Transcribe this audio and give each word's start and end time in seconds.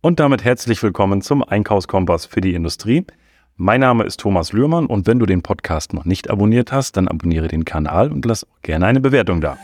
Und 0.00 0.20
damit 0.20 0.44
herzlich 0.44 0.80
willkommen 0.84 1.22
zum 1.22 1.42
Einkaufskompass 1.42 2.24
für 2.24 2.40
die 2.40 2.54
Industrie. 2.54 3.04
Mein 3.56 3.80
Name 3.80 4.04
ist 4.04 4.20
Thomas 4.20 4.52
Lührmann 4.52 4.86
und 4.86 5.08
wenn 5.08 5.18
du 5.18 5.26
den 5.26 5.42
Podcast 5.42 5.92
noch 5.92 6.04
nicht 6.04 6.30
abonniert 6.30 6.70
hast, 6.70 6.96
dann 6.96 7.08
abonniere 7.08 7.48
den 7.48 7.64
Kanal 7.64 8.12
und 8.12 8.24
lass 8.24 8.44
auch 8.44 8.62
gerne 8.62 8.86
eine 8.86 9.00
Bewertung 9.00 9.40
da. 9.40 9.58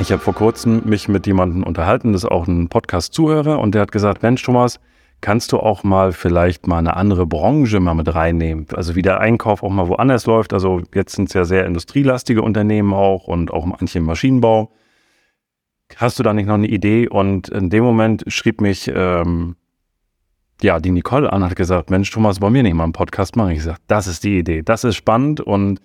Ich 0.00 0.12
habe 0.12 0.20
vor 0.20 0.34
kurzem 0.34 0.82
mich 0.84 1.08
mit 1.08 1.26
jemandem 1.26 1.62
unterhalten, 1.62 2.12
das 2.12 2.24
ist 2.24 2.30
auch 2.30 2.46
ein 2.46 2.68
Podcast-Zuhörer 2.68 3.60
und 3.60 3.74
der 3.74 3.80
hat 3.80 3.90
gesagt, 3.90 4.22
Mensch 4.22 4.42
Thomas, 4.42 4.80
kannst 5.20 5.52
du 5.52 5.58
auch 5.58 5.82
mal 5.84 6.12
vielleicht 6.12 6.66
mal 6.66 6.78
eine 6.78 6.96
andere 6.96 7.26
Branche 7.26 7.80
mal 7.80 7.94
mit 7.94 8.14
reinnehmen? 8.14 8.66
Also 8.74 8.94
wie 8.94 9.02
der 9.02 9.20
Einkauf 9.20 9.62
auch 9.62 9.70
mal 9.70 9.88
woanders 9.88 10.26
läuft. 10.26 10.52
Also 10.52 10.82
jetzt 10.94 11.16
sind 11.16 11.28
es 11.28 11.34
ja 11.34 11.44
sehr 11.44 11.66
industrielastige 11.66 12.42
Unternehmen 12.42 12.92
auch 12.92 13.26
und 13.26 13.52
auch 13.52 13.66
manche 13.66 13.98
im 13.98 14.04
Maschinenbau. 14.04 14.72
Hast 15.96 16.18
du 16.18 16.22
da 16.22 16.34
nicht 16.34 16.46
noch 16.46 16.54
eine 16.54 16.68
Idee? 16.68 17.08
Und 17.08 17.48
in 17.48 17.70
dem 17.70 17.82
Moment 17.82 18.24
schrieb 18.28 18.60
mich 18.60 18.90
ähm, 18.94 19.56
ja 20.62 20.80
die 20.80 20.90
Nicole 20.90 21.32
an, 21.32 21.44
hat 21.44 21.56
gesagt, 21.56 21.90
Mensch, 21.90 22.10
Thomas, 22.10 22.40
wollen 22.40 22.54
wir 22.54 22.62
nicht 22.62 22.74
mal 22.74 22.84
einen 22.84 22.92
Podcast 22.92 23.36
machen? 23.36 23.50
Ich 23.50 23.58
gesagt, 23.58 23.82
das 23.86 24.06
ist 24.06 24.24
die 24.24 24.38
Idee, 24.38 24.62
das 24.62 24.84
ist 24.84 24.96
spannend 24.96 25.40
und 25.40 25.80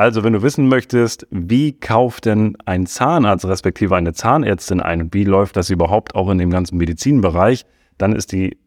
also, 0.00 0.24
wenn 0.24 0.32
du 0.32 0.40
wissen 0.40 0.66
möchtest, 0.66 1.26
wie 1.30 1.78
kauft 1.78 2.24
denn 2.24 2.56
ein 2.64 2.86
Zahnarzt 2.86 3.44
respektive 3.44 3.96
eine 3.96 4.14
Zahnärztin 4.14 4.80
ein 4.80 5.02
und 5.02 5.12
wie 5.12 5.24
läuft 5.24 5.58
das 5.58 5.68
überhaupt 5.68 6.14
auch 6.14 6.30
in 6.30 6.38
dem 6.38 6.48
ganzen 6.48 6.78
Medizinbereich, 6.78 7.66
dann 8.00 8.14
ist 8.14 8.32
die 8.32 8.58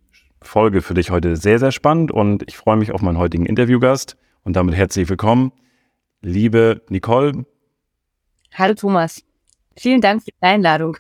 Folge 0.42 0.82
für 0.82 0.94
dich 0.94 1.10
heute 1.10 1.36
sehr, 1.36 1.58
sehr 1.58 1.72
spannend 1.72 2.12
und 2.12 2.44
ich 2.48 2.55
freue 2.55 2.78
mich 2.78 2.92
auf 2.92 3.02
meinen 3.02 3.18
heutigen 3.18 3.46
Interviewgast 3.46 4.16
und 4.44 4.56
damit 4.56 4.76
herzlich 4.76 5.09
willkommen, 5.09 5.52
liebe 6.22 6.84
Nicole. 6.90 7.46
Hallo 8.54 8.76
Thomas, 8.76 9.23
vielen 9.76 10.02
Dank 10.02 10.22
für 10.22 10.30
die 10.32 10.46
Einladung. 10.46 10.98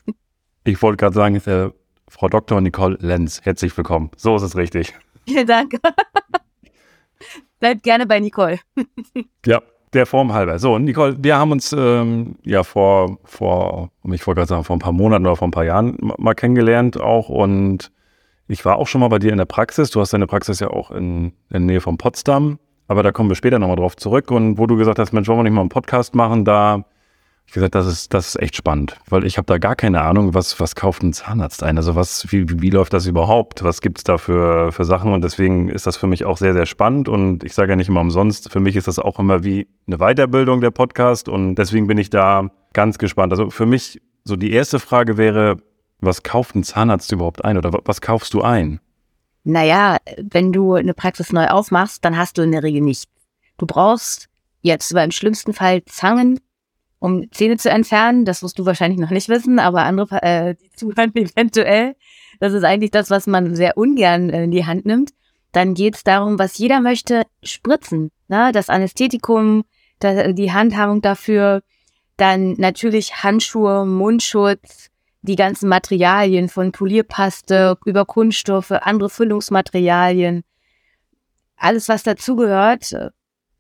Ich 0.63 0.81
wollte 0.81 0.97
gerade 0.97 1.13
sagen, 1.13 1.35
äh, 1.35 1.69
Frau 2.07 2.29
Dr. 2.29 2.61
Nicole 2.61 2.97
Lenz, 3.01 3.41
herzlich 3.43 3.75
willkommen. 3.77 4.09
So 4.15 4.35
ist 4.35 4.43
es 4.43 4.55
richtig. 4.55 4.93
Vielen 5.27 5.45
Dank. 5.45 5.75
Bleib 7.59 7.83
gerne 7.83 8.07
bei 8.07 8.19
Nicole. 8.19 8.59
ja, 9.45 9.61
der 9.93 10.05
Form 10.05 10.33
halber. 10.33 10.57
So, 10.57 10.79
Nicole, 10.79 11.17
wir 11.21 11.37
haben 11.37 11.51
uns 11.51 11.73
ähm, 11.77 12.35
ja 12.43 12.63
vor, 12.63 13.19
vor, 13.25 13.91
ich 14.11 14.25
wollte 14.25 14.39
gerade 14.39 14.49
sagen, 14.49 14.63
vor 14.63 14.75
ein 14.75 14.79
paar 14.79 14.91
Monaten 14.91 15.25
oder 15.25 15.35
vor 15.35 15.47
ein 15.47 15.51
paar 15.51 15.65
Jahren 15.65 15.97
mal 15.99 16.33
kennengelernt 16.33 16.99
auch 16.99 17.29
und 17.29 17.91
ich 18.47 18.65
war 18.65 18.77
auch 18.77 18.87
schon 18.87 19.01
mal 19.01 19.07
bei 19.07 19.19
dir 19.19 19.31
in 19.31 19.37
der 19.37 19.45
Praxis. 19.45 19.89
Du 19.89 19.99
hast 19.99 20.13
deine 20.13 20.27
Praxis 20.27 20.59
ja 20.59 20.69
auch 20.69 20.91
in, 20.91 21.27
in 21.27 21.33
der 21.49 21.59
Nähe 21.59 21.81
von 21.81 21.97
Potsdam. 21.97 22.59
Aber 22.87 23.01
da 23.01 23.11
kommen 23.11 23.29
wir 23.29 23.35
später 23.35 23.59
nochmal 23.59 23.77
drauf 23.77 23.95
zurück. 23.95 24.31
Und 24.31 24.57
wo 24.57 24.67
du 24.67 24.75
gesagt 24.75 24.99
hast, 24.99 25.13
Mensch, 25.13 25.27
wollen 25.27 25.39
wir 25.39 25.43
nicht 25.43 25.53
mal 25.53 25.61
einen 25.61 25.69
Podcast 25.69 26.15
machen, 26.15 26.45
da 26.45 26.83
ich 27.45 27.53
gesagt, 27.53 27.75
das 27.75 27.85
ist, 27.85 28.13
das 28.13 28.29
ist 28.29 28.41
echt 28.41 28.55
spannend, 28.55 28.97
weil 29.09 29.25
ich 29.25 29.37
habe 29.37 29.45
da 29.45 29.57
gar 29.57 29.75
keine 29.75 30.01
Ahnung, 30.01 30.33
was, 30.33 30.59
was 30.59 30.75
kauft 30.75 31.03
ein 31.03 31.13
Zahnarzt 31.13 31.61
ein? 31.61 31.77
Also 31.77 31.95
was, 31.95 32.31
wie, 32.31 32.61
wie 32.61 32.69
läuft 32.69 32.93
das 32.93 33.05
überhaupt? 33.05 33.63
Was 33.63 33.81
gibt's 33.81 34.03
da 34.03 34.17
für, 34.17 34.71
für 34.71 34.85
Sachen? 34.85 35.13
Und 35.13 35.23
deswegen 35.23 35.69
ist 35.69 35.85
das 35.85 35.97
für 35.97 36.07
mich 36.07 36.25
auch 36.25 36.37
sehr, 36.37 36.53
sehr 36.53 36.65
spannend. 36.65 37.09
Und 37.09 37.43
ich 37.43 37.53
sage 37.53 37.71
ja 37.71 37.75
nicht 37.75 37.89
immer 37.89 38.01
umsonst, 38.01 38.51
für 38.51 38.59
mich 38.59 38.75
ist 38.75 38.87
das 38.87 38.97
auch 38.97 39.19
immer 39.19 39.43
wie 39.43 39.67
eine 39.87 39.97
Weiterbildung 39.97 40.61
der 40.61 40.71
Podcast. 40.71 41.29
Und 41.29 41.55
deswegen 41.55 41.85
bin 41.87 41.97
ich 41.97 42.09
da 42.09 42.49
ganz 42.73 42.97
gespannt. 42.97 43.33
Also 43.33 43.49
für 43.49 43.65
mich, 43.65 44.01
so 44.23 44.35
die 44.35 44.51
erste 44.51 44.79
Frage 44.79 45.17
wäre, 45.17 45.57
was 46.05 46.23
kauft 46.23 46.55
ein 46.55 46.63
Zahnarzt 46.63 47.11
überhaupt 47.11 47.43
ein 47.43 47.57
oder 47.57 47.71
was 47.85 48.01
kaufst 48.01 48.33
du 48.33 48.41
ein? 48.41 48.79
Naja, 49.43 49.97
wenn 50.17 50.53
du 50.53 50.73
eine 50.73 50.93
Praxis 50.93 51.33
neu 51.33 51.47
aufmachst, 51.47 52.05
dann 52.05 52.17
hast 52.17 52.37
du 52.37 52.41
in 52.41 52.51
der 52.51 52.63
Regel 52.63 52.81
nichts. 52.81 53.05
Du 53.57 53.65
brauchst 53.65 54.29
jetzt 54.61 54.91
im 54.91 55.11
schlimmsten 55.11 55.53
Fall 55.53 55.83
Zangen, 55.85 56.39
um 56.99 57.29
Zähne 57.31 57.57
zu 57.57 57.69
entfernen. 57.69 58.25
Das 58.25 58.41
wirst 58.41 58.57
du 58.57 58.65
wahrscheinlich 58.65 58.99
noch 58.99 59.09
nicht 59.09 59.27
wissen, 59.29 59.59
aber 59.59 59.83
andere, 59.83 60.23
äh, 60.23 60.55
zuhören 60.75 61.11
eventuell. 61.15 61.95
Das 62.39 62.53
ist 62.53 62.63
eigentlich 62.63 62.91
das, 62.91 63.09
was 63.09 63.27
man 63.27 63.55
sehr 63.55 63.77
ungern 63.77 64.29
in 64.29 64.51
die 64.51 64.65
Hand 64.65 64.85
nimmt. 64.85 65.11
Dann 65.51 65.75
geht 65.75 65.95
es 65.95 66.03
darum, 66.03 66.39
was 66.39 66.57
jeder 66.57 66.79
möchte, 66.79 67.23
spritzen. 67.43 68.11
Ne? 68.27 68.51
Das 68.53 68.69
Anästhetikum, 68.69 69.65
die 70.01 70.51
Handhabung 70.51 71.01
dafür, 71.01 71.61
dann 72.17 72.53
natürlich 72.53 73.23
Handschuhe, 73.23 73.85
Mundschutz, 73.85 74.89
die 75.23 75.35
ganzen 75.35 75.69
Materialien 75.69 76.49
von 76.49 76.71
Polierpaste 76.71 77.77
über 77.85 78.05
Kunststoffe, 78.05 78.71
andere 78.71 79.09
Füllungsmaterialien, 79.09 80.43
alles 81.55 81.89
was 81.89 82.03
dazugehört, 82.03 82.91
äh, 82.91 83.09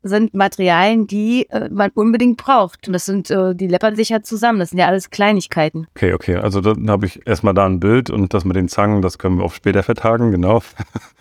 sind 0.05 0.33
Materialien, 0.33 1.07
die 1.07 1.49
äh, 1.49 1.69
man 1.69 1.89
unbedingt 1.91 2.35
braucht. 2.35 2.87
Und 2.87 2.93
das 2.93 3.05
sind, 3.05 3.31
äh, 3.31 3.55
die 3.55 3.67
läppern 3.67 3.95
sich 3.95 4.09
ja 4.09 4.21
zusammen. 4.21 4.59
Das 4.59 4.71
sind 4.71 4.79
ja 4.79 4.87
alles 4.87 5.09
Kleinigkeiten. 5.09 5.87
Okay, 5.95 6.13
okay. 6.13 6.35
Also 6.35 6.59
dann 6.59 6.89
habe 6.89 7.05
ich 7.05 7.25
erstmal 7.25 7.53
da 7.53 7.65
ein 7.65 7.79
Bild 7.79 8.09
und 8.09 8.33
das 8.33 8.43
mit 8.43 8.57
den 8.57 8.67
Zangen, 8.67 9.01
das 9.01 9.17
können 9.17 9.37
wir 9.37 9.45
auch 9.45 9.53
später 9.53 9.81
vertagen, 9.81 10.31
genau. 10.31 10.61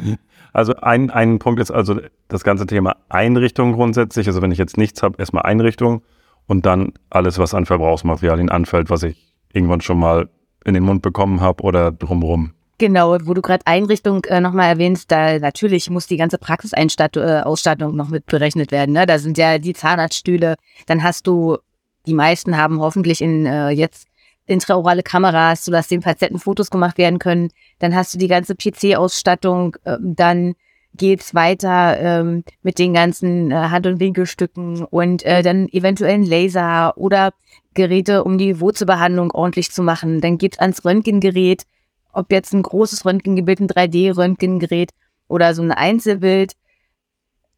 also 0.52 0.75
ein, 0.75 1.10
ein 1.10 1.38
Punkt 1.38 1.60
ist 1.60 1.70
also 1.70 2.00
das 2.26 2.42
ganze 2.42 2.66
Thema 2.66 2.97
Einrichtung 3.08 3.75
grundsätzlich. 3.75 4.26
Also 4.26 4.42
wenn 4.42 4.50
ich 4.50 4.58
jetzt 4.58 4.76
nichts 4.76 5.04
habe, 5.04 5.16
erstmal 5.19 5.44
Einrichtung 5.44 6.02
und 6.48 6.66
dann 6.66 6.92
alles, 7.08 7.38
was 7.38 7.54
an 7.54 7.66
Verbrauchsmaterialien 7.66 8.50
anfällt, 8.50 8.91
was 8.91 9.04
ich 9.04 9.31
irgendwann 9.52 9.80
schon 9.80 9.98
mal 9.98 10.28
in 10.64 10.74
den 10.74 10.84
Mund 10.84 11.02
bekommen 11.02 11.40
habe 11.40 11.62
oder 11.62 11.92
drumherum. 11.92 12.52
Genau, 12.78 13.16
wo 13.24 13.34
du 13.34 13.42
gerade 13.42 13.66
Einrichtung 13.66 14.24
äh, 14.24 14.40
nochmal 14.40 14.68
erwähnst, 14.68 15.10
da 15.12 15.38
natürlich 15.38 15.88
muss 15.88 16.08
die 16.08 16.16
ganze 16.16 16.38
Praxisausstattung 16.38 17.92
äh, 17.92 17.96
noch 17.96 18.08
mit 18.08 18.26
berechnet 18.26 18.72
werden. 18.72 18.92
Ne? 18.92 19.06
Da 19.06 19.18
sind 19.18 19.38
ja 19.38 19.58
die 19.58 19.74
Zahnarztstühle, 19.74 20.56
dann 20.86 21.02
hast 21.02 21.26
du, 21.26 21.58
die 22.06 22.14
meisten 22.14 22.56
haben 22.56 22.80
hoffentlich 22.80 23.20
in 23.20 23.46
äh, 23.46 23.70
jetzt 23.70 24.08
intraorale 24.46 25.02
Kameras, 25.02 25.64
sodass 25.64 25.88
den 25.88 26.00
Patienten 26.00 26.40
Fotos 26.40 26.70
gemacht 26.70 26.98
werden 26.98 27.19
können. 27.19 27.50
Dann 27.78 27.94
hast 27.94 28.14
du 28.14 28.19
die 28.19 28.28
ganze 28.28 28.56
PC-Ausstattung, 28.56 29.76
äh, 29.84 29.98
dann 30.00 30.54
geht's 30.97 31.34
weiter 31.34 31.98
ähm, 31.98 32.44
mit 32.62 32.78
den 32.78 32.94
ganzen 32.94 33.50
äh, 33.50 33.54
Hand- 33.54 33.86
und 33.86 34.00
Winkelstücken 34.00 34.84
und 34.84 35.25
äh, 35.25 35.42
dann 35.42 35.69
eventuell 35.69 36.14
ein 36.14 36.25
Laser 36.25 36.97
oder 36.97 37.32
Geräte, 37.75 38.25
um 38.25 38.38
die 38.38 38.60
Wurzelbehandlung 38.60 39.31
ordentlich 39.31 39.70
zu 39.70 39.82
machen. 39.82 40.20
Dann 40.20 40.38
geht's 40.38 40.58
ans 40.58 40.84
Röntgengerät, 40.84 41.64
ob 42.12 42.31
jetzt 42.31 42.52
ein 42.52 42.62
großes 42.62 43.04
Röntgengerät, 43.06 43.60
ein 43.60 43.69
3D-Röntgengerät 43.69 44.91
oder 45.28 45.54
so 45.54 45.62
ein 45.62 45.72
Einzelbild. 45.72 46.52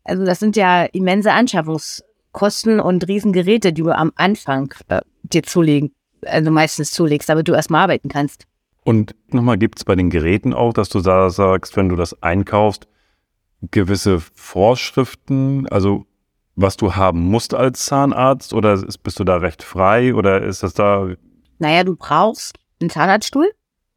Also 0.05 0.25
das 0.25 0.39
sind 0.39 0.57
ja 0.57 0.85
immense 0.85 1.33
Anschaffungskosten 1.33 2.79
und 2.79 3.09
Riesengeräte, 3.09 3.73
die 3.73 3.83
du 3.83 3.91
am 3.91 4.13
Anfang 4.15 4.73
äh, 4.89 5.01
dir 5.25 5.43
zulegen, 5.43 5.93
also 6.25 6.51
meistens 6.51 6.93
zulegst, 6.93 7.29
damit 7.29 7.49
du 7.49 7.53
erstmal 7.55 7.83
arbeiten 7.83 8.09
kannst. 8.09 8.47
Und 8.85 9.17
nochmal, 9.29 9.57
gibt 9.57 9.79
es 9.79 9.85
bei 9.85 9.97
den 9.97 10.11
Geräten 10.11 10.53
auch, 10.53 10.75
dass 10.75 10.91
du 10.91 11.01
da 11.01 11.31
sagst, 11.31 11.77
wenn 11.77 11.89
du 11.89 11.97
das 11.97 12.23
einkaufst, 12.23 12.87
gewisse 13.71 14.21
Vorschriften, 14.21 15.69
also 15.69 16.07
was 16.57 16.77
du 16.77 16.95
haben 16.95 17.21
musst 17.21 17.55
als 17.55 17.85
Zahnarzt 17.87 18.53
oder 18.53 18.81
bist 19.03 19.19
du 19.19 19.25
da 19.25 19.37
recht 19.37 19.63
frei 19.63 20.15
oder 20.15 20.43
ist 20.43 20.63
das 20.63 20.75
da? 20.75 21.09
Naja, 21.59 21.85
du 21.85 21.97
brauchst 21.97 22.59
einen 22.81 22.91
Zahnarztstuhl 22.91 23.51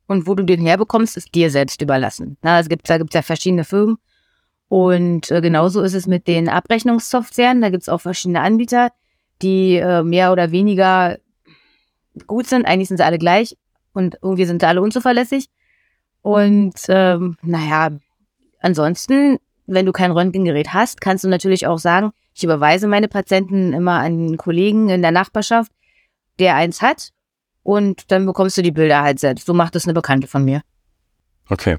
und 0.08 0.28
wo 0.28 0.36
du 0.36 0.44
den 0.44 0.62
herbekommst, 0.62 1.18
ist 1.18 1.36
dir 1.36 1.52
selbst 1.52 1.82
überlassen. 1.82 2.38
Na, 2.42 2.60
es 2.60 2.70
gibt, 2.70 2.90
da 2.90 2.98
gibt 2.98 3.12
es 3.12 3.16
ja 3.16 3.22
verschiedene 3.22 3.64
Firmen 3.64 3.98
und 4.70 5.32
äh, 5.32 5.42
genauso 5.42 5.82
ist 5.82 5.94
es 5.94 6.08
mit 6.08 6.28
den 6.28 6.50
Abrechnungssoftwaren. 6.50 7.62
Da 7.62 7.70
gibt 7.70 7.84
es 7.84 7.90
auch 7.90 8.02
verschiedene 8.02 8.42
Anbieter, 8.42 8.92
die 9.42 9.78
äh, 9.78 10.04
mehr 10.04 10.32
oder 10.32 10.52
weniger 10.52 11.18
gut 12.26 12.48
sind. 12.48 12.66
Eigentlich 12.66 12.88
sind 12.88 12.98
sie 12.98 13.06
alle 13.06 13.20
gleich 13.20 13.56
und 13.94 14.18
irgendwie 14.22 14.46
sind 14.46 14.62
sie 14.62 14.68
alle 14.68 14.82
unzuverlässig. 14.82 15.50
Und 16.22 16.76
ähm, 16.90 17.38
naja, 17.42 17.92
ansonsten 18.60 19.38
wenn 19.68 19.86
du 19.86 19.92
kein 19.92 20.12
Röntgengerät 20.12 20.74
hast, 20.74 21.02
kannst 21.02 21.24
du 21.24 21.28
natürlich 21.28 21.68
auch 21.68 21.78
sagen, 21.78 22.12
ich 22.34 22.44
überweise 22.44 22.88
meine 22.88 23.08
Patienten 23.08 23.74
immer 23.74 24.00
an 24.00 24.06
einen 24.06 24.38
Kollegen 24.38 24.90
in 24.90 25.02
der 25.02 25.12
Nachbarschaft, 25.12 25.72
der 26.40 26.56
eins 26.56 26.82
hat. 26.82 27.12
Und 27.64 28.12
dann 28.12 28.26
bekommst 28.26 28.58
du 28.58 28.62
die 28.62 28.72
Bilder 28.72 29.02
halt 29.02 29.20
selbst. 29.20 29.46
So 29.46 29.54
macht 29.54 29.76
es 29.76 29.86
eine 29.86 29.94
Bekannte 29.94 30.28
von 30.28 30.46
mir. 30.46 30.62
Okay. 31.50 31.78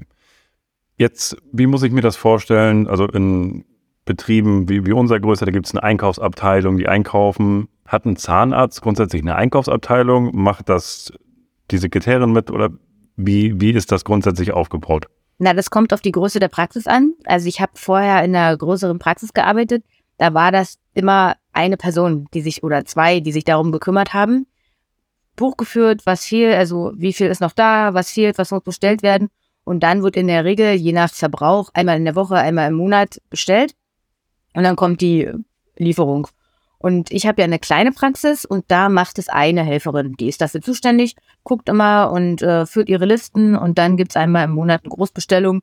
Jetzt, 0.97 1.37
wie 1.51 1.65
muss 1.65 1.81
ich 1.81 1.91
mir 1.91 2.01
das 2.01 2.15
vorstellen? 2.15 2.87
Also 2.87 3.07
in 3.07 3.65
Betrieben 4.05 4.67
wie, 4.67 4.85
wie 4.85 4.91
unser 4.91 5.19
größer, 5.19 5.45
da 5.45 5.51
gibt 5.51 5.67
es 5.67 5.73
eine 5.73 5.83
Einkaufsabteilung, 5.83 6.77
die 6.77 6.87
einkaufen. 6.87 7.69
Hat 7.85 8.05
ein 8.05 8.17
Zahnarzt 8.17 8.81
grundsätzlich 8.81 9.21
eine 9.21 9.35
Einkaufsabteilung? 9.35 10.35
Macht 10.35 10.67
das 10.67 11.13
die 11.71 11.77
Sekretärin 11.77 12.31
mit 12.31 12.51
oder 12.51 12.69
wie, 13.15 13.59
wie 13.61 13.71
ist 13.71 13.91
das 13.91 14.05
grundsätzlich 14.05 14.51
aufgebaut? 14.51 15.07
Na, 15.39 15.53
das 15.53 15.69
kommt 15.71 15.93
auf 15.93 16.01
die 16.01 16.11
Größe 16.11 16.39
der 16.39 16.49
Praxis 16.49 16.85
an. 16.85 17.13
Also 17.23 17.47
ich 17.47 17.61
habe 17.61 17.71
vorher 17.75 18.23
in 18.23 18.35
einer 18.35 18.55
größeren 18.55 18.99
Praxis 18.99 19.33
gearbeitet. 19.33 19.85
Da 20.17 20.33
war 20.33 20.51
das 20.51 20.77
immer 20.93 21.37
eine 21.53 21.77
Person, 21.77 22.27
die 22.33 22.41
sich 22.41 22.61
oder 22.61 22.83
zwei, 22.83 23.21
die 23.21 23.31
sich 23.31 23.45
darum 23.45 23.71
gekümmert 23.71 24.13
haben. 24.13 24.47
Buch 25.37 25.55
geführt, 25.55 26.01
was 26.05 26.25
fehlt, 26.25 26.55
also 26.55 26.91
wie 26.97 27.13
viel 27.13 27.27
ist 27.27 27.39
noch 27.39 27.53
da, 27.53 27.93
was 27.93 28.11
fehlt, 28.11 28.37
was 28.37 28.51
muss 28.51 28.63
bestellt 28.63 29.01
werden. 29.01 29.29
Und 29.63 29.81
dann 29.81 30.03
wird 30.03 30.17
in 30.17 30.27
der 30.27 30.43
Regel, 30.43 30.73
je 30.73 30.91
nach 30.91 31.09
Verbrauch, 31.09 31.69
einmal 31.73 31.95
in 31.95 32.03
der 32.03 32.15
Woche, 32.15 32.35
einmal 32.35 32.67
im 32.67 32.75
Monat 32.75 33.21
bestellt. 33.29 33.75
Und 34.53 34.63
dann 34.63 34.75
kommt 34.75 34.99
die 34.99 35.31
Lieferung. 35.77 36.27
Und 36.81 37.11
ich 37.11 37.27
habe 37.27 37.41
ja 37.41 37.45
eine 37.45 37.59
kleine 37.59 37.91
Praxis 37.91 38.45
und 38.45 38.63
da 38.69 38.87
macht 38.87 39.19
es 39.19 39.27
eine 39.27 39.63
Helferin, 39.63 40.13
die 40.17 40.29
ist 40.29 40.39
dafür 40.41 40.61
zuständig, 40.61 41.15
guckt 41.43 41.67
immer 41.67 42.09
und 42.11 42.41
äh, 42.41 42.65
führt 42.65 42.87
ihre 42.87 43.05
Listen 43.05 43.55
und 43.57 43.77
dann 43.77 43.97
gibt's 43.97 44.15
einmal 44.15 44.45
im 44.45 44.51
Monat 44.51 44.81
eine 44.83 44.89
Großbestellung 44.91 45.61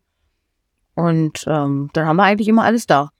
und 0.94 1.44
ähm, 1.46 1.88
dann 1.94 2.06
haben 2.06 2.16
wir 2.16 2.24
eigentlich 2.24 2.48
immer 2.48 2.64
alles 2.64 2.86
da. 2.86 3.10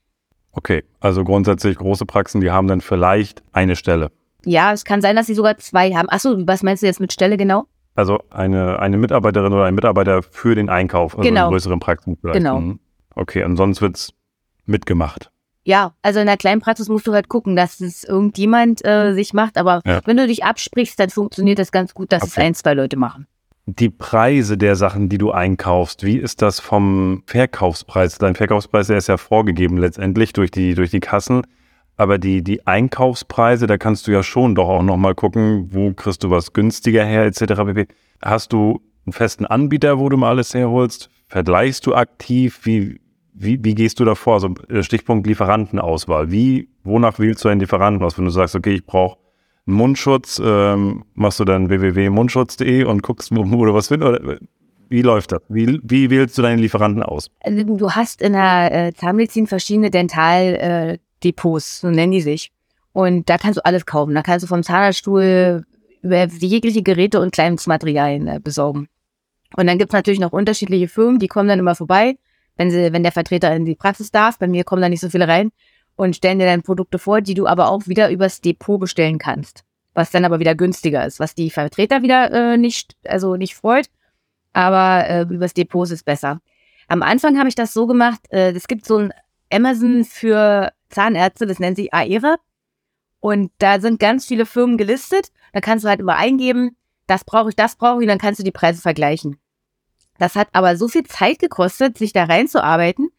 Okay, 0.51 0.83
also 0.99 1.23
grundsätzlich 1.23 1.77
große 1.77 2.05
Praxen, 2.05 2.41
die 2.41 2.51
haben 2.51 2.67
dann 2.67 2.81
vielleicht 2.81 3.43
eine 3.51 3.75
Stelle. 3.75 4.11
Ja, 4.45 4.73
es 4.73 4.85
kann 4.85 5.01
sein, 5.01 5.15
dass 5.15 5.27
sie 5.27 5.33
sogar 5.35 5.57
zwei 5.57 5.91
haben. 5.93 6.09
Achso, 6.09 6.35
was 6.47 6.63
meinst 6.63 6.83
du 6.83 6.87
jetzt 6.87 6.99
mit 6.99 7.13
Stelle 7.13 7.35
genau? 7.37 7.65
Also 7.95 8.19
eine, 8.29 8.79
eine 8.79 8.97
Mitarbeiterin 8.97 9.53
oder 9.53 9.65
ein 9.65 9.75
Mitarbeiter 9.75 10.21
für 10.21 10.53
den 10.53 10.69
Einkauf, 10.69 11.17
also 11.17 11.27
Genau. 11.27 11.45
in 11.45 11.51
größeren 11.51 11.79
Praxen 11.79 12.15
vielleicht. 12.21 12.37
Genau. 12.37 12.59
Mhm. 12.59 12.79
Okay, 13.15 13.43
und 13.43 13.57
sonst 13.57 13.81
wird's 13.81 14.13
mitgemacht. 14.65 15.31
Ja, 15.67 15.91
also 16.01 16.21
in 16.21 16.27
der 16.27 16.37
kleinen 16.37 16.61
Praxis 16.61 16.87
musst 16.87 17.05
du 17.07 17.13
halt 17.13 17.27
gucken, 17.27 17.57
dass 17.57 17.81
es 17.81 18.05
irgendjemand 18.05 18.85
äh, 18.85 19.13
sich 19.13 19.33
macht. 19.33 19.57
Aber 19.57 19.81
Ja. 19.85 19.99
wenn 20.05 20.15
du 20.15 20.25
dich 20.25 20.45
absprichst, 20.45 20.97
dann 20.97 21.09
funktioniert 21.09 21.59
das 21.59 21.73
ganz 21.73 21.93
gut, 21.93 22.13
dass 22.13 22.23
es 22.23 22.37
Okay. 22.37 22.47
ein, 22.47 22.53
zwei 22.55 22.73
Leute 22.73 22.95
machen. 22.95 23.27
Die 23.65 23.89
Preise 23.89 24.57
der 24.57 24.77
Sachen, 24.77 25.09
die 25.09 25.17
du 25.17 25.31
einkaufst, 25.31 26.05
wie 26.05 26.15
ist 26.17 26.41
das 26.41 26.61
vom 26.61 27.23
Verkaufspreis? 27.25 28.17
Dein 28.17 28.35
Verkaufspreis, 28.35 28.87
der 28.87 28.97
ist 28.97 29.07
ja 29.07 29.17
vorgegeben 29.17 29.77
letztendlich 29.77 30.31
durch 30.31 30.51
die, 30.51 30.73
durch 30.73 30.89
die 30.91 31.01
Kassen. 31.01 31.41
Aber 31.97 32.17
die, 32.17 32.41
die 32.45 32.65
Einkaufspreise, 32.65 33.67
da 33.67 33.77
kannst 33.77 34.07
du 34.07 34.11
ja 34.11 34.23
schon 34.23 34.55
doch 34.55 34.69
auch 34.69 34.83
nochmal 34.83 35.15
gucken, 35.15 35.67
wo 35.73 35.91
kriegst 35.91 36.23
du 36.23 36.29
was 36.29 36.53
günstiger 36.53 37.03
her, 37.03 37.25
etc. 37.25 37.39
pp. 37.65 37.87
Hast 38.21 38.53
du 38.53 38.79
einen 39.05 39.11
festen 39.11 39.45
Anbieter, 39.45 39.99
wo 39.99 40.07
du 40.07 40.15
mal 40.15 40.29
alles 40.29 40.53
herholst? 40.53 41.09
Vergleichst 41.27 41.85
du 41.85 41.93
aktiv? 41.93 42.61
Wie, 42.63 43.01
wie, 43.39 43.63
wie 43.63 43.75
gehst 43.75 43.99
du 43.99 44.05
da 44.05 44.15
vor? 44.15 44.35
Also 44.35 44.53
Stichpunkt 44.81 45.27
Lieferantenauswahl. 45.27 46.31
Wie, 46.31 46.69
wonach 46.83 47.19
wählst 47.19 47.43
du 47.45 47.49
einen 47.49 47.59
Lieferanten 47.59 48.03
aus? 48.03 48.17
Wenn 48.17 48.25
du 48.25 48.31
sagst, 48.31 48.55
okay, 48.55 48.73
ich 48.73 48.85
brauche 48.85 49.17
einen 49.67 49.75
Mundschutz, 49.75 50.41
ähm, 50.43 51.03
machst 51.13 51.39
du 51.39 51.45
dann 51.45 51.69
www.mundschutz.de 51.69 52.83
und 52.85 53.03
guckst, 53.03 53.35
wo, 53.35 53.49
wo 53.49 53.65
du 53.65 53.73
was 53.73 53.89
findest? 53.89 54.21
Oder 54.21 54.37
wie 54.89 55.01
läuft 55.01 55.31
das? 55.33 55.41
Wie, 55.49 55.79
wie 55.83 56.09
wählst 56.09 56.37
du 56.37 56.41
deine 56.41 56.61
Lieferanten 56.61 57.03
aus? 57.03 57.29
Also 57.41 57.63
du 57.63 57.91
hast 57.91 58.21
in 58.21 58.33
der 58.33 58.71
äh, 58.71 58.93
Zahnmedizin 58.93 59.45
verschiedene 59.45 59.91
Dentaldepots, 59.91 61.77
äh, 61.77 61.81
so 61.81 61.89
nennen 61.91 62.13
die 62.13 62.21
sich. 62.21 62.51
Und 62.93 63.29
da 63.29 63.37
kannst 63.37 63.57
du 63.57 63.65
alles 63.65 63.85
kaufen. 63.85 64.15
Da 64.15 64.23
kannst 64.23 64.43
du 64.43 64.47
vom 64.47 64.63
Zahnerstuhl 64.63 65.63
über 66.01 66.25
jegliche 66.25 66.81
Geräte 66.81 67.19
und 67.19 67.33
Kleinstmaterialien 67.33 68.27
äh, 68.27 68.39
besorgen. 68.41 68.87
Und 69.55 69.67
dann 69.67 69.77
gibt's 69.77 69.93
natürlich 69.93 70.19
noch 70.19 70.33
unterschiedliche 70.33 70.87
Firmen, 70.87 71.19
die 71.19 71.27
kommen 71.27 71.47
dann 71.47 71.59
immer 71.59 71.75
vorbei, 71.75 72.17
wenn 72.57 72.71
sie, 72.71 72.91
wenn 72.91 73.03
der 73.03 73.11
Vertreter 73.11 73.55
in 73.55 73.65
die 73.65 73.75
Praxis 73.75 74.11
darf. 74.11 74.37
Bei 74.39 74.47
mir 74.47 74.63
kommen 74.63 74.81
da 74.81 74.89
nicht 74.89 75.01
so 75.01 75.09
viele 75.09 75.27
rein 75.27 75.51
und 75.95 76.15
stellen 76.15 76.39
dir 76.39 76.45
dann 76.45 76.63
Produkte 76.63 76.99
vor, 76.99 77.21
die 77.21 77.33
du 77.33 77.47
aber 77.47 77.69
auch 77.69 77.87
wieder 77.87 78.09
übers 78.09 78.41
Depot 78.41 78.79
bestellen 78.79 79.17
kannst. 79.17 79.63
Was 79.93 80.11
dann 80.11 80.25
aber 80.25 80.39
wieder 80.39 80.55
günstiger 80.55 81.05
ist, 81.05 81.19
was 81.19 81.33
die 81.33 81.49
Vertreter 81.49 82.03
wieder 82.03 82.31
äh, 82.31 82.57
nicht, 82.57 82.95
also 83.05 83.35
nicht 83.35 83.55
freut. 83.55 83.89
Aber 84.53 85.07
äh, 85.07 85.21
übers 85.21 85.53
Depot 85.53 85.85
ist 85.85 85.91
es 85.91 86.03
besser. 86.03 86.39
Am 86.87 87.03
Anfang 87.03 87.37
habe 87.37 87.49
ich 87.49 87.55
das 87.55 87.73
so 87.73 87.87
gemacht, 87.87 88.21
äh, 88.31 88.51
es 88.51 88.67
gibt 88.67 88.85
so 88.85 88.97
ein 88.97 89.13
Amazon 89.51 90.03
für 90.03 90.71
Zahnärzte, 90.89 91.45
das 91.45 91.59
nennt 91.59 91.77
sich 91.77 91.93
Aera. 91.93 92.37
Und 93.19 93.51
da 93.57 93.79
sind 93.79 93.99
ganz 93.99 94.25
viele 94.25 94.45
Firmen 94.45 94.77
gelistet. 94.77 95.31
Da 95.51 95.61
kannst 95.61 95.83
du 95.83 95.89
halt 95.89 95.99
immer 95.99 96.15
eingeben, 96.15 96.77
das 97.07 97.23
brauche 97.23 97.49
ich, 97.49 97.55
das 97.55 97.75
brauche 97.75 97.97
ich, 97.97 98.03
und 98.03 98.09
dann 98.09 98.19
kannst 98.19 98.39
du 98.39 98.43
die 98.43 98.51
Preise 98.51 98.81
vergleichen. 98.81 99.39
Das 100.19 100.35
hat 100.35 100.47
aber 100.53 100.77
so 100.77 100.87
viel 100.87 101.03
Zeit 101.03 101.39
gekostet, 101.39 101.97
sich 101.97 102.13
da 102.13 102.25
reinzuarbeiten, 102.25 103.09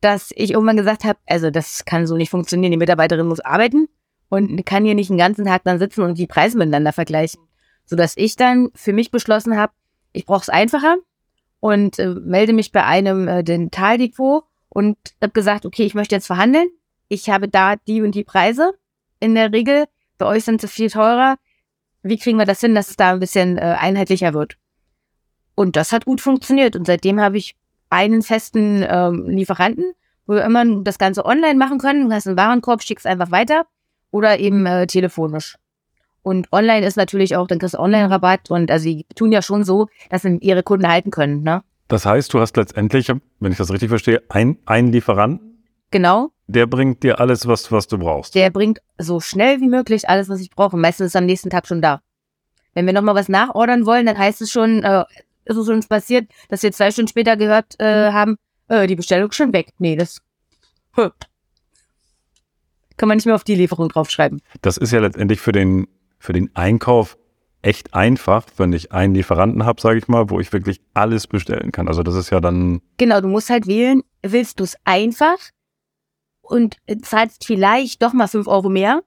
dass 0.00 0.32
ich 0.34 0.52
irgendwann 0.52 0.76
gesagt 0.76 1.04
habe, 1.04 1.18
also 1.26 1.50
das 1.50 1.84
kann 1.84 2.06
so 2.06 2.16
nicht 2.16 2.30
funktionieren. 2.30 2.72
Die 2.72 2.78
Mitarbeiterin 2.78 3.26
muss 3.26 3.40
arbeiten 3.40 3.88
und 4.28 4.64
kann 4.66 4.84
hier 4.84 4.94
nicht 4.94 5.10
den 5.10 5.18
ganzen 5.18 5.44
Tag 5.44 5.64
dann 5.64 5.78
sitzen 5.78 6.02
und 6.02 6.18
die 6.18 6.26
Preise 6.26 6.58
miteinander 6.58 6.92
vergleichen. 6.92 7.40
Sodass 7.86 8.16
ich 8.16 8.36
dann 8.36 8.70
für 8.74 8.92
mich 8.92 9.10
beschlossen 9.10 9.56
habe, 9.56 9.72
ich 10.12 10.26
brauche 10.26 10.42
es 10.42 10.48
einfacher 10.48 10.96
und 11.60 11.98
äh, 11.98 12.08
melde 12.08 12.52
mich 12.52 12.72
bei 12.72 12.84
einem 12.84 13.28
äh, 13.28 13.42
Dentaldepot 13.42 14.44
und 14.68 14.96
habe 15.22 15.32
gesagt, 15.32 15.66
okay, 15.66 15.84
ich 15.84 15.94
möchte 15.94 16.14
jetzt 16.14 16.26
verhandeln. 16.26 16.68
Ich 17.08 17.30
habe 17.30 17.48
da 17.48 17.76
die 17.76 18.02
und 18.02 18.14
die 18.14 18.24
Preise 18.24 18.72
in 19.20 19.34
der 19.34 19.52
Regel. 19.52 19.84
Bei 20.18 20.26
euch 20.26 20.44
sind 20.44 20.60
sie 20.60 20.68
viel 20.68 20.90
teurer. 20.90 21.36
Wie 22.02 22.18
kriegen 22.18 22.38
wir 22.38 22.44
das 22.44 22.60
hin, 22.60 22.74
dass 22.74 22.90
es 22.90 22.96
da 22.96 23.12
ein 23.12 23.20
bisschen 23.20 23.56
äh, 23.56 23.76
einheitlicher 23.78 24.34
wird? 24.34 24.56
Und 25.54 25.76
das 25.76 25.92
hat 25.92 26.04
gut 26.04 26.20
funktioniert. 26.20 26.76
Und 26.76 26.86
seitdem 26.86 27.20
habe 27.20 27.36
ich 27.38 27.54
einen 27.90 28.22
festen 28.22 28.84
ähm, 28.88 29.26
Lieferanten, 29.28 29.92
wo 30.26 30.34
wir 30.34 30.44
immer 30.44 30.64
das 30.82 30.98
Ganze 30.98 31.24
online 31.24 31.54
machen 31.54 31.78
können. 31.78 32.08
Du 32.08 32.14
hast 32.14 32.26
einen 32.26 32.36
Warenkorb, 32.36 32.82
schickst 32.82 33.06
einfach 33.06 33.30
weiter 33.30 33.66
oder 34.10 34.38
eben 34.38 34.66
äh, 34.66 34.86
telefonisch. 34.86 35.56
Und 36.22 36.50
online 36.52 36.86
ist 36.86 36.96
natürlich 36.96 37.36
auch, 37.36 37.46
dann 37.46 37.58
kriegst 37.58 37.74
du 37.74 37.78
Online-Rabatt 37.78 38.50
und 38.50 38.70
also 38.70 38.86
die 38.86 39.04
tun 39.14 39.30
ja 39.30 39.42
schon 39.42 39.62
so, 39.62 39.88
dass 40.08 40.22
sie 40.22 40.38
ihre 40.40 40.62
Kunden 40.62 40.88
halten 40.88 41.10
können, 41.10 41.42
ne? 41.42 41.62
Das 41.88 42.06
heißt, 42.06 42.32
du 42.32 42.40
hast 42.40 42.56
letztendlich, 42.56 43.12
wenn 43.40 43.52
ich 43.52 43.58
das 43.58 43.70
richtig 43.70 43.90
verstehe, 43.90 44.22
ein, 44.30 44.56
einen 44.64 44.90
Lieferanten, 44.90 45.62
Genau. 45.90 46.30
der 46.46 46.66
bringt 46.66 47.02
dir 47.02 47.20
alles, 47.20 47.46
was, 47.46 47.70
was 47.70 47.88
du 47.88 47.98
brauchst. 47.98 48.34
Der 48.34 48.48
bringt 48.48 48.80
so 48.96 49.20
schnell 49.20 49.60
wie 49.60 49.68
möglich 49.68 50.08
alles, 50.08 50.30
was 50.30 50.40
ich 50.40 50.48
brauche. 50.50 50.78
Meistens 50.78 51.06
ist 51.08 51.12
es 51.12 51.16
am 51.16 51.26
nächsten 51.26 51.50
Tag 51.50 51.66
schon 51.66 51.82
da. 51.82 52.00
Wenn 52.72 52.86
wir 52.86 52.94
nochmal 52.94 53.14
was 53.14 53.28
nachordern 53.28 53.84
wollen, 53.84 54.06
dann 54.06 54.16
heißt 54.16 54.40
es 54.40 54.50
schon, 54.50 54.82
äh, 54.82 55.04
ist 55.44 55.56
es 55.56 55.68
uns 55.68 55.86
passiert, 55.86 56.30
dass 56.48 56.62
wir 56.62 56.72
zwei 56.72 56.90
Stunden 56.90 57.08
später 57.08 57.36
gehört 57.36 57.78
äh, 57.80 58.12
haben, 58.12 58.36
äh, 58.68 58.86
die 58.86 58.96
Bestellung 58.96 59.30
ist 59.30 59.36
schon 59.36 59.52
weg. 59.52 59.72
Nee, 59.78 59.96
das 59.96 60.20
huh. 60.96 61.10
kann 62.96 63.08
man 63.08 63.16
nicht 63.16 63.26
mehr 63.26 63.34
auf 63.34 63.44
die 63.44 63.54
Lieferung 63.54 63.88
draufschreiben. 63.88 64.40
Das 64.62 64.76
ist 64.76 64.92
ja 64.92 65.00
letztendlich 65.00 65.40
für 65.40 65.52
den, 65.52 65.88
für 66.18 66.32
den 66.32 66.54
Einkauf 66.54 67.16
echt 67.62 67.94
einfach, 67.94 68.46
wenn 68.58 68.72
ich 68.72 68.92
einen 68.92 69.14
Lieferanten 69.14 69.64
habe, 69.64 69.80
sage 69.80 69.98
ich 69.98 70.06
mal, 70.06 70.28
wo 70.28 70.38
ich 70.38 70.52
wirklich 70.52 70.80
alles 70.92 71.26
bestellen 71.26 71.72
kann. 71.72 71.88
Also 71.88 72.02
das 72.02 72.14
ist 72.14 72.30
ja 72.30 72.40
dann, 72.40 72.82
Genau, 72.98 73.20
du 73.20 73.28
musst 73.28 73.50
halt 73.50 73.66
wählen, 73.66 74.02
willst 74.22 74.60
du 74.60 74.64
es 74.64 74.76
einfach 74.84 75.38
und 76.42 76.76
zahlst 77.02 77.44
vielleicht 77.46 78.02
doch 78.02 78.12
mal 78.12 78.28
fünf 78.28 78.46
Euro 78.46 78.68
mehr. 78.68 79.02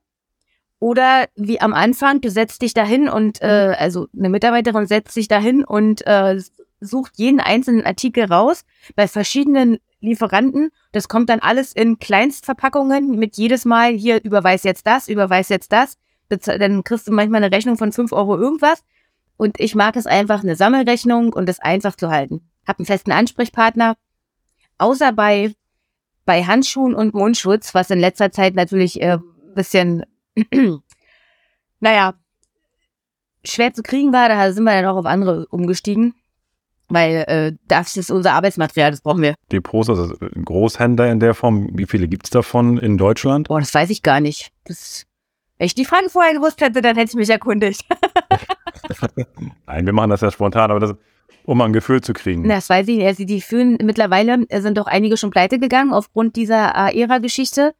Oder 0.80 1.26
wie 1.36 1.60
am 1.60 1.74
Anfang, 1.74 2.22
du 2.22 2.30
setzt 2.30 2.62
dich 2.62 2.74
dahin 2.74 3.10
und 3.10 3.42
äh, 3.42 3.76
also 3.78 4.08
eine 4.16 4.30
Mitarbeiterin 4.30 4.86
setzt 4.86 5.14
sich 5.14 5.28
dahin 5.28 5.64
und 5.64 6.06
äh, 6.06 6.40
sucht 6.80 7.14
jeden 7.16 7.40
einzelnen 7.40 7.86
Artikel 7.86 8.26
raus 8.26 8.64
bei 8.96 9.08
verschiedenen 9.08 9.80
Lieferanten. 10.00 10.70
Das 10.92 11.08
kommt 11.08 11.30
dann 11.30 11.40
alles 11.40 11.74
in 11.74 11.98
Kleinstverpackungen 11.98 13.18
mit 13.18 13.38
jedes 13.38 13.66
Mal 13.66 13.94
hier 13.94 14.24
überweis 14.24 14.64
jetzt 14.64 14.86
das, 14.86 15.08
überweis 15.08 15.50
jetzt 15.50 15.72
das. 15.72 15.98
Dann 16.30 16.84
kriegst 16.84 17.08
du 17.08 17.12
manchmal 17.12 17.44
eine 17.44 17.56
Rechnung 17.56 17.78
von 17.78 17.92
fünf 17.92 18.12
Euro 18.12 18.38
irgendwas. 18.38 18.84
Und 19.38 19.60
ich 19.60 19.76
mag 19.76 19.96
es 19.96 20.06
einfach, 20.06 20.44
eine 20.44 20.56
Sammelrechnung 20.56 21.34
und 21.34 21.48
das 21.48 21.60
einfach 21.60 21.96
zu 21.96 22.10
halten. 22.10 22.42
Hab 22.68 22.80
einen 22.80 22.86
festen 22.86 23.12
Ansprechpartner. 23.12 23.96
Außer 24.78 25.14
bei, 25.14 25.54
bei 26.26 26.44
Handschuhen 26.44 26.94
und 26.94 27.14
Mundschutz, 27.14 27.74
was 27.74 27.90
in 27.90 28.00
letzter 28.00 28.32
Zeit 28.32 28.56
natürlich 28.56 29.02
äh, 29.02 29.14
ein 29.14 29.54
bisschen, 29.56 30.04
naja, 31.80 32.14
schwer 33.44 33.74
zu 33.74 33.84
kriegen 33.84 34.14
war, 34.14 34.30
da 34.30 34.52
sind 34.52 34.64
wir 34.64 34.74
dann 34.74 34.86
auch 34.86 34.98
auf 34.98 35.06
andere 35.06 35.48
umgestiegen. 35.48 36.14
Weil 36.90 37.26
äh, 37.28 37.54
das 37.68 37.98
ist 37.98 38.12
unser 38.12 38.32
Arbeitsmaterial, 38.32 38.92
das 38.92 39.02
brauchen 39.02 39.22
wir. 39.22 39.36
Depots, 39.52 39.90
also 39.90 40.16
Großhändler 40.46 41.12
in 41.12 41.20
der 41.20 41.34
Form, 41.34 41.70
wie 41.74 41.86
viele 41.86 42.08
gibt's 42.08 42.30
davon 42.30 42.78
in 42.78 42.98
Deutschland? 42.98 43.50
Boah, 43.50 43.60
das 43.60 43.74
weiß 43.74 43.90
ich 43.90 44.04
gar 44.04 44.22
nicht. 44.22 44.52
Das, 44.64 45.06
wenn 45.58 45.66
ich 45.66 45.76
die 45.76 45.84
Frage 45.84 46.10
vorher 46.10 46.34
gewusst 46.34 46.62
hätte, 46.62 46.82
dann 46.82 46.96
hätte 46.96 47.10
ich 47.12 47.16
mich 47.16 47.30
erkundigt. 47.30 47.84
Nein, 49.68 49.86
wir 49.86 49.92
machen 49.92 50.12
das 50.12 50.22
ja 50.22 50.32
spontan, 50.32 50.72
aber 50.72 50.80
das, 50.80 50.96
um 51.44 51.60
ein 51.62 51.74
Gefühl 51.74 52.00
zu 52.00 52.14
kriegen. 52.14 52.48
Das 52.48 52.70
weiß 52.70 52.88
ich 52.88 52.98
nicht. 52.98 53.08
Also 53.08 53.26
die 53.26 53.42
führen 53.42 53.78
mittlerweile 53.84 54.46
äh, 54.48 54.62
sind 54.62 54.78
doch 54.78 54.88
einige 54.88 55.18
schon 55.18 55.32
pleite 55.32 55.60
gegangen 55.60 55.92
aufgrund 55.92 56.38
dieser 56.38 56.74
AERA-Geschichte. 56.74 57.74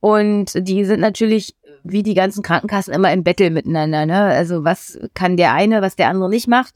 Und 0.00 0.52
die 0.54 0.84
sind 0.84 1.00
natürlich, 1.00 1.54
wie 1.84 2.02
die 2.02 2.14
ganzen 2.14 2.42
Krankenkassen, 2.42 2.92
immer 2.92 3.12
im 3.12 3.22
Battle 3.22 3.50
miteinander. 3.50 4.06
Ne? 4.06 4.20
Also 4.20 4.64
was 4.64 4.98
kann 5.12 5.36
der 5.36 5.52
eine, 5.52 5.82
was 5.82 5.96
der 5.96 6.08
andere 6.08 6.30
nicht 6.30 6.48
macht. 6.48 6.74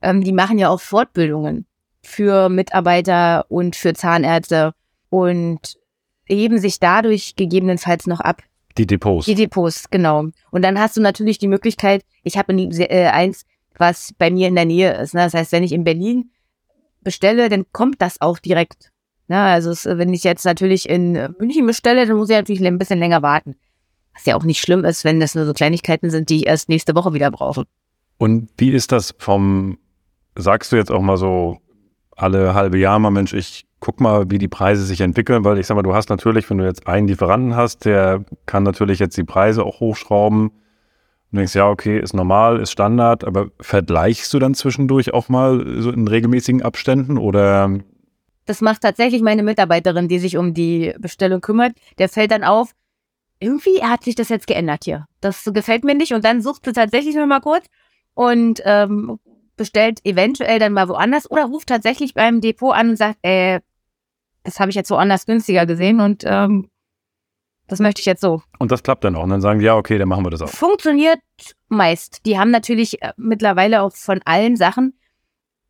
Ähm, 0.00 0.24
die 0.24 0.32
machen 0.32 0.58
ja 0.58 0.70
auch 0.70 0.80
Fortbildungen 0.80 1.66
für 2.02 2.48
Mitarbeiter 2.48 3.44
und 3.48 3.76
für 3.76 3.92
Zahnärzte 3.92 4.72
und 5.10 5.76
heben 6.24 6.58
sich 6.58 6.80
dadurch 6.80 7.36
gegebenenfalls 7.36 8.06
noch 8.06 8.20
ab. 8.20 8.42
Die 8.78 8.86
Depots. 8.86 9.26
Die 9.26 9.34
Depots, 9.34 9.90
genau. 9.90 10.26
Und 10.50 10.62
dann 10.62 10.78
hast 10.78 10.96
du 10.96 11.00
natürlich 11.02 11.38
die 11.38 11.48
Möglichkeit, 11.48 12.02
ich 12.22 12.38
habe 12.38 12.52
äh, 12.54 13.06
eins, 13.06 13.44
was 13.76 14.14
bei 14.16 14.30
mir 14.30 14.48
in 14.48 14.54
der 14.54 14.64
Nähe 14.64 14.94
ist. 14.94 15.14
Ne? 15.14 15.22
Das 15.22 15.34
heißt, 15.34 15.52
wenn 15.52 15.62
ich 15.62 15.72
in 15.72 15.84
Berlin 15.84 16.30
bestelle, 17.02 17.48
dann 17.48 17.66
kommt 17.72 18.00
das 18.00 18.20
auch 18.20 18.38
direkt. 18.38 18.92
Ne? 19.26 19.38
Also 19.38 19.70
es, 19.70 19.84
wenn 19.84 20.14
ich 20.14 20.24
jetzt 20.24 20.44
natürlich 20.44 20.88
in 20.88 21.12
München 21.38 21.66
bestelle, 21.66 22.06
dann 22.06 22.16
muss 22.16 22.30
ich 22.30 22.36
natürlich 22.36 22.64
ein 22.64 22.78
bisschen 22.78 22.98
länger 22.98 23.22
warten. 23.22 23.56
Was 24.18 24.26
ja 24.26 24.36
auch 24.36 24.42
nicht 24.42 24.60
schlimm 24.60 24.84
ist, 24.84 25.04
wenn 25.04 25.20
das 25.20 25.36
nur 25.36 25.46
so 25.46 25.52
Kleinigkeiten 25.52 26.10
sind, 26.10 26.28
die 26.28 26.38
ich 26.38 26.46
erst 26.48 26.68
nächste 26.68 26.96
Woche 26.96 27.14
wieder 27.14 27.30
brauche. 27.30 27.64
Und 28.16 28.50
wie 28.58 28.72
ist 28.72 28.90
das 28.90 29.14
vom, 29.18 29.78
sagst 30.34 30.72
du 30.72 30.76
jetzt 30.76 30.90
auch 30.90 31.00
mal 31.00 31.16
so 31.16 31.58
alle 32.16 32.52
halbe 32.52 32.78
Jahr 32.78 32.98
mal, 32.98 33.10
Mensch, 33.10 33.32
ich 33.32 33.64
guck 33.78 34.00
mal, 34.00 34.28
wie 34.28 34.38
die 34.38 34.48
Preise 34.48 34.84
sich 34.84 35.00
entwickeln, 35.02 35.44
weil 35.44 35.56
ich 35.58 35.68
sag 35.68 35.76
mal, 35.76 35.82
du 35.82 35.94
hast 35.94 36.10
natürlich, 36.10 36.50
wenn 36.50 36.58
du 36.58 36.64
jetzt 36.64 36.88
einen 36.88 37.06
Lieferanten 37.06 37.54
hast, 37.54 37.84
der 37.84 38.24
kann 38.44 38.64
natürlich 38.64 38.98
jetzt 38.98 39.16
die 39.16 39.22
Preise 39.22 39.64
auch 39.64 39.78
hochschrauben. 39.78 40.50
Du 41.30 41.36
denkst, 41.36 41.54
ja, 41.54 41.68
okay, 41.68 42.00
ist 42.00 42.14
normal, 42.14 42.58
ist 42.58 42.72
Standard, 42.72 43.22
aber 43.22 43.50
vergleichst 43.60 44.34
du 44.34 44.40
dann 44.40 44.54
zwischendurch 44.54 45.14
auch 45.14 45.28
mal 45.28 45.80
so 45.80 45.92
in 45.92 46.08
regelmäßigen 46.08 46.62
Abständen 46.62 47.18
oder? 47.18 47.70
Das 48.46 48.62
macht 48.62 48.80
tatsächlich 48.82 49.22
meine 49.22 49.44
Mitarbeiterin, 49.44 50.08
die 50.08 50.18
sich 50.18 50.38
um 50.38 50.54
die 50.54 50.94
Bestellung 50.98 51.40
kümmert. 51.40 51.72
Der 51.98 52.08
fällt 52.08 52.32
dann 52.32 52.44
auf, 52.44 52.72
irgendwie 53.40 53.82
hat 53.82 54.04
sich 54.04 54.14
das 54.14 54.28
jetzt 54.28 54.46
geändert 54.46 54.84
hier. 54.84 55.06
Das 55.20 55.44
gefällt 55.44 55.84
mir 55.84 55.94
nicht 55.94 56.12
und 56.12 56.24
dann 56.24 56.42
sucht 56.42 56.64
sie 56.64 56.72
tatsächlich 56.72 57.14
noch 57.14 57.26
mal 57.26 57.40
kurz 57.40 57.66
und 58.14 58.60
ähm, 58.64 59.18
bestellt 59.56 60.00
eventuell 60.04 60.58
dann 60.58 60.72
mal 60.72 60.88
woanders 60.88 61.30
oder 61.30 61.44
ruft 61.44 61.68
tatsächlich 61.68 62.14
beim 62.14 62.40
Depot 62.40 62.74
an 62.74 62.90
und 62.90 62.96
sagt, 62.96 63.18
äh, 63.22 63.60
das 64.44 64.60
habe 64.60 64.70
ich 64.70 64.76
jetzt 64.76 64.90
woanders 64.90 65.26
günstiger 65.26 65.66
gesehen 65.66 66.00
und 66.00 66.24
ähm, 66.26 66.70
das 67.68 67.80
möchte 67.80 68.00
ich 68.00 68.06
jetzt 68.06 68.22
so. 68.22 68.42
Und 68.58 68.72
das 68.72 68.82
klappt 68.82 69.04
dann 69.04 69.14
auch. 69.14 69.24
Und 69.24 69.30
dann 69.30 69.42
sagen 69.42 69.60
die, 69.60 69.66
ja, 69.66 69.76
okay, 69.76 69.98
dann 69.98 70.08
machen 70.08 70.24
wir 70.24 70.30
das 70.30 70.40
auch. 70.40 70.48
Funktioniert 70.48 71.20
meist. 71.68 72.24
Die 72.24 72.38
haben 72.38 72.50
natürlich 72.50 73.02
äh, 73.02 73.12
mittlerweile 73.18 73.82
auch 73.82 73.94
von 73.94 74.20
allen 74.24 74.56
Sachen 74.56 74.98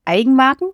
Eigenmarken. 0.04 0.70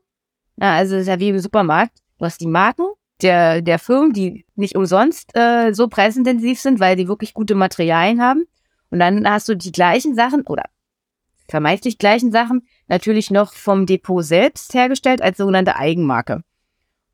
Ja, 0.57 0.75
also 0.75 0.97
ist 0.97 1.09
ja 1.09 1.19
wie 1.19 1.31
im 1.31 1.39
Supermarkt. 1.39 1.99
Du 2.19 2.27
hast 2.27 2.41
die 2.41 2.47
Marken 2.47 2.85
der, 3.23 3.63
der 3.63 3.79
Firmen, 3.79 4.13
die 4.13 4.45
nicht 4.55 4.77
umsonst 4.77 5.31
äh, 5.35 5.73
so 5.73 5.89
preisintensiv 5.89 6.61
sind, 6.61 6.81
weil 6.81 6.97
die 6.97 7.09
wirklich 7.09 7.35
gute 7.35 7.55
Materialien 7.55 8.21
haben. 8.21 8.45
Und 8.91 8.99
dann 8.99 9.29
hast 9.29 9.49
du 9.49 9.57
die 9.57 9.73
gleichen 9.73 10.15
Sachen 10.15 10.47
oder 10.47 10.65
vermeintlich 11.49 11.99
gleichen 11.99 12.33
Sachen 12.33 12.67
natürlich 12.89 13.31
noch 13.31 13.53
vom 13.53 13.87
Depot 13.87 14.25
selbst 14.25 14.75
hergestellt 14.75 15.23
als 15.23 15.37
sogenannte 15.37 15.77
Eigenmarke. 15.77 16.43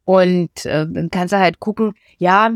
Und 0.04 0.66
äh, 0.66 0.87
dann 0.88 1.11
kannst 1.11 1.33
du 1.33 1.38
halt 1.38 1.61
gucken, 1.61 1.95
ja, 2.19 2.54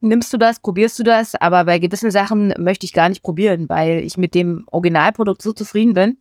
nimmst 0.00 0.32
du 0.32 0.38
das, 0.38 0.60
probierst 0.60 0.98
du 0.98 1.02
das, 1.02 1.34
aber 1.34 1.64
bei 1.64 1.78
gewissen 1.78 2.10
Sachen 2.10 2.54
möchte 2.58 2.86
ich 2.86 2.92
gar 2.92 3.08
nicht 3.08 3.22
probieren, 3.22 3.68
weil 3.68 4.00
ich 4.00 4.16
mit 4.16 4.34
dem 4.34 4.64
Originalprodukt 4.70 5.42
so 5.42 5.52
zufrieden 5.52 5.94
bin. 5.94 6.18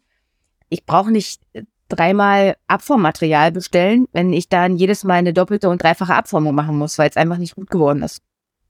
Ich 0.70 0.86
brauche 0.86 1.12
nicht 1.12 1.42
dreimal 1.90 2.56
Abformmaterial 2.68 3.52
bestellen, 3.52 4.08
wenn 4.14 4.32
ich 4.32 4.48
dann 4.48 4.78
jedes 4.78 5.04
Mal 5.04 5.16
eine 5.16 5.34
doppelte 5.34 5.70
und 5.70 5.84
dreifache 5.84 6.14
Abformung 6.14 6.56
machen 6.56 6.78
muss, 6.78 6.98
weil 6.98 7.10
es 7.10 7.18
einfach 7.18 7.38
nicht 7.38 7.56
gut 7.56 7.70
geworden 7.70 8.04
ist. 8.04 8.22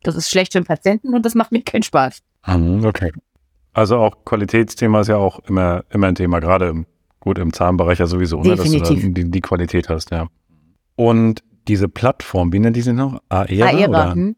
Das 0.03 0.15
ist 0.15 0.29
schlecht 0.29 0.53
für 0.53 0.59
den 0.59 0.65
Patienten 0.65 1.13
und 1.13 1.25
das 1.25 1.35
macht 1.35 1.51
mir 1.51 1.61
keinen 1.61 1.83
Spaß. 1.83 2.21
Mhm, 2.47 2.85
okay. 2.85 3.11
Also 3.73 3.97
auch 3.97 4.25
Qualitätsthema 4.25 5.01
ist 5.01 5.09
ja 5.09 5.17
auch 5.17 5.39
immer, 5.47 5.83
immer 5.89 6.07
ein 6.07 6.15
Thema, 6.15 6.39
gerade 6.39 6.69
im, 6.69 6.85
gut 7.19 7.37
im 7.37 7.53
Zahnbereich 7.53 7.99
ja 7.99 8.07
sowieso, 8.07 8.41
ne, 8.41 8.55
dass 8.55 8.71
du 8.71 8.79
die, 8.79 9.29
die 9.29 9.41
Qualität 9.41 9.89
hast, 9.89 10.11
ja. 10.11 10.27
Und 10.95 11.43
diese 11.67 11.87
Plattform, 11.87 12.51
wie 12.51 12.59
nennt 12.59 12.75
die 12.75 12.81
sich 12.81 12.93
noch? 12.93 13.21
Aera? 13.29 13.67
Aera, 13.67 14.13
hm? 14.13 14.35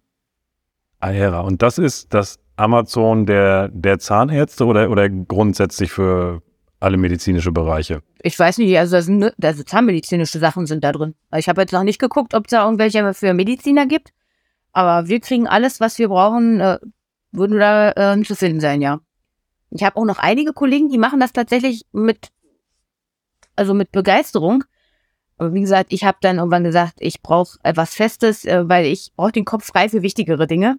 Aera. 1.00 1.42
Und 1.42 1.62
das 1.62 1.78
ist 1.78 2.14
das 2.14 2.40
Amazon 2.56 3.26
der, 3.26 3.70
der 3.70 4.00
Zahnärzte 4.00 4.66
oder, 4.66 4.90
oder 4.90 5.10
grundsätzlich 5.10 5.92
für 5.92 6.42
alle 6.82 6.98
medizinische 6.98 7.52
Bereiche? 7.52 8.02
Ich 8.22 8.38
weiß 8.38 8.58
nicht, 8.58 8.78
also, 8.78 8.96
da 8.96 9.02
sind, 9.02 9.34
also 9.42 9.64
zahnmedizinische 9.64 10.40
Sachen 10.40 10.66
sind 10.66 10.84
da 10.84 10.92
drin. 10.92 11.16
Ich 11.36 11.48
habe 11.48 11.62
jetzt 11.62 11.72
noch 11.72 11.84
nicht 11.84 12.00
geguckt, 12.00 12.34
ob 12.34 12.46
es 12.46 12.52
da 12.52 12.66
irgendwelche 12.66 13.14
für 13.14 13.34
Mediziner 13.34 13.86
gibt. 13.86 14.12
Aber 14.74 15.08
wir 15.08 15.20
kriegen 15.20 15.48
alles, 15.48 15.80
was 15.80 16.00
wir 16.00 16.10
brauchen, 16.10 16.60
äh, 16.60 16.80
würden 17.32 17.60
da 17.60 18.16
äh, 18.16 18.22
zu 18.24 18.36
finden 18.36 18.60
sein, 18.60 18.82
ja. 18.82 19.00
Ich 19.70 19.84
habe 19.84 19.96
auch 19.96 20.06
noch 20.06 20.18
einige 20.18 20.54
Kollegen, 20.54 20.90
die 20.90 20.98
machen 20.98 21.20
das 21.20 21.34
tatsächlich 21.34 21.86
mit, 21.92 22.30
also 23.56 23.74
mit 23.74 23.92
Begeisterung. 23.92 24.64
Aber 25.38 25.54
wie 25.54 25.62
gesagt, 25.62 25.94
ich 25.94 26.04
habe 26.04 26.18
dann 26.22 26.38
irgendwann 26.38 26.64
gesagt, 26.64 26.96
ich 27.00 27.22
brauche 27.22 27.58
etwas 27.64 27.96
Festes, 27.96 28.46
äh, 28.46 28.68
weil 28.68 28.86
ich 28.86 29.12
brauche 29.16 29.32
den 29.32 29.46
Kopf 29.46 29.66
frei 29.66 29.88
für 29.88 30.02
wichtigere 30.02 30.48
Dinge. 30.48 30.78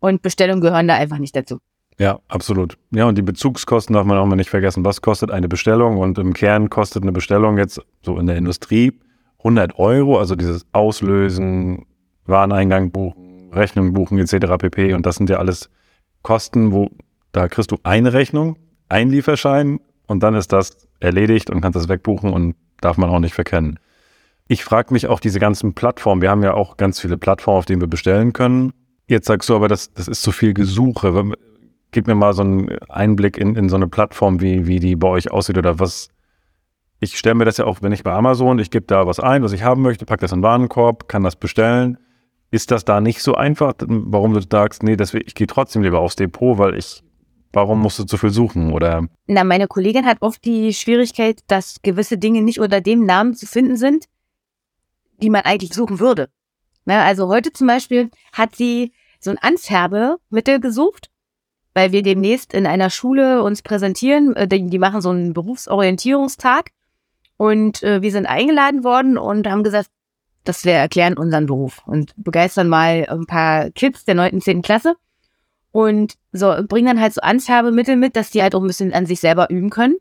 Und 0.00 0.22
Bestellungen 0.22 0.62
gehören 0.62 0.88
da 0.88 0.94
einfach 0.94 1.18
nicht 1.18 1.36
dazu. 1.36 1.60
Ja, 2.00 2.18
absolut. 2.28 2.78
Ja, 2.92 3.04
und 3.04 3.18
die 3.18 3.22
Bezugskosten 3.22 3.92
darf 3.92 4.06
man 4.06 4.16
auch 4.16 4.24
mal 4.24 4.34
nicht 4.34 4.48
vergessen. 4.48 4.86
Was 4.86 5.02
kostet 5.02 5.30
eine 5.30 5.48
Bestellung? 5.48 5.98
Und 5.98 6.16
im 6.16 6.32
Kern 6.32 6.70
kostet 6.70 7.02
eine 7.02 7.12
Bestellung 7.12 7.58
jetzt 7.58 7.78
so 8.00 8.18
in 8.18 8.26
der 8.26 8.36
Industrie 8.36 8.98
100 9.40 9.78
Euro, 9.78 10.18
also 10.18 10.34
dieses 10.34 10.64
Auslösen, 10.72 11.84
Wareneingang 12.24 12.90
buchen, 12.90 13.50
Rechnung 13.52 13.92
buchen 13.92 14.18
etc. 14.18 14.56
pp. 14.56 14.94
Und 14.94 15.04
das 15.04 15.16
sind 15.16 15.28
ja 15.28 15.36
alles 15.36 15.68
Kosten, 16.22 16.72
wo 16.72 16.88
da 17.32 17.48
kriegst 17.48 17.70
du 17.70 17.76
eine 17.82 18.14
Rechnung, 18.14 18.56
ein 18.88 19.10
Lieferschein 19.10 19.78
und 20.06 20.22
dann 20.22 20.34
ist 20.34 20.54
das 20.54 20.88
erledigt 21.00 21.50
und 21.50 21.60
kannst 21.60 21.76
das 21.76 21.90
wegbuchen 21.90 22.32
und 22.32 22.56
darf 22.80 22.96
man 22.96 23.10
auch 23.10 23.20
nicht 23.20 23.34
verkennen. 23.34 23.78
Ich 24.48 24.64
frage 24.64 24.94
mich 24.94 25.06
auch 25.06 25.20
diese 25.20 25.38
ganzen 25.38 25.74
Plattformen. 25.74 26.22
Wir 26.22 26.30
haben 26.30 26.42
ja 26.42 26.54
auch 26.54 26.78
ganz 26.78 26.98
viele 26.98 27.18
Plattformen, 27.18 27.58
auf 27.58 27.66
denen 27.66 27.82
wir 27.82 27.88
bestellen 27.88 28.32
können. 28.32 28.72
Jetzt 29.06 29.26
sagst 29.26 29.50
du 29.50 29.54
aber, 29.54 29.68
das, 29.68 29.92
das 29.92 30.08
ist 30.08 30.22
zu 30.22 30.32
viel 30.32 30.54
Gesuche. 30.54 31.14
Gib 31.92 32.06
mir 32.06 32.14
mal 32.14 32.32
so 32.32 32.42
einen 32.42 32.78
Einblick 32.88 33.36
in, 33.36 33.56
in 33.56 33.68
so 33.68 33.76
eine 33.76 33.88
Plattform, 33.88 34.40
wie, 34.40 34.66
wie 34.66 34.80
die 34.80 34.96
bei 34.96 35.08
euch 35.08 35.30
aussieht 35.30 35.58
oder 35.58 35.78
was. 35.78 36.08
Ich 37.00 37.18
stelle 37.18 37.34
mir 37.34 37.44
das 37.44 37.56
ja 37.56 37.64
auch, 37.64 37.82
wenn 37.82 37.92
ich 37.92 38.04
bei 38.04 38.12
Amazon, 38.12 38.58
ich 38.58 38.70
gebe 38.70 38.86
da 38.86 39.06
was 39.06 39.20
ein, 39.20 39.42
was 39.42 39.52
ich 39.52 39.62
haben 39.62 39.82
möchte, 39.82 40.04
packe 40.04 40.20
das 40.20 40.32
in 40.32 40.38
den 40.38 40.44
Warenkorb, 40.44 41.08
kann 41.08 41.22
das 41.22 41.36
bestellen. 41.36 41.98
Ist 42.50 42.70
das 42.70 42.84
da 42.84 43.00
nicht 43.00 43.22
so 43.22 43.34
einfach? 43.34 43.74
Warum 43.78 44.34
du 44.34 44.40
sagst, 44.40 44.82
nee, 44.82 44.96
das, 44.96 45.14
ich 45.14 45.34
gehe 45.34 45.46
trotzdem 45.46 45.82
lieber 45.82 46.00
aufs 46.00 46.16
Depot, 46.16 46.58
weil 46.58 46.76
ich 46.76 47.02
Warum 47.52 47.80
musst 47.80 47.98
du 47.98 48.04
zu 48.04 48.16
viel 48.16 48.30
suchen? 48.30 48.72
Oder? 48.72 49.08
Na, 49.26 49.42
meine 49.42 49.66
Kollegin 49.66 50.06
hat 50.06 50.18
oft 50.20 50.44
die 50.44 50.72
Schwierigkeit, 50.72 51.40
dass 51.48 51.82
gewisse 51.82 52.16
Dinge 52.16 52.42
nicht 52.42 52.60
unter 52.60 52.80
dem 52.80 53.04
Namen 53.04 53.34
zu 53.34 53.46
finden 53.46 53.76
sind, 53.76 54.06
die 55.20 55.30
man 55.30 55.42
eigentlich 55.42 55.74
suchen 55.74 55.98
würde. 55.98 56.28
Na, 56.84 57.04
also 57.04 57.28
heute 57.28 57.52
zum 57.52 57.66
Beispiel 57.66 58.10
hat 58.32 58.54
sie 58.54 58.92
so 59.18 59.30
ein 59.30 59.38
Anfärbemittel 59.38 60.60
gesucht, 60.60 61.09
weil 61.74 61.92
wir 61.92 62.02
demnächst 62.02 62.52
in 62.54 62.66
einer 62.66 62.90
Schule 62.90 63.42
uns 63.42 63.62
präsentieren. 63.62 64.34
Äh, 64.36 64.48
die, 64.48 64.78
machen 64.78 65.00
so 65.00 65.10
einen 65.10 65.32
Berufsorientierungstag 65.32 66.70
und 67.36 67.82
äh, 67.82 68.02
wir 68.02 68.10
sind 68.10 68.26
eingeladen 68.26 68.84
worden 68.84 69.18
und 69.18 69.46
haben 69.46 69.64
gesagt, 69.64 69.90
dass 70.44 70.64
wir 70.64 70.72
erklären 70.72 71.18
unseren 71.18 71.46
Beruf 71.46 71.82
und 71.86 72.12
begeistern 72.16 72.68
mal 72.68 73.06
ein 73.08 73.26
paar 73.26 73.70
Kids 73.70 74.04
der 74.04 74.14
9. 74.14 74.40
10. 74.40 74.62
Klasse 74.62 74.96
und 75.72 76.14
so 76.32 76.54
bringen 76.66 76.86
dann 76.86 77.00
halt 77.00 77.14
so 77.14 77.20
Anfärbemittel 77.20 77.96
mit, 77.96 78.16
dass 78.16 78.30
die 78.30 78.42
halt 78.42 78.54
auch 78.54 78.60
ein 78.60 78.66
bisschen 78.66 78.92
an 78.92 79.06
sich 79.06 79.20
selber 79.20 79.50
üben 79.50 79.70
können. 79.70 79.96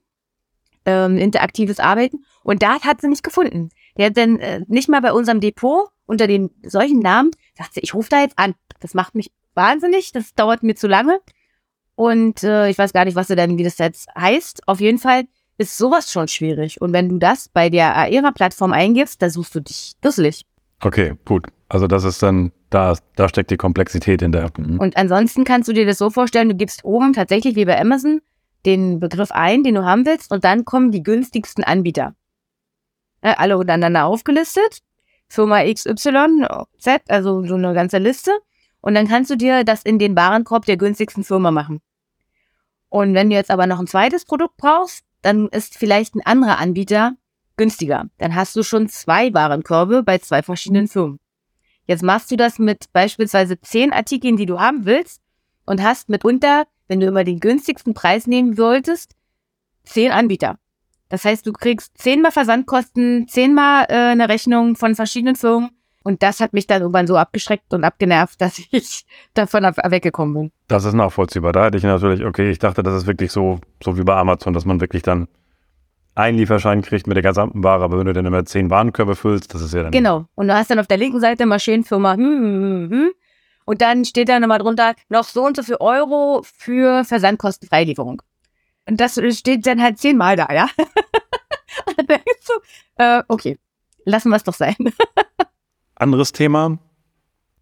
Ähm, 0.86 1.18
interaktives 1.18 1.80
Arbeiten. 1.80 2.24
Und 2.44 2.64
da 2.64 2.82
hat 2.82 3.02
sie 3.02 3.10
nicht 3.10 3.24
gefunden. 3.24 3.70
Der 3.98 4.08
hat 4.08 4.18
dann 4.18 4.40
äh, 4.40 4.62
nicht 4.68 4.90
mal 4.90 5.02
bei 5.02 5.14
unserem 5.14 5.42
Depot 5.42 5.90
unter 6.06 6.26
den 6.26 6.50
solchen 6.64 7.00
Namen, 7.00 7.32
sagt 7.56 7.76
sie, 7.76 7.82
ich 7.82 7.94
rufe 7.94 8.10
da 8.10 8.22
jetzt 8.22 8.40
an. 8.40 8.56
Das 8.80 8.94
macht 8.94 9.14
mich 9.14 9.32
wahnsinnig, 9.54 10.12
das 10.12 10.34
dauert 10.34 10.64
mir 10.64 10.76
zu 10.76 10.88
lange. 10.88 11.20
Und 12.00 12.44
äh, 12.46 12.70
ich 12.70 12.78
weiß 12.78 12.94
gar 12.94 13.04
nicht, 13.04 13.16
was 13.16 13.30
er 13.30 13.36
denn, 13.36 13.58
wie 13.58 13.64
das 13.66 13.78
jetzt 13.78 14.08
heißt. 14.18 14.70
Auf 14.70 14.80
jeden 14.80 15.00
Fall 15.00 15.26
ist 15.58 15.78
sowas 15.78 16.10
schon 16.10 16.30
schwierig. 16.30 16.80
Und 16.80 16.94
wenn 16.94 17.10
du 17.10 17.18
das 17.18 17.50
bei 17.50 17.70
der 17.70 17.94
Aera-Plattform 17.94 18.72
eingibst, 18.72 19.22
da 19.22 19.30
suchst 19.30 19.54
du 19.54 19.60
dich 19.60 19.92
dusselig. 20.00 20.46
Okay, 20.82 21.16
gut. 21.26 21.48
Also 21.68 21.88
das 21.88 22.06
ist 22.06 22.24
dann, 22.24 22.54
da, 22.70 22.96
da 23.18 23.28
steckt 23.28 23.52
die 23.52 23.58
Komplexität 23.58 24.22
in 24.22 24.32
der. 24.32 24.50
Mhm. 24.58 24.80
Und 24.80 24.96
ansonsten 24.96 25.44
kannst 25.44 25.68
du 25.68 25.74
dir 25.74 25.86
das 25.86 25.98
so 25.98 26.10
vorstellen, 26.10 26.48
du 26.48 26.56
gibst 26.56 26.86
oben 26.86 27.12
tatsächlich 27.12 27.58
wie 27.58 27.66
bei 27.66 27.78
Amazon 27.78 28.22
den 28.66 29.02
Begriff 29.02 29.32
ein, 29.32 29.66
den 29.66 29.76
du 29.76 29.84
haben 29.84 30.06
willst, 30.06 30.32
und 30.32 30.46
dann 30.46 30.64
kommen 30.64 30.92
die 30.92 31.04
günstigsten 31.04 31.66
Anbieter. 31.66 32.16
Ja, 33.22 33.34
alle 33.40 33.58
untereinander 33.58 34.06
aufgelistet. 34.06 34.80
Firma 35.28 35.66
XY, 35.66 36.46
Z, 36.78 37.02
also 37.10 37.46
so 37.46 37.56
eine 37.56 37.74
ganze 37.74 37.98
Liste. 37.98 38.32
Und 38.80 38.96
dann 38.96 39.10
kannst 39.10 39.30
du 39.32 39.36
dir 39.36 39.66
das 39.66 39.84
in 39.84 40.00
den 40.00 40.16
Warenkorb 40.16 40.66
der 40.66 40.78
günstigsten 40.78 41.26
Firma 41.26 41.52
machen. 41.52 41.82
Und 42.90 43.14
wenn 43.14 43.30
du 43.30 43.36
jetzt 43.36 43.52
aber 43.52 43.68
noch 43.68 43.80
ein 43.80 43.88
zweites 43.88 44.26
Produkt 44.26 44.58
brauchst, 44.58 45.04
dann 45.22 45.48
ist 45.50 45.78
vielleicht 45.78 46.16
ein 46.16 46.26
anderer 46.26 46.58
Anbieter 46.58 47.14
günstiger. 47.58 48.06
Dann 48.18 48.36
hast 48.36 48.56
du 48.56 48.64
schon 48.64 48.88
zwei 48.90 49.34
Warenkörbe 49.34 50.04
bei 50.04 50.18
zwei 50.18 50.42
verschiedenen 50.42 50.88
Firmen. 50.88 51.20
Jetzt 51.86 52.04
machst 52.04 52.32
du 52.32 52.38
das 52.38 52.60
mit 52.60 52.92
beispielsweise 52.94 53.60
zehn 53.60 53.92
Artikeln, 53.92 54.38
die 54.38 54.46
du 54.46 54.60
haben 54.60 54.86
willst 54.86 55.22
und 55.66 55.84
hast 55.84 56.10
mitunter, 56.10 56.66
wenn 56.88 57.00
du 57.00 57.08
immer 57.08 57.24
den 57.24 57.40
günstigsten 57.40 57.94
Preis 57.94 58.28
nehmen 58.28 58.58
wolltest, 58.58 59.16
zehn 59.84 60.12
Anbieter. 60.12 60.58
Das 61.10 61.26
heißt, 61.26 61.46
du 61.46 61.52
kriegst 61.52 61.98
zehnmal 61.98 62.32
Versandkosten, 62.32 63.28
zehnmal 63.28 63.86
äh, 63.90 64.12
eine 64.12 64.30
Rechnung 64.30 64.76
von 64.76 64.96
verschiedenen 64.96 65.36
Firmen. 65.36 65.72
Und 66.04 66.24
das 66.24 66.40
hat 66.40 66.54
mich 66.54 66.66
dann 66.66 66.82
irgendwann 66.82 67.08
so 67.08 67.18
abgeschreckt 67.18 67.74
und 67.74 67.84
abgenervt, 67.84 68.40
dass 68.40 68.60
ich 68.72 69.06
davon 69.34 69.64
weggekommen 69.64 70.34
bin. 70.34 70.52
Das 70.68 70.86
ist 70.86 70.94
nachvollziehbar. 70.94 71.52
Da 71.52 71.66
hätte 71.66 71.78
ich 71.78 71.84
natürlich, 71.84 72.24
okay, 72.24 72.50
ich 72.50 72.60
dachte, 72.60 72.84
das 72.84 72.96
ist 72.96 73.08
wirklich 73.08 73.32
so, 73.32 73.60
so 73.84 73.98
wie 73.98 74.04
bei 74.04 74.16
Amazon, 74.16 74.54
dass 74.54 74.66
man 74.66 74.80
wirklich 74.80 75.04
dann 75.04 75.28
einen 76.16 76.38
Lieferschein 76.38 76.82
kriegt 76.82 77.08
mit 77.08 77.16
der 77.16 77.24
gesamten 77.24 77.64
Ware, 77.64 77.84
aber 77.84 77.98
wenn 77.98 78.06
du 78.06 78.14
dann 78.14 78.26
immer 78.26 78.46
zehn 78.46 78.70
Warenkörbe 78.70 79.16
füllst, 79.16 79.54
das 79.54 79.62
ist 79.62 79.74
ja 79.74 79.84
dann. 79.84 79.92
Genau. 79.92 80.26
Und 80.36 80.48
du 80.48 80.54
hast 80.54 80.70
dann 80.70 80.80
auf 80.80 80.88
der 80.88 80.98
linken 80.98 81.20
Seite 81.20 81.46
Maschinenfirma, 81.46 82.14
hm, 82.14 82.24
hm, 82.24 82.64
hm, 82.64 82.90
hm. 82.92 83.12
Und 83.66 83.82
dann 83.82 84.04
steht 84.04 84.30
da 84.30 84.40
nochmal 84.40 84.60
drunter, 84.60 84.96
noch 85.10 85.26
so 85.26 85.46
und 85.46 85.56
so 85.56 85.64
viel 85.64 85.78
Euro 85.80 86.42
für 86.44 87.04
Versandkostenfreilieferung. 87.06 88.22
Und 88.88 89.00
das 89.00 89.20
steht 89.38 89.68
dann 89.68 89.82
halt 89.82 90.00
zehnmal 90.00 90.36
da, 90.36 90.48
ja. 90.52 90.70
und 91.86 91.98
dann 91.98 92.08
denkst 92.08 92.48
du, 92.48 92.54
äh, 93.04 93.24
okay. 93.28 93.60
lassen 94.06 94.30
wir 94.30 94.38
es 94.38 94.44
doch 94.44 94.56
sein. 94.56 94.76
Anderes 96.00 96.32
Thema, 96.32 96.80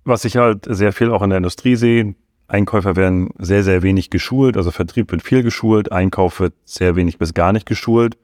was 0.04 0.24
ich 0.24 0.38
halt 0.38 0.66
sehr 0.70 0.94
viel 0.94 1.12
auch 1.12 1.22
in 1.22 1.32
der 1.32 1.38
Industrie 1.38 1.76
sehe. 1.76 2.16
Einkäufer 2.48 2.96
werden 2.96 3.32
sehr, 3.40 3.64
sehr 3.64 3.82
wenig 3.84 4.10
geschult, 4.10 4.56
also 4.56 4.72
Vertrieb 4.72 5.12
wird 5.12 5.22
viel 5.22 5.44
geschult, 5.44 5.92
Einkauf 5.92 6.40
wird 6.40 6.54
sehr 6.64 6.96
wenig 6.96 7.18
bis 7.18 7.34
gar 7.34 7.52
nicht 7.52 7.66
geschult. 7.66 8.18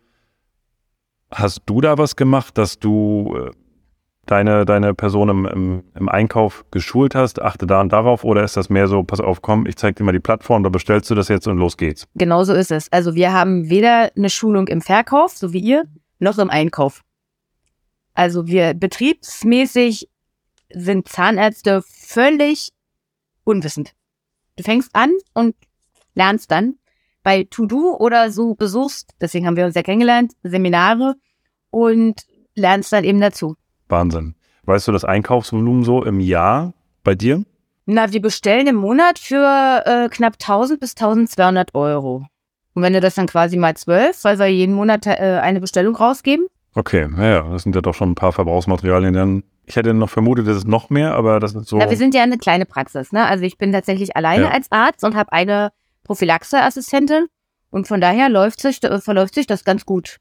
Hast 1.29 1.63
du 1.65 1.81
da 1.81 1.97
was 1.97 2.15
gemacht, 2.15 2.57
dass 2.57 2.79
du 2.79 3.35
äh, 3.35 3.51
deine, 4.27 4.65
deine 4.65 4.93
Person 4.93 5.29
im, 5.29 5.45
im, 5.45 5.83
im, 5.95 6.09
Einkauf 6.09 6.63
geschult 6.71 7.15
hast? 7.15 7.41
Achte 7.41 7.65
da 7.65 7.81
und 7.81 7.91
darauf 7.91 8.23
oder 8.23 8.43
ist 8.43 8.55
das 8.55 8.69
mehr 8.69 8.87
so, 8.87 9.03
pass 9.03 9.19
auf, 9.19 9.41
komm, 9.41 9.65
ich 9.65 9.75
zeig 9.75 9.95
dir 9.95 10.03
mal 10.03 10.11
die 10.11 10.19
Plattform, 10.19 10.63
da 10.63 10.69
bestellst 10.69 11.09
du 11.09 11.15
das 11.15 11.27
jetzt 11.27 11.47
und 11.47 11.57
los 11.57 11.75
geht's? 11.75 12.07
Genau 12.15 12.43
so 12.43 12.53
ist 12.53 12.71
es. 12.71 12.89
Also 12.91 13.15
wir 13.15 13.33
haben 13.33 13.69
weder 13.69 14.11
eine 14.15 14.29
Schulung 14.29 14.67
im 14.67 14.81
Verkauf, 14.81 15.35
so 15.35 15.51
wie 15.51 15.59
ihr, 15.59 15.85
noch 16.19 16.37
im 16.37 16.49
Einkauf. 16.49 17.01
Also 18.13 18.47
wir 18.47 18.73
betriebsmäßig 18.73 20.09
sind 20.69 21.07
Zahnärzte 21.07 21.81
völlig 21.81 22.71
unwissend. 23.43 23.93
Du 24.55 24.63
fängst 24.63 24.91
an 24.93 25.11
und 25.33 25.55
lernst 26.15 26.51
dann 26.51 26.75
bei 27.23 27.45
To-Do 27.49 27.95
oder 27.97 28.31
so 28.31 28.53
besuchst, 28.53 29.15
deswegen 29.21 29.47
haben 29.47 29.55
wir 29.55 29.65
uns 29.65 29.75
ja 29.75 29.81
kennengelernt, 29.81 30.33
Seminare 30.43 31.15
und 31.69 32.21
lernst 32.55 32.91
dann 32.91 33.03
eben 33.03 33.21
dazu. 33.21 33.55
Wahnsinn. 33.87 34.35
Weißt 34.63 34.87
du 34.87 34.91
das 34.91 35.05
Einkaufsvolumen 35.05 35.83
so 35.83 36.03
im 36.03 36.19
Jahr 36.19 36.73
bei 37.03 37.15
dir? 37.15 37.43
Na, 37.85 38.13
wir 38.13 38.21
bestellen 38.21 38.67
im 38.67 38.75
Monat 38.75 39.19
für 39.19 39.83
äh, 39.85 40.09
knapp 40.09 40.33
1000 40.33 40.79
bis 40.79 40.95
1200 40.95 41.75
Euro. 41.75 42.25
Und 42.73 42.81
wenn 42.81 42.93
du 42.93 43.01
das 43.01 43.15
dann 43.15 43.27
quasi 43.27 43.57
mal 43.57 43.75
zwölf, 43.75 44.23
weil 44.23 44.39
wir 44.39 44.47
jeden 44.47 44.73
Monat 44.73 45.05
äh, 45.05 45.39
eine 45.41 45.59
Bestellung 45.59 45.95
rausgeben. 45.95 46.47
Okay, 46.75 47.07
naja, 47.07 47.43
das 47.51 47.63
sind 47.63 47.75
ja 47.75 47.81
doch 47.81 47.93
schon 47.93 48.11
ein 48.11 48.15
paar 48.15 48.31
Verbrauchsmaterialien. 48.31 49.13
Dann 49.13 49.43
ich 49.65 49.75
hätte 49.75 49.93
noch 49.93 50.09
vermutet, 50.09 50.47
das 50.47 50.57
ist 50.57 50.67
noch 50.67 50.89
mehr, 50.89 51.13
aber 51.13 51.39
das 51.39 51.53
ist 51.55 51.67
so. 51.67 51.77
Na, 51.77 51.89
wir 51.89 51.97
sind 51.97 52.13
ja 52.13 52.23
eine 52.23 52.37
kleine 52.37 52.65
Praxis, 52.65 53.11
ne? 53.11 53.25
Also 53.25 53.43
ich 53.45 53.57
bin 53.57 53.71
tatsächlich 53.71 54.15
alleine 54.15 54.45
ja. 54.45 54.49
als 54.51 54.71
Arzt 54.71 55.03
und 55.03 55.15
habe 55.15 55.31
eine 55.31 55.71
Prophylaxe-Assistentin 56.03 57.27
und 57.69 57.87
von 57.87 58.01
daher 58.01 58.29
läuft 58.29 58.59
sich, 58.59 58.83
äh, 58.83 58.99
verläuft 58.99 59.35
sich 59.35 59.47
das 59.47 59.63
ganz 59.63 59.85
gut. 59.85 60.17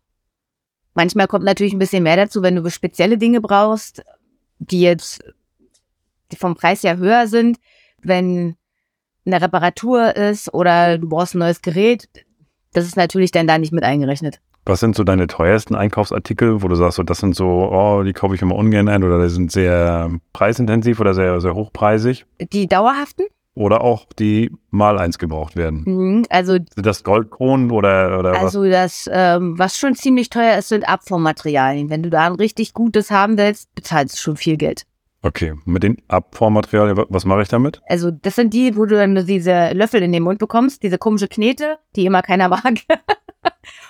Manchmal 0.95 1.27
kommt 1.27 1.45
natürlich 1.45 1.73
ein 1.73 1.79
bisschen 1.79 2.03
mehr 2.03 2.17
dazu, 2.17 2.43
wenn 2.43 2.57
du 2.57 2.71
spezielle 2.71 3.19
Dinge 3.19 3.41
brauchst, 3.41 4.05
die 4.59 4.83
jetzt 4.83 5.25
die 6.31 6.37
vom 6.37 6.55
Preis 6.55 6.83
ja 6.83 6.97
höher 6.97 7.27
sind, 7.27 7.59
wenn 8.03 8.57
eine 9.27 9.41
Reparatur 9.41 10.17
ist 10.17 10.53
oder 10.53 10.99
du 10.99 11.09
brauchst 11.09 11.35
ein 11.35 11.39
neues 11.39 11.63
Gerät, 11.63 12.09
das 12.73 12.87
ist 12.87 12.97
natürlich 12.97 13.31
dann 13.33 13.47
da 13.47 13.59
nicht 13.59 13.73
mit 13.73 13.85
eingerechnet. 13.85 14.41
Was 14.65 14.79
sind 14.79 14.95
so 14.95 15.03
deine 15.03 15.27
teuersten 15.27 15.75
Einkaufsartikel, 15.75 16.63
wo 16.63 16.69
du 16.69 16.77
sagst, 16.77 16.97
so, 16.97 17.03
das 17.03 17.19
sind 17.19 17.35
so, 17.35 17.69
oh, 17.73 18.03
die 18.05 18.13
kaufe 18.13 18.35
ich 18.37 18.43
immer 18.43 18.55
ungern 18.55 18.89
ein 18.89 19.03
oder 19.03 19.21
die 19.21 19.29
sind 19.29 19.51
sehr 19.51 20.11
preisintensiv 20.33 21.01
oder 21.01 21.15
sehr, 21.15 21.41
sehr 21.41 21.55
hochpreisig? 21.55 22.27
Die 22.53 22.69
dauerhaften? 22.69 23.27
Oder 23.55 23.83
auch 23.83 24.07
die 24.19 24.51
mal 24.71 24.99
eins 24.99 25.19
gebraucht 25.19 25.57
werden. 25.57 25.83
Mhm, 25.85 26.27
also 26.31 26.59
das 26.77 27.05
Goldkronen 27.05 27.71
oder, 27.71 28.19
oder 28.19 28.39
also 28.39 28.63
was? 28.63 28.71
das, 28.71 29.11
ähm, 29.13 29.59
was 29.59 29.77
schon 29.77 29.95
ziemlich 29.95 30.31
teuer 30.31 30.57
ist, 30.57 30.69
sind 30.69 30.89
Abformmaterialien. 30.89 31.91
Wenn 31.91 32.03
du 32.03 32.09
da 32.09 32.27
ein 32.27 32.37
richtig 32.37 32.73
gutes 32.73 33.11
haben 33.11 33.37
willst, 33.37 33.75
bezahlst 33.75 34.17
du 34.17 34.21
schon 34.21 34.37
viel 34.37 34.57
Geld. 34.57 34.87
Okay, 35.25 35.55
mit 35.67 35.83
den 35.83 35.99
Abformmaterialien, 36.09 37.05
was 37.09 37.25
mache 37.25 37.43
ich 37.43 37.49
damit? 37.49 37.81
Also 37.89 38.11
das 38.11 38.37
sind 38.37 38.55
die, 38.55 38.77
wo 38.77 38.87
du 38.87 38.97
dann 38.97 39.27
diese 39.27 39.73
Löffel 39.73 40.03
in 40.03 40.13
den 40.13 40.23
Mund 40.23 40.39
bekommst, 40.39 40.83
diese 40.83 40.99
komische 40.99 41.29
Knete, 41.29 41.79
die 41.95 42.07
immer 42.07 42.23
keiner 42.23 42.49
mag. 42.49 42.75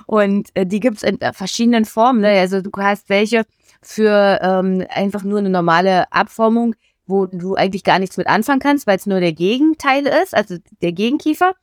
Und 0.06 0.48
äh, 0.54 0.66
die 0.66 0.80
gibt's 0.80 1.02
in 1.02 1.20
äh, 1.20 1.32
verschiedenen 1.32 1.84
Formen. 1.84 2.20
Ne? 2.20 2.30
Also 2.40 2.60
du 2.60 2.70
hast 2.76 3.08
welche 3.08 3.44
für 3.82 4.38
ähm, 4.42 4.86
einfach 4.90 5.22
nur 5.22 5.38
eine 5.38 5.50
normale 5.50 6.10
Abformung, 6.12 6.74
wo 7.06 7.26
du 7.26 7.54
eigentlich 7.54 7.84
gar 7.84 7.98
nichts 7.98 8.16
mit 8.16 8.26
anfangen 8.26 8.60
kannst, 8.60 8.86
weil 8.86 8.96
es 8.96 9.06
nur 9.06 9.20
der 9.20 9.32
Gegenteil 9.32 10.06
ist, 10.06 10.34
also 10.34 10.56
der 10.80 10.92
Gegenkiefer. 10.92 11.54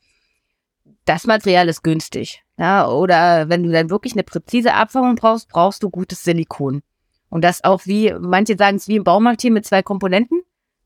Das 1.06 1.26
Material 1.26 1.70
ist 1.70 1.82
günstig. 1.82 2.44
Ja, 2.58 2.90
oder 2.90 3.50
wenn 3.50 3.64
du 3.64 3.72
dann 3.72 3.90
wirklich 3.90 4.14
eine 4.14 4.24
präzise 4.24 4.74
Abformung 4.74 5.16
brauchst, 5.16 5.50
brauchst 5.50 5.82
du 5.82 5.90
gutes 5.90 6.24
Silikon. 6.24 6.82
Und 7.30 7.44
das 7.44 7.64
auch 7.64 7.86
wie, 7.86 8.14
manche 8.20 8.58
sagen 8.58 8.78
es 8.78 8.88
wie 8.88 8.98
im 8.98 9.04
Baumarkt 9.04 9.42
hier 9.42 9.52
mit 9.52 9.66
zwei 9.66 9.82
Komponenten, 9.82 10.42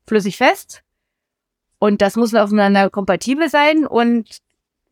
flüssig 0.06 0.36
fest. 0.36 0.82
Und 1.78 2.00
das 2.00 2.16
muss 2.16 2.34
aufeinander 2.34 2.90
kompatibel 2.90 3.50
sein 3.50 3.86
und 3.86 4.38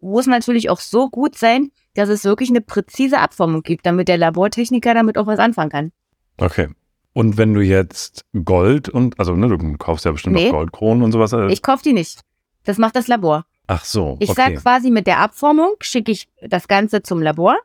muss 0.00 0.26
natürlich 0.26 0.68
auch 0.68 0.80
so 0.80 1.08
gut 1.08 1.38
sein, 1.38 1.70
dass 1.94 2.08
es 2.08 2.24
wirklich 2.24 2.50
eine 2.50 2.60
präzise 2.60 3.18
Abformung 3.18 3.62
gibt, 3.62 3.86
damit 3.86 4.08
der 4.08 4.18
Labortechniker 4.18 4.94
damit 4.94 5.18
auch 5.18 5.26
was 5.26 5.38
anfangen 5.38 5.70
kann. 5.70 5.92
Okay. 6.38 6.68
Und 7.12 7.36
wenn 7.36 7.52
du 7.52 7.60
jetzt 7.60 8.24
Gold 8.44 8.88
und, 8.88 9.18
also 9.18 9.34
ne, 9.34 9.48
du 9.48 9.76
kaufst 9.76 10.04
ja 10.04 10.12
bestimmt 10.12 10.36
nee, 10.36 10.48
auch 10.48 10.52
Goldkronen 10.52 11.02
und 11.02 11.12
sowas. 11.12 11.32
Äh 11.32 11.52
ich 11.52 11.62
kauf 11.62 11.82
die 11.82 11.92
nicht. 11.92 12.20
Das 12.64 12.78
macht 12.78 12.96
das 12.96 13.08
Labor. 13.08 13.44
Ach 13.66 13.84
so. 13.84 14.16
Ich 14.20 14.30
okay. 14.30 14.54
sag 14.54 14.62
quasi 14.62 14.90
mit 14.90 15.06
der 15.06 15.18
Abformung 15.18 15.74
schicke 15.80 16.12
ich 16.12 16.28
das 16.40 16.68
Ganze 16.68 17.02
zum 17.02 17.20
Labor. 17.20 17.58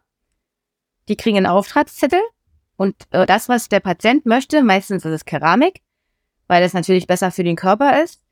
Die 1.08 1.16
kriegen 1.16 1.38
einen 1.38 1.46
Auftragszettel 1.46 2.20
und 2.76 2.96
äh, 3.12 3.26
das, 3.26 3.48
was 3.48 3.70
der 3.70 3.80
Patient 3.80 4.26
möchte, 4.26 4.64
meistens 4.64 5.06
ist 5.06 5.12
es 5.12 5.26
Keramik, 5.26 5.82
weil 6.48 6.62
das 6.62 6.74
natürlich 6.74 7.08
besser 7.08 7.32
für 7.32 7.46
den 7.46 7.56
Körper 7.56 8.04
ist 8.04 8.27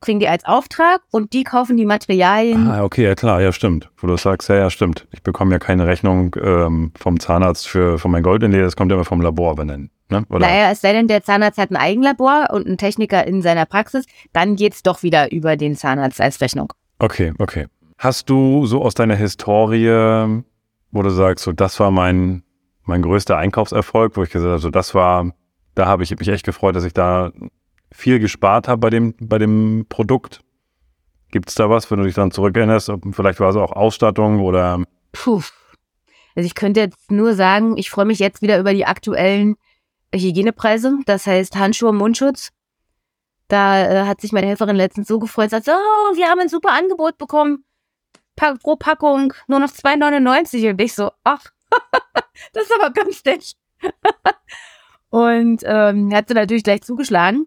kriegen 0.00 0.20
die 0.20 0.28
als 0.28 0.44
Auftrag 0.44 1.02
und 1.10 1.32
die 1.32 1.44
kaufen 1.44 1.76
die 1.76 1.84
Materialien. 1.84 2.68
Ah, 2.68 2.84
okay, 2.84 3.04
ja 3.04 3.14
klar, 3.14 3.40
ja 3.40 3.52
stimmt. 3.52 3.90
Wo 3.98 4.06
du 4.06 4.16
sagst, 4.16 4.48
ja, 4.48 4.56
ja, 4.56 4.70
stimmt. 4.70 5.06
Ich 5.12 5.22
bekomme 5.22 5.52
ja 5.52 5.58
keine 5.58 5.86
Rechnung 5.86 6.34
ähm, 6.42 6.92
vom 6.98 7.20
Zahnarzt 7.20 7.68
für, 7.68 7.98
für 7.98 8.08
mein 8.08 8.22
Goldinlay, 8.22 8.62
das 8.62 8.76
kommt 8.76 8.90
ja 8.90 8.96
immer 8.96 9.04
vom 9.04 9.20
Labor 9.20 9.56
benennen. 9.56 9.90
Ne? 10.08 10.24
Oder? 10.30 10.46
Naja, 10.46 10.70
es 10.70 10.80
sei 10.80 10.92
denn, 10.92 11.06
der 11.06 11.22
Zahnarzt 11.22 11.58
hat 11.58 11.70
ein 11.70 11.76
Eigenlabor 11.76 12.48
und 12.50 12.66
einen 12.66 12.78
Techniker 12.78 13.26
in 13.26 13.42
seiner 13.42 13.66
Praxis, 13.66 14.06
dann 14.32 14.56
geht's 14.56 14.82
doch 14.82 15.02
wieder 15.02 15.30
über 15.30 15.56
den 15.56 15.76
Zahnarzt 15.76 16.20
als 16.20 16.40
Rechnung. 16.40 16.72
Okay, 16.98 17.32
okay. 17.38 17.66
Hast 17.98 18.30
du 18.30 18.66
so 18.66 18.82
aus 18.82 18.94
deiner 18.94 19.14
Historie, 19.14 20.42
wo 20.90 21.02
du 21.02 21.10
sagst, 21.10 21.44
so 21.44 21.52
das 21.52 21.78
war 21.78 21.90
mein, 21.90 22.42
mein 22.84 23.02
größter 23.02 23.36
Einkaufserfolg, 23.36 24.16
wo 24.16 24.22
ich 24.22 24.30
gesagt 24.30 24.50
habe, 24.50 24.60
so 24.60 24.70
das 24.70 24.94
war, 24.94 25.32
da 25.74 25.86
habe 25.86 26.02
ich 26.02 26.18
mich 26.18 26.28
echt 26.28 26.44
gefreut, 26.44 26.74
dass 26.74 26.84
ich 26.84 26.94
da 26.94 27.30
viel 27.92 28.18
gespart 28.18 28.68
habe 28.68 28.80
bei 28.80 28.90
dem, 28.90 29.14
bei 29.20 29.38
dem 29.38 29.86
Produkt? 29.88 30.42
Gibt 31.30 31.48
es 31.48 31.54
da 31.54 31.70
was, 31.70 31.90
wenn 31.90 31.98
du 31.98 32.04
dich 32.04 32.14
dann 32.14 32.30
zurückerinnerst? 32.30 32.92
Vielleicht 33.12 33.40
war 33.40 33.50
es 33.50 33.56
auch 33.56 33.72
Ausstattung 33.72 34.40
oder. 34.40 34.82
Puh. 35.12 35.42
Also 36.34 36.46
ich 36.46 36.54
könnte 36.54 36.80
jetzt 36.80 37.10
nur 37.10 37.34
sagen, 37.34 37.76
ich 37.76 37.90
freue 37.90 38.04
mich 38.04 38.18
jetzt 38.18 38.42
wieder 38.42 38.58
über 38.58 38.72
die 38.72 38.86
aktuellen 38.86 39.56
Hygienepreise. 40.14 40.98
Das 41.06 41.26
heißt 41.26 41.56
Handschuhe, 41.56 41.92
Mundschutz. 41.92 42.50
Da 43.48 43.80
äh, 43.80 44.06
hat 44.06 44.20
sich 44.20 44.32
meine 44.32 44.46
Helferin 44.46 44.76
letztens 44.76 45.08
so 45.08 45.18
gefreut, 45.18 45.50
sagt, 45.50 45.68
oh, 45.68 46.16
wir 46.16 46.28
haben 46.28 46.40
ein 46.40 46.48
super 46.48 46.72
Angebot 46.72 47.18
bekommen. 47.18 47.64
Pro 48.36 48.76
Packung 48.76 49.34
nur 49.48 49.58
noch 49.58 49.70
2,99. 49.70 50.70
Und 50.70 50.80
ich 50.80 50.94
so, 50.94 51.10
ach, 51.24 51.44
das 52.52 52.64
ist 52.64 52.74
aber 52.80 52.92
günstig. 52.92 53.56
und 55.10 55.62
ähm, 55.64 56.14
hat 56.14 56.28
sie 56.28 56.34
natürlich 56.34 56.64
gleich 56.64 56.82
zugeschlagen. 56.82 57.46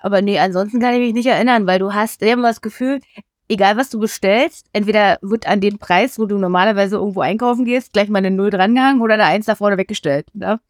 Aber 0.00 0.22
nee, 0.22 0.38
ansonsten 0.38 0.80
kann 0.80 0.94
ich 0.94 1.00
mich 1.00 1.14
nicht 1.14 1.26
erinnern, 1.26 1.66
weil 1.66 1.78
du 1.78 1.94
hast 1.94 2.22
immer 2.22 2.48
das 2.48 2.60
Gefühl, 2.60 3.00
egal 3.48 3.76
was 3.76 3.90
du 3.90 3.98
bestellst, 3.98 4.66
entweder 4.72 5.18
wird 5.22 5.46
an 5.46 5.60
den 5.60 5.78
Preis, 5.78 6.18
wo 6.18 6.26
du 6.26 6.38
normalerweise 6.38 6.96
irgendwo 6.96 7.20
einkaufen 7.20 7.64
gehst, 7.64 7.92
gleich 7.92 8.08
mal 8.08 8.18
eine 8.18 8.30
Null 8.30 8.50
drangehangen 8.50 9.00
oder 9.00 9.14
eine 9.14 9.24
Eins 9.24 9.46
da 9.46 9.54
vorne 9.54 9.78
weggestellt. 9.78 10.26
Ne? 10.34 10.60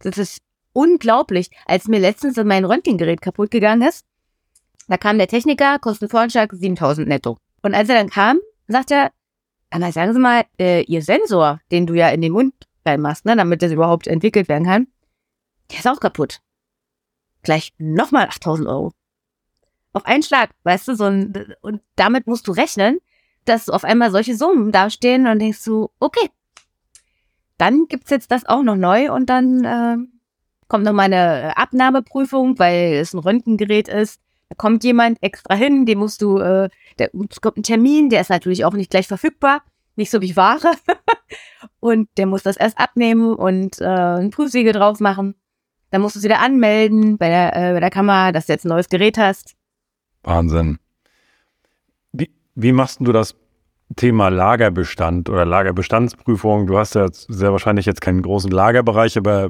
Das 0.00 0.18
ist 0.18 0.40
unglaublich. 0.72 1.50
Als 1.66 1.88
mir 1.88 1.98
letztens 1.98 2.36
mein 2.36 2.64
Röntgengerät 2.64 3.20
kaputt 3.20 3.50
gegangen 3.50 3.86
ist, 3.86 4.04
da 4.88 4.96
kam 4.96 5.18
der 5.18 5.28
Techniker, 5.28 5.78
Kostenvoranschlag 5.78 6.52
7000 6.52 7.08
netto. 7.08 7.38
Und 7.62 7.74
als 7.74 7.88
er 7.88 7.96
dann 7.96 8.10
kam, 8.10 8.38
sagt 8.68 8.92
er, 8.92 9.10
Anna, 9.70 9.90
sagen 9.90 10.12
Sie 10.12 10.20
mal, 10.20 10.44
äh, 10.60 10.82
Ihr 10.84 11.02
Sensor, 11.02 11.60
den 11.72 11.86
du 11.86 11.94
ja 11.94 12.10
in 12.10 12.22
den 12.22 12.32
Mund 12.32 12.54
reinmachst, 12.84 13.24
ne, 13.24 13.34
damit 13.34 13.62
das 13.62 13.72
überhaupt 13.72 14.06
entwickelt 14.06 14.48
werden 14.48 14.64
kann, 14.64 14.86
der 15.72 15.80
ist 15.80 15.88
auch 15.88 15.98
kaputt 15.98 16.40
gleich 17.46 17.72
nochmal 17.78 18.26
8000 18.26 18.68
Euro. 18.68 18.92
Auf 19.94 20.04
einen 20.04 20.22
Schlag, 20.22 20.50
weißt 20.64 20.88
du, 20.88 20.94
so 20.94 21.04
ein, 21.04 21.54
und 21.62 21.80
damit 21.94 22.26
musst 22.26 22.46
du 22.46 22.52
rechnen, 22.52 22.98
dass 23.46 23.70
auf 23.70 23.84
einmal 23.84 24.10
solche 24.10 24.36
Summen 24.36 24.72
dastehen 24.72 25.26
und 25.26 25.38
denkst 25.38 25.64
du, 25.64 25.88
okay, 26.00 26.28
dann 27.56 27.86
gibt's 27.88 28.10
jetzt 28.10 28.30
das 28.30 28.44
auch 28.44 28.62
noch 28.62 28.76
neu 28.76 29.10
und 29.10 29.30
dann 29.30 29.64
äh, 29.64 29.96
kommt 30.68 30.84
noch 30.84 30.92
mal 30.92 31.04
eine 31.04 31.56
Abnahmeprüfung, 31.56 32.58
weil 32.58 32.94
es 32.94 33.14
ein 33.14 33.20
Röntgengerät 33.20 33.88
ist. 33.88 34.20
Da 34.48 34.56
kommt 34.56 34.84
jemand 34.84 35.22
extra 35.22 35.54
hin, 35.54 35.86
dem 35.86 36.00
musst 36.00 36.20
du, 36.20 36.38
äh, 36.38 36.68
der, 36.98 37.10
es 37.30 37.40
kommt 37.40 37.56
ein 37.56 37.62
Termin, 37.62 38.10
der 38.10 38.20
ist 38.20 38.30
natürlich 38.30 38.64
auch 38.64 38.74
nicht 38.74 38.90
gleich 38.90 39.08
verfügbar, 39.08 39.62
nicht 39.94 40.10
so 40.10 40.20
wie 40.20 40.36
Ware. 40.36 40.72
und 41.80 42.08
der 42.16 42.26
muss 42.26 42.42
das 42.42 42.56
erst 42.56 42.78
abnehmen 42.78 43.34
und 43.34 43.80
äh, 43.80 43.86
ein 43.86 44.30
Prüfsiegel 44.30 44.72
drauf 44.72 45.00
machen. 45.00 45.36
Dann 45.96 46.02
musst 46.02 46.14
du 46.14 46.18
es 46.18 46.24
wieder 46.26 46.40
anmelden 46.40 47.16
bei 47.16 47.30
der, 47.30 47.56
äh, 47.56 47.72
bei 47.72 47.80
der 47.80 47.88
Kamera, 47.88 48.30
dass 48.30 48.44
du 48.44 48.52
jetzt 48.52 48.66
ein 48.66 48.68
neues 48.68 48.90
Gerät 48.90 49.16
hast. 49.16 49.56
Wahnsinn. 50.24 50.78
Wie, 52.12 52.30
wie 52.54 52.72
machst 52.72 52.98
du 53.00 53.12
das 53.12 53.34
Thema 53.96 54.28
Lagerbestand 54.28 55.30
oder 55.30 55.46
Lagerbestandsprüfung? 55.46 56.66
Du 56.66 56.76
hast 56.76 56.96
ja 56.96 57.06
sehr 57.10 57.50
wahrscheinlich 57.50 57.86
jetzt 57.86 58.02
keinen 58.02 58.20
großen 58.20 58.50
Lagerbereich, 58.50 59.16
aber 59.16 59.48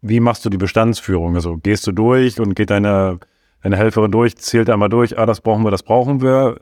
wie 0.00 0.18
machst 0.18 0.44
du 0.44 0.50
die 0.50 0.56
Bestandsführung? 0.56 1.36
Also 1.36 1.56
gehst 1.56 1.86
du 1.86 1.92
durch 1.92 2.40
und 2.40 2.56
geht 2.56 2.70
deine, 2.70 3.20
deine 3.62 3.76
Helferin 3.76 4.10
durch, 4.10 4.36
zählt 4.36 4.68
einmal 4.70 4.88
durch, 4.88 5.16
ah, 5.16 5.24
das 5.24 5.40
brauchen 5.40 5.62
wir, 5.62 5.70
das 5.70 5.84
brauchen 5.84 6.20
wir. 6.20 6.58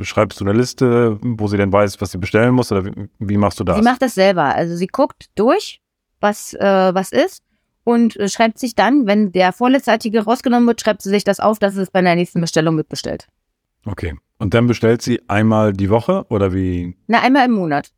Schreibst 0.00 0.40
du 0.40 0.44
eine 0.44 0.58
Liste, 0.58 1.16
wo 1.22 1.46
sie 1.46 1.58
denn 1.58 1.72
weiß, 1.72 2.00
was 2.00 2.10
sie 2.10 2.18
bestellen 2.18 2.54
muss 2.54 2.72
oder 2.72 2.86
wie, 2.86 3.08
wie 3.20 3.36
machst 3.36 3.60
du 3.60 3.62
das? 3.62 3.76
Sie 3.76 3.84
macht 3.84 4.02
das 4.02 4.14
selber. 4.16 4.52
Also 4.56 4.74
sie 4.74 4.88
guckt 4.88 5.26
durch, 5.36 5.80
was, 6.18 6.54
äh, 6.54 6.90
was 6.92 7.12
ist 7.12 7.44
und 7.84 8.16
äh, 8.16 8.28
schreibt 8.28 8.58
sich 8.58 8.74
dann, 8.74 9.06
wenn 9.06 9.32
der 9.32 9.52
vorletzte 9.52 9.92
Artikel 9.92 10.20
rausgenommen 10.20 10.66
wird, 10.66 10.80
schreibt 10.80 11.02
sie 11.02 11.10
sich 11.10 11.24
das 11.24 11.40
auf, 11.40 11.58
dass 11.58 11.76
es 11.76 11.90
bei 11.90 12.02
der 12.02 12.14
nächsten 12.14 12.40
Bestellung 12.40 12.74
mitbestellt. 12.76 13.28
Okay. 13.84 14.14
Und 14.38 14.54
dann 14.54 14.66
bestellt 14.66 15.02
sie 15.02 15.20
einmal 15.28 15.72
die 15.72 15.90
Woche 15.90 16.24
oder 16.28 16.54
wie? 16.54 16.96
Na, 17.06 17.20
einmal 17.20 17.46
im 17.46 17.52
Monat. 17.52 17.92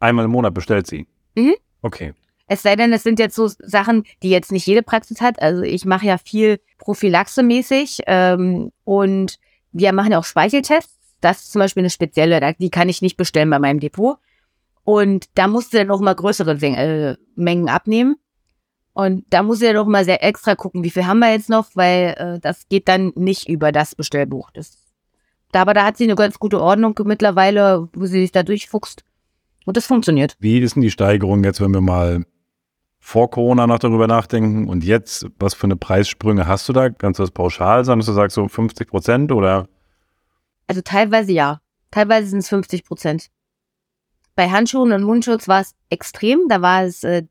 Einmal 0.00 0.26
im 0.26 0.30
Monat 0.30 0.54
bestellt 0.54 0.86
sie? 0.86 1.06
Mhm. 1.34 1.54
Okay. 1.80 2.12
Es 2.46 2.62
sei 2.62 2.76
denn, 2.76 2.92
es 2.92 3.02
sind 3.02 3.18
jetzt 3.18 3.34
so 3.34 3.48
Sachen, 3.48 4.04
die 4.22 4.28
jetzt 4.28 4.52
nicht 4.52 4.66
jede 4.66 4.82
Praxis 4.82 5.20
hat. 5.20 5.40
Also 5.40 5.62
ich 5.62 5.84
mache 5.84 6.06
ja 6.06 6.18
viel 6.18 6.60
Prophylaxe-mäßig 6.78 8.00
ähm, 8.06 8.72
und 8.84 9.38
wir 9.72 9.92
machen 9.92 10.12
ja 10.12 10.18
auch 10.18 10.24
Speicheltests. 10.24 10.98
Das 11.20 11.44
ist 11.44 11.52
zum 11.52 11.60
Beispiel 11.60 11.82
eine 11.82 11.90
spezielle, 11.90 12.54
die 12.58 12.70
kann 12.70 12.88
ich 12.88 13.00
nicht 13.00 13.16
bestellen 13.16 13.48
bei 13.48 13.58
meinem 13.58 13.80
Depot. 13.80 14.18
Und 14.84 15.26
da 15.34 15.46
musst 15.46 15.72
du 15.72 15.78
dann 15.78 15.90
auch 15.90 16.00
mal 16.00 16.14
größere 16.14 16.52
äh, 16.60 17.16
Mengen 17.36 17.68
abnehmen. 17.68 18.16
Und 18.94 19.24
da 19.30 19.42
muss 19.42 19.62
ich 19.62 19.68
dann 19.68 19.78
auch 19.78 19.86
mal 19.86 20.04
sehr 20.04 20.22
extra 20.22 20.54
gucken, 20.54 20.84
wie 20.84 20.90
viel 20.90 21.06
haben 21.06 21.20
wir 21.20 21.32
jetzt 21.32 21.48
noch, 21.48 21.70
weil 21.74 22.14
äh, 22.18 22.40
das 22.40 22.68
geht 22.68 22.88
dann 22.88 23.12
nicht 23.14 23.48
über 23.48 23.72
das 23.72 23.94
Bestellbuch. 23.94 24.50
Das, 24.50 24.76
aber 25.52 25.72
da 25.72 25.84
hat 25.84 25.96
sie 25.96 26.04
eine 26.04 26.14
ganz 26.14 26.38
gute 26.38 26.60
Ordnung 26.60 26.98
mittlerweile, 27.04 27.88
wo 27.94 28.06
sie 28.06 28.20
sich 28.20 28.32
da 28.32 28.42
durchfuchst. 28.42 29.04
Und 29.64 29.76
das 29.76 29.86
funktioniert. 29.86 30.36
Wie 30.40 30.58
ist 30.58 30.74
denn 30.74 30.82
die 30.82 30.90
Steigerung 30.90 31.44
jetzt, 31.44 31.60
wenn 31.60 31.72
wir 31.72 31.80
mal 31.80 32.24
vor 32.98 33.30
Corona 33.30 33.66
noch 33.66 33.78
darüber 33.78 34.06
nachdenken 34.06 34.68
und 34.68 34.84
jetzt, 34.84 35.26
was 35.38 35.54
für 35.54 35.64
eine 35.64 35.76
Preissprünge 35.76 36.46
hast 36.46 36.68
du 36.68 36.72
da? 36.72 36.90
Kannst 36.90 37.18
du 37.18 37.24
das 37.24 37.30
pauschal 37.30 37.84
sagen, 37.84 38.00
dass 38.00 38.06
du 38.06 38.12
sagst 38.12 38.34
so 38.34 38.46
50 38.46 38.88
Prozent 38.88 39.32
oder? 39.32 39.68
Also 40.66 40.82
teilweise 40.82 41.32
ja. 41.32 41.60
Teilweise 41.90 42.28
sind 42.28 42.38
es 42.38 42.48
50 42.48 42.84
Prozent. 42.84 43.28
Bei 44.34 44.50
Handschuhen 44.50 44.92
und 44.92 45.02
Mundschutz 45.02 45.48
war 45.48 45.60
es 45.60 45.74
extrem. 45.90 46.48
Da 46.48 46.62
war 46.62 46.84
es, 46.84 47.04
äh, 47.04 47.24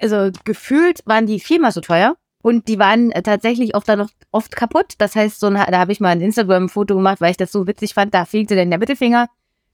also 0.00 0.30
gefühlt 0.44 1.00
waren 1.06 1.26
die 1.26 1.40
viermal 1.40 1.72
so 1.72 1.80
teuer. 1.80 2.16
Und 2.42 2.68
die 2.68 2.78
waren 2.78 3.10
äh, 3.10 3.22
tatsächlich 3.22 3.74
oft 3.74 3.88
dann 3.88 3.98
noch 3.98 4.08
oft 4.30 4.56
kaputt. 4.56 4.94
Das 4.98 5.14
heißt, 5.14 5.40
so 5.40 5.48
ein, 5.48 5.54
da 5.54 5.78
habe 5.78 5.92
ich 5.92 6.00
mal 6.00 6.08
ein 6.08 6.22
Instagram-Foto 6.22 6.94
gemacht, 6.94 7.20
weil 7.20 7.32
ich 7.32 7.36
das 7.36 7.52
so 7.52 7.66
witzig 7.66 7.94
fand. 7.94 8.14
Da 8.14 8.24
fehlte 8.24 8.56
dann 8.56 8.70
der 8.70 8.78
Mittelfinger. 8.78 9.26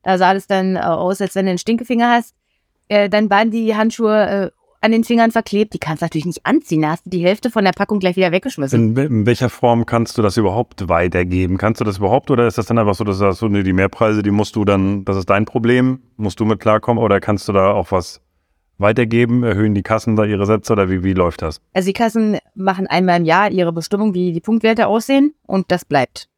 Da 0.02 0.18
sah 0.18 0.34
das 0.34 0.46
dann 0.46 0.76
äh, 0.76 0.80
aus, 0.80 1.20
als 1.20 1.34
wenn 1.34 1.46
du 1.46 1.50
einen 1.50 1.58
Stinkefinger 1.58 2.10
hast. 2.10 2.34
Äh, 2.88 3.08
dann 3.08 3.30
waren 3.30 3.50
die 3.50 3.76
Handschuhe 3.76 4.26
äh, 4.26 4.50
an 4.80 4.92
den 4.92 5.04
Fingern 5.04 5.30
verklebt. 5.30 5.74
Die 5.74 5.78
kannst 5.78 6.02
du 6.02 6.06
natürlich 6.06 6.26
nicht 6.26 6.44
anziehen. 6.44 6.82
Da 6.82 6.90
hast 6.90 7.06
du 7.06 7.10
die 7.10 7.24
Hälfte 7.24 7.50
von 7.50 7.64
der 7.64 7.72
Packung 7.72 8.00
gleich 8.00 8.16
wieder 8.16 8.32
weggeschmissen. 8.32 8.96
In, 8.96 9.04
in, 9.04 9.26
welcher 9.26 9.48
Form 9.48 9.86
kannst 9.86 10.18
du 10.18 10.22
das 10.22 10.36
überhaupt 10.36 10.88
weitergeben? 10.88 11.58
Kannst 11.58 11.80
du 11.80 11.84
das 11.84 11.98
überhaupt 11.98 12.32
oder 12.32 12.48
ist 12.48 12.58
das 12.58 12.66
dann 12.66 12.78
einfach 12.78 12.94
so, 12.96 13.04
dass 13.04 13.18
du 13.18 13.26
sagst, 13.26 13.38
so, 13.38 13.48
nee, 13.48 13.62
die 13.62 13.72
Mehrpreise, 13.72 14.22
die 14.22 14.32
musst 14.32 14.56
du 14.56 14.64
dann, 14.64 15.04
das 15.04 15.16
ist 15.16 15.30
dein 15.30 15.44
Problem, 15.44 16.00
musst 16.16 16.40
du 16.40 16.44
mit 16.44 16.58
klarkommen 16.58 17.02
oder 17.02 17.20
kannst 17.20 17.48
du 17.48 17.52
da 17.52 17.72
auch 17.72 17.92
was 17.92 18.20
weitergeben? 18.78 19.42
Erhöhen 19.42 19.74
die 19.74 19.82
Kassen 19.82 20.16
da 20.16 20.24
ihre 20.24 20.46
Sätze 20.46 20.72
oder 20.72 20.90
wie, 20.90 21.02
wie 21.04 21.12
läuft 21.12 21.42
das? 21.42 21.60
Also 21.72 21.86
die 21.86 21.92
Kassen 21.92 22.38
machen 22.54 22.86
einmal 22.86 23.18
im 23.18 23.24
Jahr 23.24 23.50
ihre 23.50 23.72
Bestimmung, 23.72 24.14
wie 24.14 24.32
die 24.32 24.40
Punktwerte 24.40 24.86
aussehen 24.86 25.34
und 25.46 25.70
das 25.70 25.84
bleibt. 25.84 26.28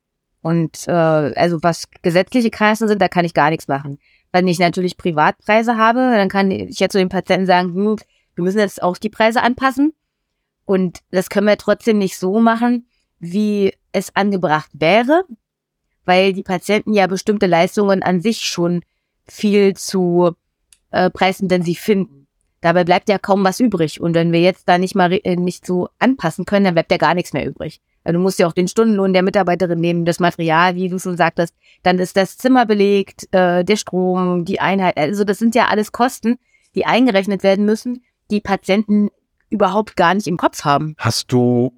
Und 0.41 0.87
äh, 0.87 0.93
also 0.93 1.59
was 1.63 1.89
gesetzliche 2.03 2.51
Kassen 2.51 2.89
sind, 2.89 3.03
da 3.03 3.09
kann 3.09 3.25
ich 3.25 3.35
gar 3.35 3.51
nichts 3.51 3.69
machen. 3.69 3.99
Wenn 4.33 4.47
ich 4.47 4.59
natürlich 4.59 4.97
Privatpreise 4.97 5.77
habe, 5.77 5.99
dann 5.99 6.29
kann 6.29 6.51
ich 6.51 6.79
jetzt 6.79 6.93
zu 6.93 6.99
den 6.99 7.09
Patienten 7.09 7.47
sagen, 7.47 7.75
hm, 7.75 7.97
wir 8.35 8.45
müssen 8.45 8.59
jetzt 8.59 8.83
auch 8.83 8.99
die 8.99 9.11
Preise 9.11 9.43
anpassen. 9.43 9.93
Und 10.65 11.01
das 11.11 11.31
können 11.31 11.47
wir 11.47 11.57
trotzdem 11.57 11.99
nicht 11.99 12.19
so 12.19 12.41
machen, 12.41 12.87
wie 13.19 13.73
es 13.93 14.15
angebracht 14.15 14.71
wäre, 14.75 15.25
weil 16.05 16.33
die 16.33 16.43
Patienten 16.43 16.93
ja 16.93 17.07
bestimmte 17.07 17.47
Leistungen 17.47 18.03
an 18.03 18.21
sich 18.21 18.41
schon 18.41 18.83
viel 19.27 19.75
zu 19.75 20.33
äh, 20.91 21.11
preisintensiv 21.11 21.81
finden. 21.81 22.18
Dabei 22.61 22.85
bleibt 22.85 23.09
ja 23.09 23.19
kaum 23.19 23.45
was 23.45 23.61
übrig. 23.61 24.01
Und 24.01 24.15
wenn 24.15 24.33
wir 24.33 24.41
jetzt 24.41 24.69
da 24.69 24.79
nicht 24.79 24.95
mal 24.95 25.13
äh, 25.13 25.37
nicht 25.37 25.67
so 25.67 25.89
anpassen 25.99 26.45
können, 26.45 26.65
dann 26.65 26.75
bleibt 26.75 26.91
ja 26.91 26.99
gar 26.99 27.15
nichts 27.15 27.33
mehr 27.33 27.47
übrig. 27.47 27.81
Du 28.05 28.19
musst 28.19 28.39
ja 28.39 28.47
auch 28.47 28.53
den 28.53 28.69
Stundenlohn 28.69 29.13
der 29.13 29.23
Mitarbeiterin 29.23 29.81
nehmen, 29.81 30.07
das 30.07 30.19
Material, 30.19 30.75
wie 30.77 30.89
du 30.89 30.99
schon 30.99 31.17
sagtest. 31.17 31.55
Dann 31.83 31.99
ist 31.99 32.17
das 32.17 32.39
Zimmer 32.39 32.65
belegt, 32.65 33.29
äh, 33.33 33.65
der 33.65 33.77
Strom, 33.77 34.45
die 34.47 34.61
Einheit. 34.61 34.97
Also 34.97 35.25
das 35.25 35.39
sind 35.39 35.55
ja 35.55 35.67
alles 35.67 35.93
Kosten, 35.93 36.39
die 36.75 36.87
eingerechnet 36.87 37.43
werden 37.43 37.67
müssen, 37.67 38.03
die 38.31 38.41
Patienten 38.41 39.11
überhaupt 39.51 39.97
gar 39.97 40.15
nicht 40.15 40.27
im 40.27 40.37
Kopf 40.37 40.65
haben. 40.65 40.95
Hast 40.99 41.33
du 41.33 41.73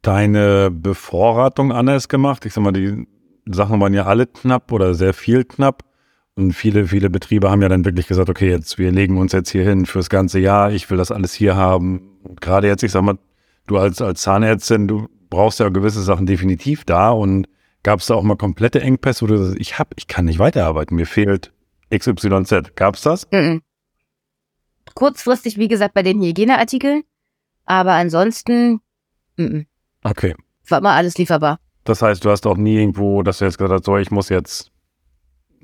deine 0.00 0.70
Bevorratung 0.70 1.72
anders 1.72 2.08
gemacht? 2.08 2.46
Ich 2.46 2.54
sag 2.54 2.62
mal, 2.62 2.72
die 2.72 3.06
Sachen 3.46 3.80
waren 3.80 3.94
ja 3.94 4.06
alle 4.06 4.26
knapp 4.26 4.72
oder 4.72 4.94
sehr 4.94 5.12
viel 5.12 5.44
knapp. 5.44 5.82
Und 6.36 6.52
viele, 6.52 6.88
viele 6.88 7.10
Betriebe 7.10 7.50
haben 7.50 7.62
ja 7.62 7.68
dann 7.68 7.84
wirklich 7.84 8.08
gesagt, 8.08 8.28
okay, 8.28 8.50
jetzt, 8.50 8.78
wir 8.78 8.90
legen 8.90 9.18
uns 9.18 9.32
jetzt 9.32 9.50
hier 9.50 9.62
hin 9.62 9.86
fürs 9.86 10.10
ganze 10.10 10.40
Jahr, 10.40 10.72
ich 10.72 10.90
will 10.90 10.98
das 10.98 11.12
alles 11.12 11.32
hier 11.32 11.54
haben. 11.54 12.18
Und 12.24 12.40
gerade 12.40 12.66
jetzt, 12.66 12.82
ich 12.82 12.90
sag 12.90 13.02
mal, 13.02 13.18
du 13.66 13.78
als, 13.78 14.02
als 14.02 14.22
Zahnärztin, 14.22 14.88
du 14.88 15.08
brauchst 15.30 15.60
ja 15.60 15.68
gewisse 15.68 16.02
Sachen 16.02 16.26
definitiv 16.26 16.84
da 16.84 17.10
und 17.10 17.46
gab 17.84 18.00
es 18.00 18.06
da 18.06 18.14
auch 18.14 18.22
mal 18.22 18.36
komplette 18.36 18.80
Engpässe, 18.80 19.22
wo 19.22 19.26
du 19.26 19.36
sagst, 19.38 19.60
ich 19.60 19.78
hab, 19.78 19.92
ich 19.96 20.08
kann 20.08 20.24
nicht 20.24 20.38
weiterarbeiten, 20.38 20.96
mir 20.96 21.06
fehlt 21.06 21.52
XYZ. 21.90 22.74
Gab 22.74 22.96
es 22.96 23.02
das? 23.02 23.28
Mhm 23.30 23.62
kurzfristig, 24.94 25.58
wie 25.58 25.68
gesagt, 25.68 25.94
bei 25.94 26.02
den 26.02 26.22
Hygieneartikeln. 26.22 27.02
Aber 27.66 27.92
ansonsten, 27.92 28.80
m 29.36 29.46
-m. 29.46 29.66
okay. 30.02 30.34
War 30.68 30.78
immer 30.78 30.92
alles 30.92 31.18
lieferbar. 31.18 31.58
Das 31.84 32.00
heißt, 32.00 32.24
du 32.24 32.30
hast 32.30 32.46
auch 32.46 32.56
nie 32.56 32.76
irgendwo, 32.76 33.22
dass 33.22 33.38
du 33.38 33.44
jetzt 33.44 33.58
gesagt 33.58 33.72
hast, 33.72 33.84
so, 33.84 33.96
ich 33.98 34.10
muss 34.10 34.28
jetzt 34.28 34.70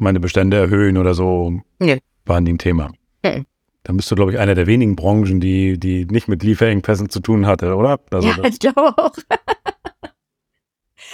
meine 0.01 0.21
Bestände 0.21 0.57
erhöhen 0.57 0.97
oder 0.97 1.15
so. 1.15 1.61
Nee. 1.79 2.01
War 2.27 2.41
nie 2.41 2.53
ein 2.53 2.59
Thema. 2.59 2.91
Mhm. 3.25 3.47
Dann 3.83 3.97
bist 3.97 4.11
du, 4.11 4.15
glaube 4.15 4.33
ich, 4.33 4.39
einer 4.39 4.55
der 4.55 4.67
wenigen 4.67 4.95
Branchen, 4.95 5.41
die, 5.41 5.79
die 5.79 6.05
nicht 6.05 6.29
mit 6.29 6.43
Lieferengpässen 6.43 7.09
zu 7.09 7.21
tun 7.21 7.47
hatte, 7.47 7.75
oder? 7.75 7.99
Also, 8.11 8.29
ja, 8.29 8.45
ich 8.45 8.59
glaube 8.59 8.93
auch. 8.97 9.13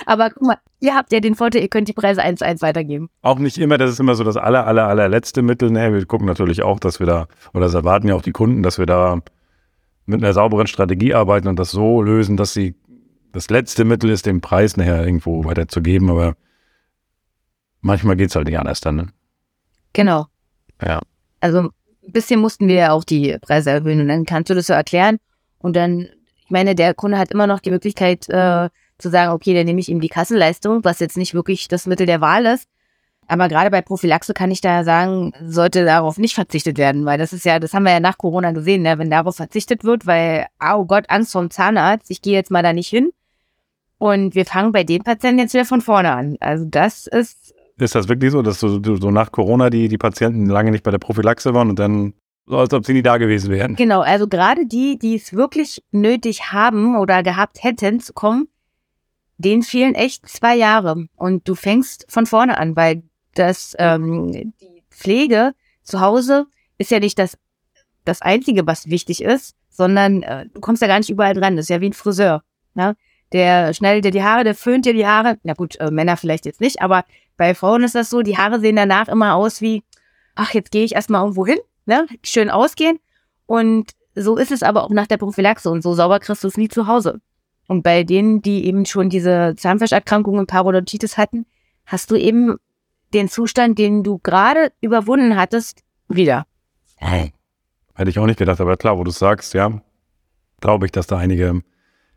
Aber 0.04 0.30
guck 0.30 0.42
mal, 0.42 0.58
ihr 0.80 0.94
habt 0.94 1.12
ja 1.12 1.20
den 1.20 1.34
Vorteil, 1.34 1.62
ihr 1.62 1.68
könnt 1.68 1.88
die 1.88 1.92
Preise 1.92 2.22
eins 2.22 2.40
zu 2.40 2.44
eins 2.44 2.60
weitergeben. 2.60 3.08
Auch 3.22 3.38
nicht 3.38 3.56
immer, 3.56 3.78
das 3.78 3.90
ist 3.90 4.00
immer 4.00 4.14
so 4.14 4.24
das 4.24 4.36
aller, 4.36 4.66
aller, 4.66 4.86
allerletzte 4.86 5.42
Mittel. 5.42 5.70
Nee, 5.70 5.92
wir 5.92 6.04
gucken 6.04 6.26
natürlich 6.26 6.62
auch, 6.62 6.80
dass 6.80 7.00
wir 7.00 7.06
da, 7.06 7.28
oder 7.54 7.64
das 7.64 7.74
erwarten 7.74 8.08
ja 8.08 8.14
auch 8.14 8.22
die 8.22 8.32
Kunden, 8.32 8.62
dass 8.62 8.78
wir 8.78 8.86
da 8.86 9.20
mit 10.04 10.22
einer 10.22 10.32
sauberen 10.32 10.66
Strategie 10.66 11.14
arbeiten 11.14 11.48
und 11.48 11.58
das 11.58 11.70
so 11.70 12.02
lösen, 12.02 12.36
dass 12.36 12.52
sie 12.52 12.74
das 13.32 13.48
letzte 13.48 13.84
Mittel 13.84 14.10
ist, 14.10 14.26
den 14.26 14.40
Preis 14.40 14.76
nachher 14.76 15.04
irgendwo 15.04 15.44
weiterzugeben. 15.44 16.10
Aber 16.10 16.34
manchmal 17.86 18.16
geht 18.16 18.30
es 18.30 18.36
halt 18.36 18.46
nicht 18.46 18.58
anders 18.58 18.80
dann. 18.80 18.96
Ne? 18.96 19.06
Genau. 19.92 20.26
Ja. 20.84 21.00
Also 21.40 21.60
ein 21.60 22.12
bisschen 22.12 22.40
mussten 22.40 22.68
wir 22.68 22.74
ja 22.74 22.92
auch 22.92 23.04
die 23.04 23.38
Preise 23.40 23.70
erhöhen 23.70 24.00
und 24.00 24.08
dann 24.08 24.26
kannst 24.26 24.50
du 24.50 24.54
das 24.54 24.66
so 24.66 24.74
erklären. 24.74 25.18
Und 25.58 25.74
dann, 25.76 26.08
ich 26.44 26.50
meine, 26.50 26.74
der 26.74 26.94
Kunde 26.94 27.18
hat 27.18 27.30
immer 27.30 27.46
noch 27.46 27.60
die 27.60 27.70
Möglichkeit, 27.70 28.28
äh, 28.28 28.68
zu 28.98 29.10
sagen, 29.10 29.32
okay, 29.32 29.54
dann 29.54 29.66
nehme 29.66 29.80
ich 29.80 29.88
ihm 29.88 30.00
die 30.00 30.08
Kassenleistung, 30.08 30.84
was 30.84 31.00
jetzt 31.00 31.16
nicht 31.16 31.34
wirklich 31.34 31.68
das 31.68 31.86
Mittel 31.86 32.06
der 32.06 32.20
Wahl 32.20 32.46
ist. 32.46 32.68
Aber 33.28 33.48
gerade 33.48 33.70
bei 33.70 33.82
Prophylaxe 33.82 34.34
kann 34.34 34.50
ich 34.50 34.60
da 34.60 34.84
sagen, 34.84 35.32
sollte 35.42 35.84
darauf 35.84 36.16
nicht 36.16 36.34
verzichtet 36.34 36.78
werden, 36.78 37.04
weil 37.04 37.18
das 37.18 37.32
ist 37.32 37.44
ja, 37.44 37.58
das 37.58 37.74
haben 37.74 37.82
wir 37.82 37.92
ja 37.92 38.00
nach 38.00 38.18
Corona 38.18 38.52
gesehen, 38.52 38.82
ne? 38.82 38.98
wenn 38.98 39.10
darauf 39.10 39.36
verzichtet 39.36 39.82
wird, 39.82 40.06
weil, 40.06 40.46
oh 40.62 40.84
Gott, 40.84 41.06
Angst 41.08 41.32
vom 41.32 41.50
Zahnarzt, 41.50 42.10
ich 42.10 42.22
gehe 42.22 42.34
jetzt 42.34 42.50
mal 42.50 42.62
da 42.62 42.72
nicht 42.72 42.88
hin. 42.88 43.10
Und 43.98 44.34
wir 44.34 44.44
fangen 44.44 44.72
bei 44.72 44.84
den 44.84 45.02
Patienten 45.02 45.40
jetzt 45.40 45.54
wieder 45.54 45.64
von 45.64 45.80
vorne 45.80 46.12
an. 46.12 46.36
Also 46.40 46.66
das 46.66 47.06
ist. 47.06 47.45
Ist 47.78 47.94
das 47.94 48.08
wirklich 48.08 48.32
so, 48.32 48.42
dass 48.42 48.60
so, 48.60 48.80
so 48.82 49.10
nach 49.10 49.32
Corona 49.32 49.68
die, 49.68 49.88
die 49.88 49.98
Patienten 49.98 50.46
lange 50.46 50.70
nicht 50.70 50.82
bei 50.82 50.90
der 50.90 50.98
Prophylaxe 50.98 51.52
waren 51.52 51.68
und 51.68 51.78
dann 51.78 52.14
so, 52.46 52.58
als 52.58 52.72
ob 52.72 52.86
sie 52.86 52.92
nie 52.92 53.02
da 53.02 53.18
gewesen 53.18 53.50
wären? 53.50 53.76
Genau, 53.76 54.00
also 54.00 54.28
gerade 54.28 54.66
die, 54.66 54.98
die 54.98 55.16
es 55.16 55.32
wirklich 55.32 55.82
nötig 55.90 56.52
haben 56.52 56.96
oder 56.96 57.22
gehabt 57.22 57.62
hätten 57.62 58.00
zu 58.00 58.12
kommen, 58.12 58.48
denen 59.36 59.62
fehlen 59.62 59.94
echt 59.94 60.28
zwei 60.28 60.56
Jahre 60.56 61.06
und 61.16 61.46
du 61.48 61.54
fängst 61.54 62.06
von 62.08 62.24
vorne 62.24 62.56
an, 62.56 62.76
weil 62.76 63.02
das 63.34 63.74
ähm, 63.78 64.32
die 64.32 64.82
Pflege 64.90 65.52
zu 65.82 66.00
Hause 66.00 66.46
ist 66.78 66.90
ja 66.90 67.00
nicht 67.00 67.18
das 67.18 67.36
das 68.06 68.22
einzige, 68.22 68.66
was 68.66 68.88
wichtig 68.88 69.22
ist, 69.22 69.56
sondern 69.68 70.22
äh, 70.22 70.46
du 70.54 70.60
kommst 70.60 70.80
ja 70.80 70.88
gar 70.88 70.98
nicht 70.98 71.10
überall 71.10 71.34
dran. 71.34 71.56
Das 71.56 71.64
ist 71.64 71.70
ja 71.70 71.80
wie 71.80 71.90
ein 71.90 71.92
Friseur, 71.92 72.42
ne? 72.74 72.96
Der 73.32 73.74
schneidet 73.74 74.04
dir 74.04 74.10
die 74.10 74.22
Haare, 74.22 74.44
der 74.44 74.54
föhnt 74.54 74.86
dir 74.86 74.92
die 74.92 75.06
Haare. 75.06 75.38
Na 75.42 75.54
gut, 75.54 75.76
äh, 75.80 75.90
Männer 75.90 76.16
vielleicht 76.16 76.46
jetzt 76.46 76.60
nicht, 76.60 76.80
aber 76.80 77.04
bei 77.36 77.54
Frauen 77.54 77.82
ist 77.82 77.94
das 77.94 78.10
so, 78.10 78.22
die 78.22 78.38
Haare 78.38 78.60
sehen 78.60 78.76
danach 78.76 79.08
immer 79.08 79.34
aus 79.34 79.60
wie, 79.60 79.82
ach, 80.34 80.54
jetzt 80.54 80.70
gehe 80.70 80.84
ich 80.84 80.94
erstmal 80.94 81.22
irgendwo 81.22 81.46
hin, 81.46 81.58
ne? 81.86 82.06
Schön 82.22 82.50
ausgehen. 82.50 82.98
Und 83.46 83.92
so 84.14 84.36
ist 84.36 84.52
es 84.52 84.62
aber 84.62 84.84
auch 84.84 84.90
nach 84.90 85.06
der 85.06 85.18
Prophylaxe 85.18 85.70
und 85.70 85.82
so 85.82 85.94
sauber 85.94 86.20
kriegst 86.20 86.44
du 86.44 86.48
es 86.48 86.56
nie 86.56 86.68
zu 86.68 86.86
Hause. 86.86 87.20
Und 87.68 87.82
bei 87.82 88.04
denen, 88.04 88.42
die 88.42 88.64
eben 88.66 88.86
schon 88.86 89.10
diese 89.10 89.54
Zahnfleischerkrankungen 89.56 90.46
Parodontitis 90.46 91.18
hatten, 91.18 91.46
hast 91.84 92.10
du 92.10 92.16
eben 92.16 92.56
den 93.12 93.28
Zustand, 93.28 93.78
den 93.78 94.02
du 94.02 94.18
gerade 94.18 94.72
überwunden 94.80 95.36
hattest, 95.36 95.82
wieder. 96.08 96.46
Hätte 97.94 98.10
ich 98.10 98.18
auch 98.18 98.26
nicht 98.26 98.38
gedacht, 98.38 98.60
aber 98.60 98.76
klar, 98.76 98.98
wo 98.98 99.04
du 99.04 99.10
sagst, 99.10 99.54
ja, 99.54 99.80
glaube 100.60 100.86
ich, 100.86 100.92
dass 100.92 101.06
da 101.06 101.16
einige 101.16 101.62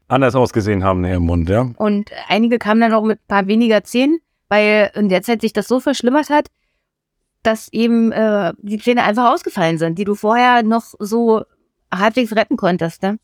anders 0.09 0.35
ausgesehen 0.35 0.83
haben 0.83 1.05
im 1.05 1.23
Mund, 1.23 1.49
ja. 1.49 1.71
Und 1.77 2.11
einige 2.27 2.59
kamen 2.59 2.81
dann 2.81 2.93
auch 2.93 3.03
mit 3.03 3.19
ein 3.19 3.27
paar 3.27 3.47
weniger 3.47 3.83
Zähnen, 3.83 4.19
weil 4.49 4.91
in 4.95 5.09
der 5.09 5.21
Zeit 5.21 5.41
sich 5.41 5.53
das 5.53 5.67
so 5.67 5.79
verschlimmert 5.79 6.29
hat, 6.29 6.47
dass 7.43 7.71
eben 7.71 8.11
äh, 8.11 8.53
die 8.57 8.79
Zähne 8.79 9.03
einfach 9.03 9.31
ausgefallen 9.31 9.77
sind, 9.77 9.97
die 9.97 10.03
du 10.03 10.15
vorher 10.15 10.63
noch 10.63 10.93
so 10.99 11.43
halbwegs 11.93 12.35
retten 12.35 12.57
konntest. 12.57 13.01
Ne? 13.01 13.19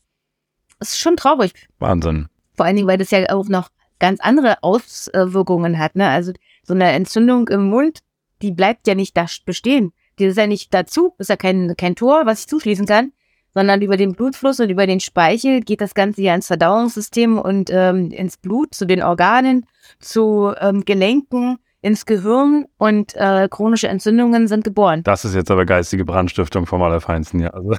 Das 0.78 0.92
ist 0.92 1.00
schon 1.00 1.16
traurig. 1.16 1.52
Wahnsinn. 1.78 2.28
Vor 2.54 2.66
allen 2.66 2.76
Dingen, 2.76 2.88
weil 2.88 2.98
das 2.98 3.10
ja 3.10 3.28
auch 3.30 3.48
noch 3.48 3.68
ganz 3.98 4.20
andere 4.20 4.62
Auswirkungen 4.62 5.78
hat. 5.78 5.96
Ne? 5.96 6.08
Also 6.08 6.32
so 6.62 6.74
eine 6.74 6.92
Entzündung 6.92 7.48
im 7.48 7.68
Mund, 7.68 8.00
die 8.42 8.52
bleibt 8.52 8.86
ja 8.86 8.94
nicht 8.94 9.16
da 9.16 9.26
bestehen. 9.44 9.92
Die 10.18 10.24
ist 10.24 10.38
ja 10.38 10.46
nicht 10.46 10.72
dazu, 10.72 11.14
ist 11.18 11.28
ja 11.28 11.36
kein, 11.36 11.76
kein 11.76 11.94
Tor, 11.94 12.24
was 12.24 12.40
ich 12.40 12.46
zuschließen 12.48 12.86
kann, 12.86 13.12
sondern 13.56 13.80
über 13.80 13.96
den 13.96 14.12
Blutfluss 14.12 14.60
und 14.60 14.68
über 14.68 14.86
den 14.86 15.00
Speichel 15.00 15.60
geht 15.60 15.80
das 15.80 15.94
Ganze 15.94 16.20
ja 16.20 16.34
ins 16.34 16.48
Verdauungssystem 16.48 17.38
und 17.38 17.70
ähm, 17.72 18.10
ins 18.10 18.36
Blut, 18.36 18.74
zu 18.74 18.84
den 18.84 19.02
Organen, 19.02 19.64
zu 19.98 20.52
ähm, 20.60 20.84
Gelenken, 20.84 21.56
ins 21.80 22.04
Gehirn 22.04 22.66
und 22.76 23.16
äh, 23.16 23.48
chronische 23.50 23.88
Entzündungen 23.88 24.46
sind 24.46 24.62
geboren. 24.62 25.02
Das 25.04 25.24
ist 25.24 25.34
jetzt 25.34 25.50
aber 25.50 25.64
geistige 25.64 26.04
Brandstiftung 26.04 26.66
vom 26.66 26.82
Allerfeinsten, 26.82 27.40
ja. 27.40 27.48
Also. 27.48 27.70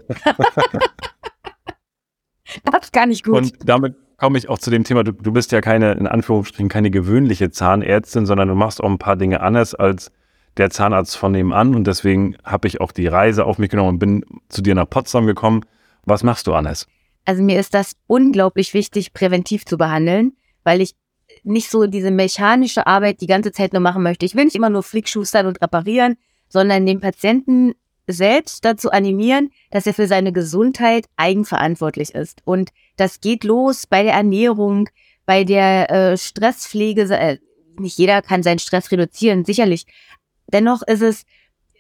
das 2.64 2.86
ist 2.86 2.94
gar 2.94 3.06
nicht 3.06 3.24
gut. 3.24 3.36
Und 3.36 3.54
damit 3.64 3.94
komme 4.18 4.40
ich 4.40 4.50
auch 4.50 4.58
zu 4.58 4.72
dem 4.72 4.84
Thema, 4.84 5.04
du, 5.04 5.12
du 5.12 5.32
bist 5.32 5.52
ja 5.52 5.62
keine, 5.62 5.92
in 5.92 6.08
Anführungsstrichen, 6.08 6.70
keine 6.70 6.90
gewöhnliche 6.90 7.52
Zahnärztin, 7.52 8.26
sondern 8.26 8.48
du 8.48 8.56
machst 8.56 8.82
auch 8.82 8.90
ein 8.90 8.98
paar 8.98 9.16
Dinge 9.16 9.42
anders 9.42 9.76
als 9.76 10.12
der 10.58 10.70
Zahnarzt 10.70 11.18
von 11.18 11.32
nebenan. 11.32 11.76
Und 11.76 11.86
deswegen 11.86 12.36
habe 12.44 12.68
ich 12.68 12.82
auch 12.82 12.92
die 12.92 13.08
Reise 13.08 13.46
auf 13.46 13.58
mich 13.58 13.70
genommen 13.70 13.90
und 13.90 14.00
bin 14.00 14.26
zu 14.50 14.62
dir 14.62 14.76
nach 14.76 14.90
Potsdam 14.90 15.26
gekommen. 15.26 15.66
Was 16.06 16.24
machst 16.24 16.48
du, 16.48 16.54
Annes? 16.54 16.88
Also 17.26 17.44
mir 17.44 17.60
ist 17.60 17.74
das 17.74 17.94
unglaublich 18.08 18.74
wichtig, 18.74 19.14
präventiv 19.14 19.66
zu 19.66 19.78
behandeln, 19.78 20.34
weil 20.64 20.82
ich 20.82 20.96
nicht 21.44 21.70
so 21.70 21.88
diese 21.88 22.12
mechanische 22.12 22.88
Arbeit 22.88 23.22
die 23.22 23.28
ganze 23.28 23.52
Zeit 23.52 23.74
nur 23.74 23.82
machen 23.82 24.04
möchte. 24.04 24.26
Ich 24.26 24.36
will 24.36 24.46
nicht 24.46 24.56
immer 24.56 24.70
nur 24.70 24.84
flickschustern 24.84 25.46
und 25.46 25.62
reparieren, 25.62 26.16
sondern 26.48 26.86
den 26.86 27.00
Patienten 27.00 27.74
selbst 28.08 28.64
dazu 28.64 28.92
animieren, 28.92 29.50
dass 29.72 29.86
er 29.86 29.94
für 29.94 30.08
seine 30.08 30.32
Gesundheit 30.32 31.06
eigenverantwortlich 31.18 32.16
ist. 32.16 32.42
Und 32.46 32.70
das 32.96 33.20
geht 33.20 33.44
los 33.44 33.86
bei 33.86 34.04
der 34.04 34.14
Ernährung, 34.14 34.90
bei 35.26 35.44
der 35.44 35.92
äh, 35.92 36.18
Stresspflege. 36.18 37.04
Äh, 37.14 37.40
nicht 37.78 37.98
jeder 37.98 38.22
kann 38.22 38.44
seinen 38.44 38.60
Stress 38.60 38.92
reduzieren, 38.92 39.46
sicherlich. 39.46 39.86
Dennoch 40.52 40.82
ist 40.84 41.02
es 41.02 41.26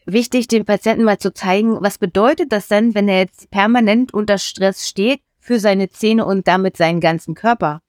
wichtig, 0.05 0.47
dem 0.47 0.65
Patienten 0.65 1.03
mal 1.03 1.19
zu 1.19 1.33
zeigen, 1.33 1.77
was 1.81 1.97
bedeutet 1.97 2.51
das 2.51 2.67
denn, 2.67 2.95
wenn 2.95 3.07
er 3.07 3.19
jetzt 3.19 3.49
permanent 3.51 4.13
unter 4.13 4.37
Stress 4.37 4.87
steht 4.87 5.21
für 5.39 5.59
seine 5.59 5.89
Zähne 5.89 6.25
und 6.25 6.47
damit 6.47 6.77
seinen 6.77 6.99
ganzen 6.99 7.35
Körper. 7.35 7.81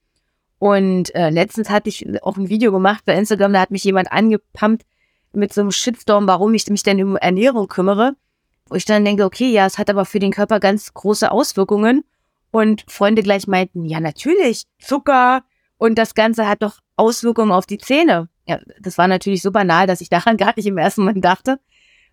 Und 0.58 1.14
äh, 1.14 1.30
letztens 1.30 1.70
hatte 1.70 1.88
ich 1.88 2.22
auch 2.22 2.36
ein 2.36 2.48
Video 2.48 2.72
gemacht 2.72 3.04
bei 3.04 3.14
Instagram, 3.14 3.52
da 3.52 3.60
hat 3.60 3.70
mich 3.70 3.84
jemand 3.84 4.10
angepumpt 4.10 4.84
mit 5.32 5.52
so 5.52 5.60
einem 5.60 5.70
Shitstorm, 5.70 6.26
warum 6.26 6.54
ich 6.54 6.66
mich 6.68 6.82
denn 6.82 7.02
um 7.02 7.16
Ernährung 7.16 7.68
kümmere. 7.68 8.16
Wo 8.68 8.74
ich 8.74 8.84
dann 8.84 9.04
denke, 9.04 9.24
okay, 9.24 9.50
ja, 9.50 9.66
es 9.66 9.78
hat 9.78 9.88
aber 9.88 10.04
für 10.04 10.18
den 10.18 10.32
Körper 10.32 10.60
ganz 10.60 10.92
große 10.92 11.30
Auswirkungen. 11.30 12.04
Und 12.50 12.84
Freunde 12.88 13.22
gleich 13.22 13.46
meinten, 13.46 13.84
ja, 13.84 14.00
natürlich, 14.00 14.64
Zucker 14.78 15.42
und 15.76 15.96
das 15.96 16.14
Ganze 16.14 16.48
hat 16.48 16.62
doch 16.62 16.78
Auswirkungen 16.96 17.52
auf 17.52 17.66
die 17.66 17.78
Zähne. 17.78 18.28
Ja, 18.48 18.58
das 18.80 18.98
war 18.98 19.06
natürlich 19.06 19.42
so 19.42 19.52
banal, 19.52 19.87
dass 19.87 20.00
ich 20.00 20.08
daran 20.08 20.37
gar 20.38 20.54
nicht 20.56 20.66
im 20.66 20.78
ersten 20.78 21.02
Moment 21.02 21.24
dachte, 21.24 21.61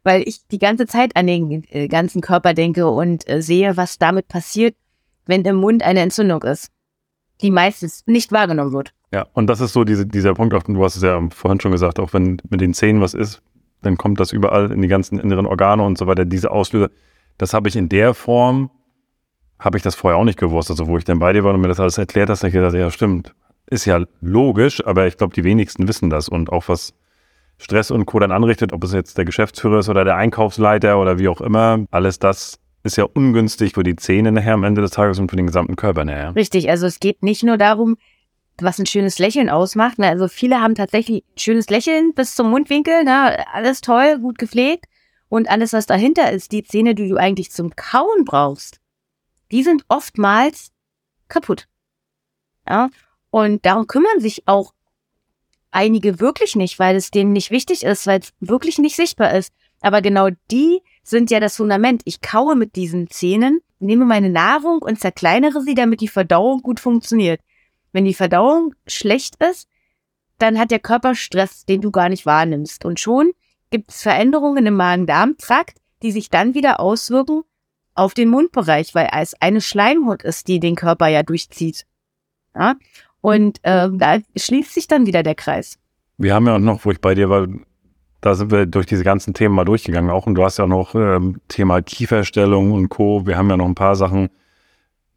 weil 0.03 0.21
ich 0.27 0.47
die 0.47 0.59
ganze 0.59 0.85
Zeit 0.85 1.15
an 1.15 1.27
den 1.27 1.63
äh, 1.69 1.87
ganzen 1.87 2.21
Körper 2.21 2.53
denke 2.53 2.87
und 2.87 3.27
äh, 3.27 3.41
sehe, 3.41 3.77
was 3.77 3.97
damit 3.97 4.27
passiert, 4.27 4.75
wenn 5.25 5.43
im 5.43 5.55
Mund 5.55 5.81
eine 5.81 6.01
Entzündung 6.01 6.43
ist 6.43 6.71
die 7.41 7.51
meistens 7.51 8.03
nicht 8.07 8.31
wahrgenommen 8.31 8.73
wird. 8.73 8.93
Ja, 9.11 9.25
und 9.33 9.47
das 9.47 9.61
ist 9.61 9.73
so 9.73 9.83
diese, 9.83 10.05
dieser 10.05 10.33
Punkt, 10.33 10.53
auch 10.53 10.63
du 10.63 10.83
hast 10.83 10.95
es 10.95 11.03
ja 11.03 11.21
vorhin 11.29 11.59
schon 11.59 11.71
gesagt, 11.71 11.99
auch 11.99 12.13
wenn 12.13 12.41
mit 12.49 12.61
den 12.61 12.73
Zähnen 12.73 13.01
was 13.01 13.13
ist, 13.13 13.41
dann 13.81 13.97
kommt 13.97 14.19
das 14.19 14.31
überall 14.31 14.71
in 14.71 14.81
die 14.81 14.87
ganzen 14.87 15.19
inneren 15.19 15.45
Organe 15.45 15.83
und 15.83 15.97
so 15.97 16.07
weiter, 16.07 16.25
diese 16.25 16.51
Auslöser. 16.51 16.89
Das 17.37 17.53
habe 17.53 17.69
ich 17.69 17.75
in 17.75 17.89
der 17.89 18.13
Form, 18.13 18.71
habe 19.59 19.77
ich 19.77 19.83
das 19.83 19.95
vorher 19.95 20.17
auch 20.17 20.23
nicht 20.23 20.39
gewusst. 20.39 20.69
Also 20.69 20.87
wo 20.87 20.97
ich 20.97 21.03
dann 21.03 21.19
bei 21.19 21.33
dir 21.33 21.43
war 21.43 21.53
und 21.53 21.61
mir 21.61 21.67
das 21.67 21.79
alles 21.79 21.97
erklärt 21.97 22.29
hast, 22.29 22.39
habe 22.39 22.49
ich 22.49 22.53
gedacht, 22.53 22.73
ja 22.73 22.89
stimmt, 22.89 23.35
ist 23.67 23.85
ja 23.85 24.03
logisch, 24.21 24.85
aber 24.85 25.07
ich 25.07 25.17
glaube, 25.17 25.33
die 25.33 25.43
wenigsten 25.43 25.87
wissen 25.87 26.09
das 26.09 26.29
und 26.29 26.51
auch 26.51 26.67
was 26.67 26.93
Stress 27.57 27.91
und 27.91 28.05
Co. 28.05 28.19
dann 28.19 28.31
anrichtet, 28.31 28.73
ob 28.73 28.83
es 28.83 28.93
jetzt 28.93 29.17
der 29.17 29.25
Geschäftsführer 29.25 29.79
ist 29.79 29.89
oder 29.89 30.03
der 30.03 30.17
Einkaufsleiter 30.17 30.99
oder 30.99 31.19
wie 31.19 31.27
auch 31.27 31.41
immer, 31.41 31.85
alles 31.91 32.19
das 32.19 32.59
ist 32.83 32.97
ja 32.97 33.05
ungünstig 33.05 33.73
für 33.73 33.83
die 33.83 33.95
Zähne 33.95 34.31
nachher 34.31 34.53
am 34.53 34.63
Ende 34.63 34.81
des 34.81 34.91
Tages 34.91 35.17
und 35.19 35.29
für 35.29 35.37
den 35.37 35.47
gesamten 35.47 35.75
Körper 35.75 36.05
nachher. 36.05 36.35
Richtig, 36.35 36.69
also 36.69 36.85
es 36.85 36.99
geht 36.99 37.23
nicht 37.23 37.43
nur 37.43 37.57
darum, 37.57 37.97
was 38.59 38.79
ein 38.79 38.85
schönes 38.85 39.19
Lächeln 39.19 39.49
ausmacht. 39.49 39.97
Ne? 39.99 40.07
Also 40.07 40.27
viele 40.27 40.61
haben 40.61 40.75
tatsächlich 40.75 41.23
ein 41.23 41.39
schönes 41.39 41.69
Lächeln 41.69 42.13
bis 42.13 42.35
zum 42.35 42.49
Mundwinkel, 42.49 43.03
ne? 43.03 43.45
alles 43.53 43.81
toll, 43.81 44.19
gut 44.19 44.37
gepflegt. 44.37 44.85
Und 45.27 45.49
alles, 45.49 45.73
was 45.73 45.87
dahinter 45.87 46.31
ist, 46.31 46.51
die 46.51 46.63
Zähne, 46.63 46.93
die 46.93 47.09
du 47.09 47.17
eigentlich 47.17 47.51
zum 47.51 47.75
Kauen 47.75 48.23
brauchst, 48.25 48.79
die 49.51 49.63
sind 49.63 49.83
oftmals 49.87 50.71
kaputt. 51.27 51.67
Ja? 52.69 52.89
Und 53.35 53.65
darum 53.65 53.85
kümmern 53.85 54.21
sich 54.21 54.47
auch 54.47 54.73
einige 55.69 56.21
wirklich 56.21 56.55
nicht, 56.55 56.79
weil 56.79 56.95
es 56.95 57.11
denen 57.11 57.33
nicht 57.33 57.51
wichtig 57.51 57.83
ist, 57.83 58.07
weil 58.07 58.21
es 58.21 58.31
wirklich 58.39 58.77
nicht 58.77 58.95
sichtbar 58.95 59.33
ist. 59.33 59.53
Aber 59.81 60.01
genau 60.01 60.29
die 60.51 60.79
sind 61.03 61.29
ja 61.31 61.41
das 61.41 61.57
Fundament. 61.57 62.01
Ich 62.05 62.21
kaue 62.21 62.55
mit 62.55 62.77
diesen 62.77 63.09
Zähnen, 63.09 63.59
nehme 63.79 64.05
meine 64.05 64.29
Nahrung 64.29 64.81
und 64.81 65.01
zerkleinere 65.01 65.61
sie, 65.63 65.75
damit 65.75 65.99
die 65.99 66.07
Verdauung 66.07 66.61
gut 66.61 66.79
funktioniert. 66.79 67.41
Wenn 67.91 68.05
die 68.05 68.13
Verdauung 68.13 68.73
schlecht 68.87 69.35
ist, 69.43 69.67
dann 70.37 70.57
hat 70.57 70.71
der 70.71 70.79
Körper 70.79 71.13
Stress, 71.13 71.65
den 71.65 71.81
du 71.81 71.91
gar 71.91 72.07
nicht 72.07 72.25
wahrnimmst. 72.25 72.85
Und 72.85 73.01
schon 73.01 73.33
gibt 73.69 73.91
es 73.91 74.01
Veränderungen 74.01 74.65
im 74.65 74.77
Magen-Darm-Trakt, 74.77 75.81
die 76.03 76.13
sich 76.13 76.29
dann 76.29 76.53
wieder 76.53 76.79
auswirken 76.79 77.43
auf 77.95 78.13
den 78.13 78.29
Mundbereich, 78.29 78.95
weil 78.95 79.09
es 79.11 79.33
eine 79.41 79.59
Schleimhaut 79.59 80.23
ist, 80.23 80.47
die 80.47 80.61
den 80.61 80.77
Körper 80.77 81.07
ja 81.07 81.21
durchzieht. 81.21 81.85
Ja? 82.55 82.75
Und 83.25 83.57
äh, 83.63 83.89
da 83.91 84.19
schließt 84.37 84.71
sich 84.71 84.87
dann 84.87 85.07
wieder 85.07 85.23
der 85.23 85.33
Kreis. 85.33 85.79
Wir 86.19 86.35
haben 86.35 86.45
ja 86.45 86.57
auch 86.57 86.59
noch, 86.59 86.85
wo 86.85 86.91
ich 86.91 87.01
bei 87.01 87.15
dir 87.15 87.27
war, 87.27 87.47
da 88.21 88.35
sind 88.35 88.51
wir 88.51 88.67
durch 88.67 88.85
diese 88.85 89.03
ganzen 89.03 89.33
Themen 89.33 89.55
mal 89.55 89.65
durchgegangen 89.65 90.11
auch. 90.11 90.27
Und 90.27 90.35
du 90.35 90.43
hast 90.43 90.59
ja 90.59 90.67
noch 90.67 90.93
ähm, 90.93 91.41
Thema 91.47 91.81
Kieferstellung 91.81 92.71
und 92.71 92.89
Co. 92.89 93.25
Wir 93.25 93.35
haben 93.35 93.49
ja 93.49 93.57
noch 93.57 93.65
ein 93.65 93.73
paar 93.73 93.95
Sachen 93.95 94.29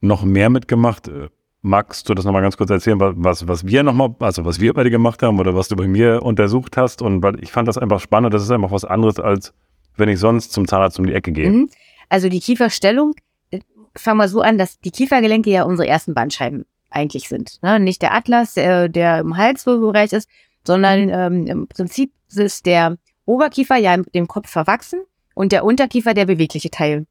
noch 0.01 0.25
mehr 0.25 0.49
mitgemacht. 0.49 1.09
Äh, 1.09 1.29
magst 1.61 2.09
du 2.09 2.15
das 2.15 2.25
nochmal 2.25 2.41
ganz 2.41 2.57
kurz 2.57 2.71
erzählen, 2.71 2.99
was, 2.99 3.47
was 3.47 3.67
wir 3.67 3.83
nochmal, 3.83 4.15
also 4.21 4.47
was 4.47 4.59
wir 4.59 4.73
bei 4.73 4.85
dir 4.85 4.91
gemacht 4.91 5.23
haben 5.23 5.39
oder 5.39 5.55
was 5.55 5.69
du 5.69 5.77
bei 5.77 5.87
mir 5.87 6.23
untersucht 6.23 6.79
hast? 6.79 7.03
Und 7.03 7.23
weil 7.23 7.39
ich 7.45 7.53
fand 7.53 7.69
das 7.69 7.77
einfach 7.77 8.01
spannend, 8.01 8.33
das 8.33 8.43
ist 8.43 8.51
einfach 8.51 8.71
was 8.71 8.87
anderes, 8.87 9.21
als 9.21 9.53
wenn 9.99 10.09
ich 10.09 10.19
sonst 10.19 10.53
zum 10.53 10.67
Zahnarzt 10.67 10.99
um 10.99 11.07
die 11.07 11.13
Ecke 11.13 11.31
gehe. 11.31 11.51
Mhm. 11.51 11.69
Also 12.09 12.31
die 12.31 12.41
Kieferstellung, 12.41 13.13
äh, 13.51 13.61
fangen 13.95 14.17
wir 14.17 14.29
so 14.29 14.41
an, 14.41 14.57
dass 14.57 14.81
die 14.81 14.93
Kiefergelenke 14.93 15.51
ja 15.51 15.65
unsere 15.65 15.87
ersten 15.87 16.15
Bandscheiben 16.15 16.65
eigentlich 16.91 17.29
sind. 17.29 17.63
Ne? 17.63 17.81
Nicht 17.81 18.03
der 18.03 18.15
Atlas, 18.15 18.55
der, 18.55 18.89
der 18.89 19.21
im 19.21 19.37
Halswirbelbereich 19.37 20.13
ist, 20.13 20.29
sondern 20.65 21.07
mhm. 21.07 21.13
ähm, 21.13 21.47
im 21.47 21.69
Prinzip 21.69 22.13
ist 22.35 22.67
der 22.67 22.99
Oberkiefer 23.25 23.77
ja 23.77 23.97
mit 23.97 24.15
dem 24.15 24.29
Kopf 24.29 24.49
verwachsen 24.49 25.01
und 25.35 25.53
der 25.53 25.65
Unterkiefer 25.65 26.15
der 26.15 26.27
bewegliche 26.27 26.71
Teil. 26.71 27.07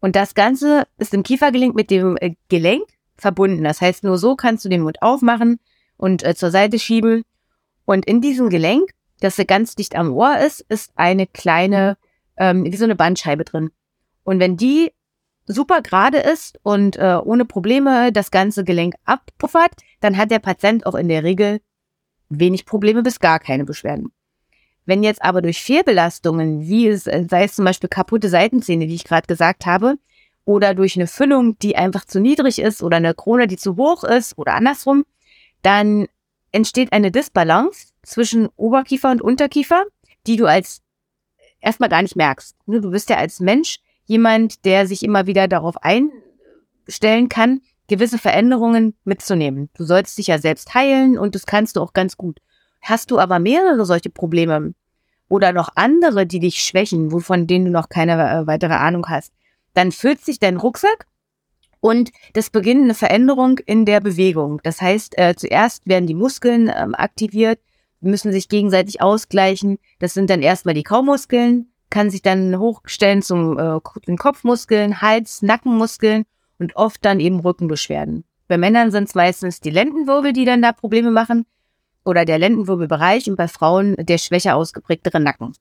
Und 0.00 0.16
das 0.16 0.34
Ganze 0.34 0.86
ist 0.98 1.14
im 1.14 1.22
Kiefergelenk 1.22 1.74
mit 1.74 1.90
dem 1.90 2.16
äh, 2.20 2.34
Gelenk 2.48 2.84
verbunden. 3.16 3.64
Das 3.64 3.80
heißt, 3.80 4.04
nur 4.04 4.18
so 4.18 4.36
kannst 4.36 4.64
du 4.64 4.68
den 4.68 4.82
Mund 4.82 5.00
aufmachen 5.00 5.58
und 5.96 6.22
äh, 6.24 6.34
zur 6.34 6.50
Seite 6.50 6.78
schieben. 6.78 7.22
Und 7.84 8.04
in 8.04 8.20
diesem 8.20 8.50
Gelenk, 8.50 8.90
das 9.20 9.40
ganz 9.46 9.74
dicht 9.76 9.96
am 9.96 10.12
Ohr 10.12 10.38
ist, 10.38 10.60
ist 10.68 10.92
eine 10.96 11.26
kleine, 11.26 11.96
ähm, 12.36 12.64
wie 12.64 12.76
so 12.76 12.84
eine 12.84 12.96
Bandscheibe 12.96 13.44
drin. 13.44 13.70
Und 14.24 14.40
wenn 14.40 14.56
die 14.56 14.92
super 15.46 15.82
gerade 15.82 16.18
ist 16.18 16.58
und 16.62 16.96
äh, 16.96 17.18
ohne 17.22 17.44
Probleme 17.44 18.12
das 18.12 18.30
ganze 18.30 18.64
Gelenk 18.64 18.94
abpuffert, 19.04 19.72
dann 20.00 20.16
hat 20.16 20.30
der 20.30 20.38
Patient 20.38 20.86
auch 20.86 20.94
in 20.94 21.08
der 21.08 21.22
Regel 21.22 21.60
wenig 22.28 22.66
Probleme 22.66 23.02
bis 23.02 23.20
gar 23.20 23.38
keine 23.38 23.64
Beschwerden. 23.64 24.12
Wenn 24.86 25.02
jetzt 25.02 25.22
aber 25.22 25.40
durch 25.42 25.62
Fehlbelastungen, 25.62 26.66
wie 26.66 26.88
es, 26.88 27.06
äh, 27.06 27.26
sei 27.28 27.44
es 27.44 27.54
zum 27.54 27.64
Beispiel 27.64 27.88
kaputte 27.88 28.28
Seitenzähne, 28.28 28.88
wie 28.88 28.94
ich 28.94 29.04
gerade 29.04 29.26
gesagt 29.26 29.66
habe, 29.66 29.96
oder 30.44 30.74
durch 30.74 30.96
eine 30.96 31.06
Füllung, 31.06 31.58
die 31.58 31.76
einfach 31.76 32.04
zu 32.04 32.20
niedrig 32.20 32.58
ist 32.58 32.82
oder 32.82 32.98
eine 32.98 33.14
Krone, 33.14 33.46
die 33.46 33.56
zu 33.56 33.76
hoch 33.76 34.04
ist 34.04 34.36
oder 34.36 34.54
andersrum, 34.54 35.04
dann 35.62 36.06
entsteht 36.52 36.92
eine 36.92 37.10
Disbalance 37.10 37.92
zwischen 38.02 38.48
Oberkiefer 38.56 39.10
und 39.10 39.22
Unterkiefer, 39.22 39.84
die 40.26 40.36
du 40.36 40.46
als 40.46 40.82
erstmal 41.60 41.88
gar 41.88 42.02
nicht 42.02 42.16
merkst. 42.16 42.56
Ne, 42.66 42.80
du 42.80 42.90
bist 42.90 43.08
ja 43.08 43.16
als 43.16 43.40
Mensch 43.40 43.78
jemand, 44.06 44.64
der 44.64 44.86
sich 44.86 45.02
immer 45.02 45.26
wieder 45.26 45.48
darauf 45.48 45.76
einstellen 45.82 47.28
kann, 47.28 47.60
gewisse 47.88 48.18
Veränderungen 48.18 48.94
mitzunehmen. 49.04 49.70
Du 49.76 49.84
sollst 49.84 50.16
dich 50.18 50.28
ja 50.28 50.38
selbst 50.38 50.74
heilen 50.74 51.18
und 51.18 51.34
das 51.34 51.46
kannst 51.46 51.76
du 51.76 51.80
auch 51.80 51.92
ganz 51.92 52.16
gut. 52.16 52.40
Hast 52.80 53.10
du 53.10 53.18
aber 53.18 53.38
mehrere 53.38 53.84
solche 53.84 54.10
Probleme 54.10 54.74
oder 55.28 55.52
noch 55.52 55.70
andere, 55.74 56.26
die 56.26 56.40
dich 56.40 56.62
schwächen, 56.62 57.12
wovon 57.12 57.46
denen 57.46 57.66
du 57.66 57.70
noch 57.70 57.88
keine 57.88 58.12
äh, 58.12 58.46
weitere 58.46 58.74
Ahnung 58.74 59.06
hast, 59.08 59.32
dann 59.74 59.92
füllt 59.92 60.24
sich 60.24 60.38
dein 60.38 60.56
Rucksack 60.56 61.06
Und 61.80 62.10
das 62.32 62.50
beginnt 62.50 62.84
eine 62.84 62.94
Veränderung 62.94 63.58
in 63.58 63.84
der 63.84 64.00
Bewegung. 64.00 64.60
Das 64.62 64.80
heißt, 64.80 65.18
äh, 65.18 65.34
zuerst 65.36 65.86
werden 65.86 66.06
die 66.06 66.14
Muskeln 66.14 66.70
ähm, 66.74 66.94
aktiviert, 66.94 67.58
müssen 68.00 68.32
sich 68.32 68.48
gegenseitig 68.48 69.00
ausgleichen. 69.00 69.78
Das 69.98 70.14
sind 70.14 70.30
dann 70.30 70.42
erstmal 70.42 70.74
die 70.74 70.82
Kaumuskeln, 70.82 71.72
kann 71.94 72.10
sich 72.10 72.22
dann 72.22 72.58
hochstellen 72.58 73.22
zum 73.22 73.56
äh, 73.56 73.78
den 74.08 74.18
Kopfmuskeln, 74.18 75.00
Hals, 75.00 75.42
Nackenmuskeln 75.42 76.24
und 76.58 76.74
oft 76.74 77.04
dann 77.04 77.20
eben 77.20 77.38
Rückenbeschwerden. 77.38 78.24
Bei 78.48 78.58
Männern 78.58 78.90
sind 78.90 79.04
es 79.04 79.14
meistens 79.14 79.60
die 79.60 79.70
Lendenwirbel, 79.70 80.32
die 80.32 80.44
dann 80.44 80.60
da 80.60 80.72
Probleme 80.72 81.12
machen 81.12 81.46
oder 82.04 82.24
der 82.24 82.40
Lendenwirbelbereich 82.40 83.30
und 83.30 83.36
bei 83.36 83.46
Frauen 83.46 83.94
der 83.94 84.18
schwächer 84.18 84.56
ausgeprägtere 84.56 85.20
Nacken. 85.20 85.52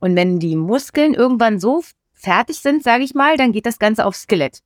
Und 0.00 0.16
wenn 0.16 0.38
die 0.38 0.56
Muskeln 0.56 1.12
irgendwann 1.12 1.60
so 1.60 1.82
fertig 2.14 2.60
sind, 2.60 2.82
sage 2.82 3.04
ich 3.04 3.14
mal, 3.14 3.36
dann 3.36 3.52
geht 3.52 3.66
das 3.66 3.78
Ganze 3.78 4.06
aufs 4.06 4.22
Skelett. 4.22 4.60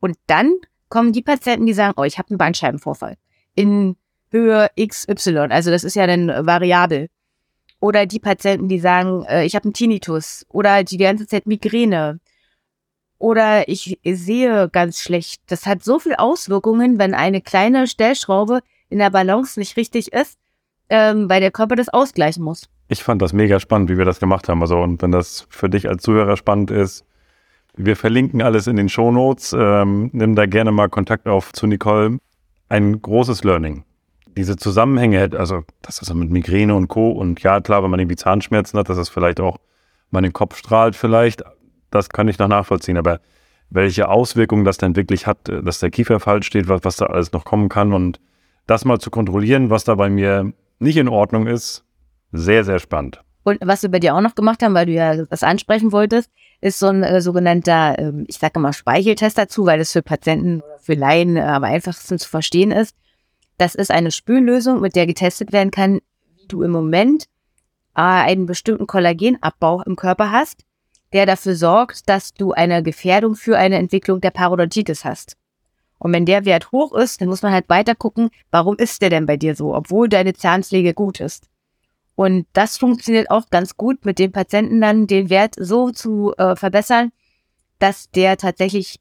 Und 0.00 0.16
dann 0.26 0.52
kommen 0.88 1.12
die 1.12 1.22
Patienten, 1.22 1.66
die 1.66 1.72
sagen, 1.72 1.94
oh, 1.96 2.02
ich 2.02 2.18
habe 2.18 2.30
einen 2.30 2.38
Bandscheibenvorfall 2.38 3.14
in 3.54 3.94
Höhe 4.32 4.68
XY. 4.76 5.38
Also 5.50 5.70
das 5.70 5.84
ist 5.84 5.94
ja 5.94 6.08
dann 6.08 6.26
variabel. 6.28 7.10
Oder 7.80 8.06
die 8.06 8.18
Patienten, 8.18 8.68
die 8.68 8.80
sagen, 8.80 9.24
äh, 9.28 9.44
ich 9.44 9.54
habe 9.54 9.64
einen 9.64 9.72
Tinnitus 9.72 10.44
oder 10.48 10.82
die 10.82 10.98
ganze 10.98 11.26
Zeit 11.26 11.46
Migräne. 11.46 12.20
Oder 13.18 13.68
ich 13.68 13.98
sehe 14.04 14.68
ganz 14.70 15.00
schlecht. 15.00 15.42
Das 15.48 15.66
hat 15.66 15.82
so 15.82 15.98
viel 15.98 16.14
Auswirkungen, 16.14 16.98
wenn 16.98 17.14
eine 17.14 17.40
kleine 17.40 17.86
Stellschraube 17.86 18.60
in 18.88 18.98
der 18.98 19.10
Balance 19.10 19.58
nicht 19.58 19.76
richtig 19.76 20.12
ist, 20.12 20.38
ähm, 20.88 21.28
weil 21.28 21.40
der 21.40 21.50
Körper 21.50 21.76
das 21.76 21.88
ausgleichen 21.88 22.44
muss. 22.44 22.68
Ich 22.88 23.02
fand 23.02 23.20
das 23.20 23.32
mega 23.32 23.60
spannend, 23.60 23.90
wie 23.90 23.98
wir 23.98 24.04
das 24.04 24.20
gemacht 24.20 24.48
haben. 24.48 24.62
Also, 24.62 24.78
und 24.78 25.02
wenn 25.02 25.12
das 25.12 25.46
für 25.50 25.68
dich 25.68 25.88
als 25.88 26.02
Zuhörer 26.02 26.36
spannend 26.36 26.70
ist, 26.70 27.04
wir 27.76 27.96
verlinken 27.96 28.42
alles 28.42 28.66
in 28.66 28.76
den 28.76 28.88
Shownotes. 28.88 29.54
Ähm, 29.56 30.10
nimm 30.12 30.34
da 30.34 30.46
gerne 30.46 30.72
mal 30.72 30.88
Kontakt 30.88 31.28
auf 31.28 31.52
zu 31.52 31.66
Nicole. 31.66 32.18
Ein 32.68 33.00
großes 33.00 33.44
Learning. 33.44 33.84
Diese 34.38 34.56
Zusammenhänge, 34.56 35.30
also 35.36 35.64
das 35.82 36.00
ist 36.00 36.14
mit 36.14 36.30
Migräne 36.30 36.76
und 36.76 36.86
Co. 36.86 37.10
Und 37.10 37.42
ja, 37.42 37.60
klar, 37.60 37.82
wenn 37.82 37.90
man 37.90 37.98
irgendwie 37.98 38.14
Zahnschmerzen 38.14 38.78
hat, 38.78 38.88
dass 38.88 38.96
das 38.96 39.08
vielleicht 39.08 39.40
auch 39.40 39.58
mal 40.12 40.20
den 40.20 40.32
Kopf 40.32 40.56
strahlt, 40.56 40.94
vielleicht, 40.94 41.42
das 41.90 42.08
kann 42.08 42.28
ich 42.28 42.38
noch 42.38 42.46
nachvollziehen. 42.46 42.96
Aber 42.98 43.18
welche 43.68 44.08
Auswirkungen 44.08 44.64
das 44.64 44.78
denn 44.78 44.94
wirklich 44.94 45.26
hat, 45.26 45.38
dass 45.48 45.80
der 45.80 45.90
Kiefer 45.90 46.20
falsch 46.20 46.46
steht, 46.46 46.68
was, 46.68 46.84
was 46.84 46.94
da 46.94 47.06
alles 47.06 47.32
noch 47.32 47.44
kommen 47.44 47.68
kann 47.68 47.92
und 47.92 48.20
das 48.68 48.84
mal 48.84 49.00
zu 49.00 49.10
kontrollieren, 49.10 49.70
was 49.70 49.82
da 49.82 49.96
bei 49.96 50.08
mir 50.08 50.52
nicht 50.78 50.98
in 50.98 51.08
Ordnung 51.08 51.48
ist, 51.48 51.84
sehr, 52.30 52.62
sehr 52.62 52.78
spannend. 52.78 53.20
Und 53.42 53.58
was 53.64 53.82
wir 53.82 53.90
bei 53.90 53.98
dir 53.98 54.14
auch 54.14 54.20
noch 54.20 54.36
gemacht 54.36 54.62
haben, 54.62 54.74
weil 54.74 54.86
du 54.86 54.92
ja 54.92 55.24
das 55.24 55.42
ansprechen 55.42 55.90
wolltest, 55.90 56.30
ist 56.60 56.78
so 56.78 56.86
ein 56.86 57.02
äh, 57.02 57.20
sogenannter, 57.20 57.98
äh, 57.98 58.12
ich 58.28 58.38
sage 58.38 58.52
immer 58.60 58.72
Speicheltest 58.72 59.36
dazu, 59.36 59.66
weil 59.66 59.80
das 59.80 59.90
für 59.90 60.02
Patienten 60.02 60.60
oder 60.60 60.78
für 60.78 60.94
Laien 60.94 61.36
äh, 61.36 61.40
am 61.40 61.64
einfachsten 61.64 62.20
zu 62.20 62.28
verstehen 62.28 62.70
ist. 62.70 62.94
Das 63.58 63.74
ist 63.74 63.90
eine 63.90 64.10
Spüllösung, 64.10 64.80
mit 64.80 64.96
der 64.96 65.06
getestet 65.06 65.52
werden 65.52 65.70
kann, 65.70 66.00
wie 66.36 66.46
du 66.46 66.62
im 66.62 66.70
Moment 66.70 67.26
einen 67.92 68.46
bestimmten 68.46 68.86
Kollagenabbau 68.86 69.82
im 69.82 69.96
Körper 69.96 70.30
hast, 70.30 70.64
der 71.12 71.26
dafür 71.26 71.56
sorgt, 71.56 72.08
dass 72.08 72.32
du 72.32 72.52
eine 72.52 72.82
Gefährdung 72.82 73.34
für 73.34 73.58
eine 73.58 73.76
Entwicklung 73.76 74.20
der 74.20 74.30
Parodontitis 74.30 75.04
hast. 75.04 75.36
Und 75.98 76.12
wenn 76.12 76.24
der 76.24 76.44
Wert 76.44 76.70
hoch 76.70 76.94
ist, 76.94 77.20
dann 77.20 77.28
muss 77.28 77.42
man 77.42 77.52
halt 77.52 77.68
weiter 77.68 77.96
gucken, 77.96 78.30
warum 78.52 78.76
ist 78.76 79.02
der 79.02 79.10
denn 79.10 79.26
bei 79.26 79.36
dir 79.36 79.56
so, 79.56 79.74
obwohl 79.74 80.08
deine 80.08 80.32
Zahnpflege 80.32 80.94
gut 80.94 81.18
ist. 81.18 81.48
Und 82.14 82.46
das 82.52 82.76
funktioniert 82.76 83.30
auch 83.30 83.50
ganz 83.50 83.76
gut 83.76 84.04
mit 84.04 84.20
den 84.20 84.30
Patienten 84.30 84.80
dann, 84.80 85.08
den 85.08 85.30
Wert 85.30 85.54
so 85.58 85.90
zu 85.90 86.34
äh, 86.36 86.54
verbessern, 86.54 87.10
dass 87.80 88.10
der 88.10 88.36
tatsächlich 88.36 89.00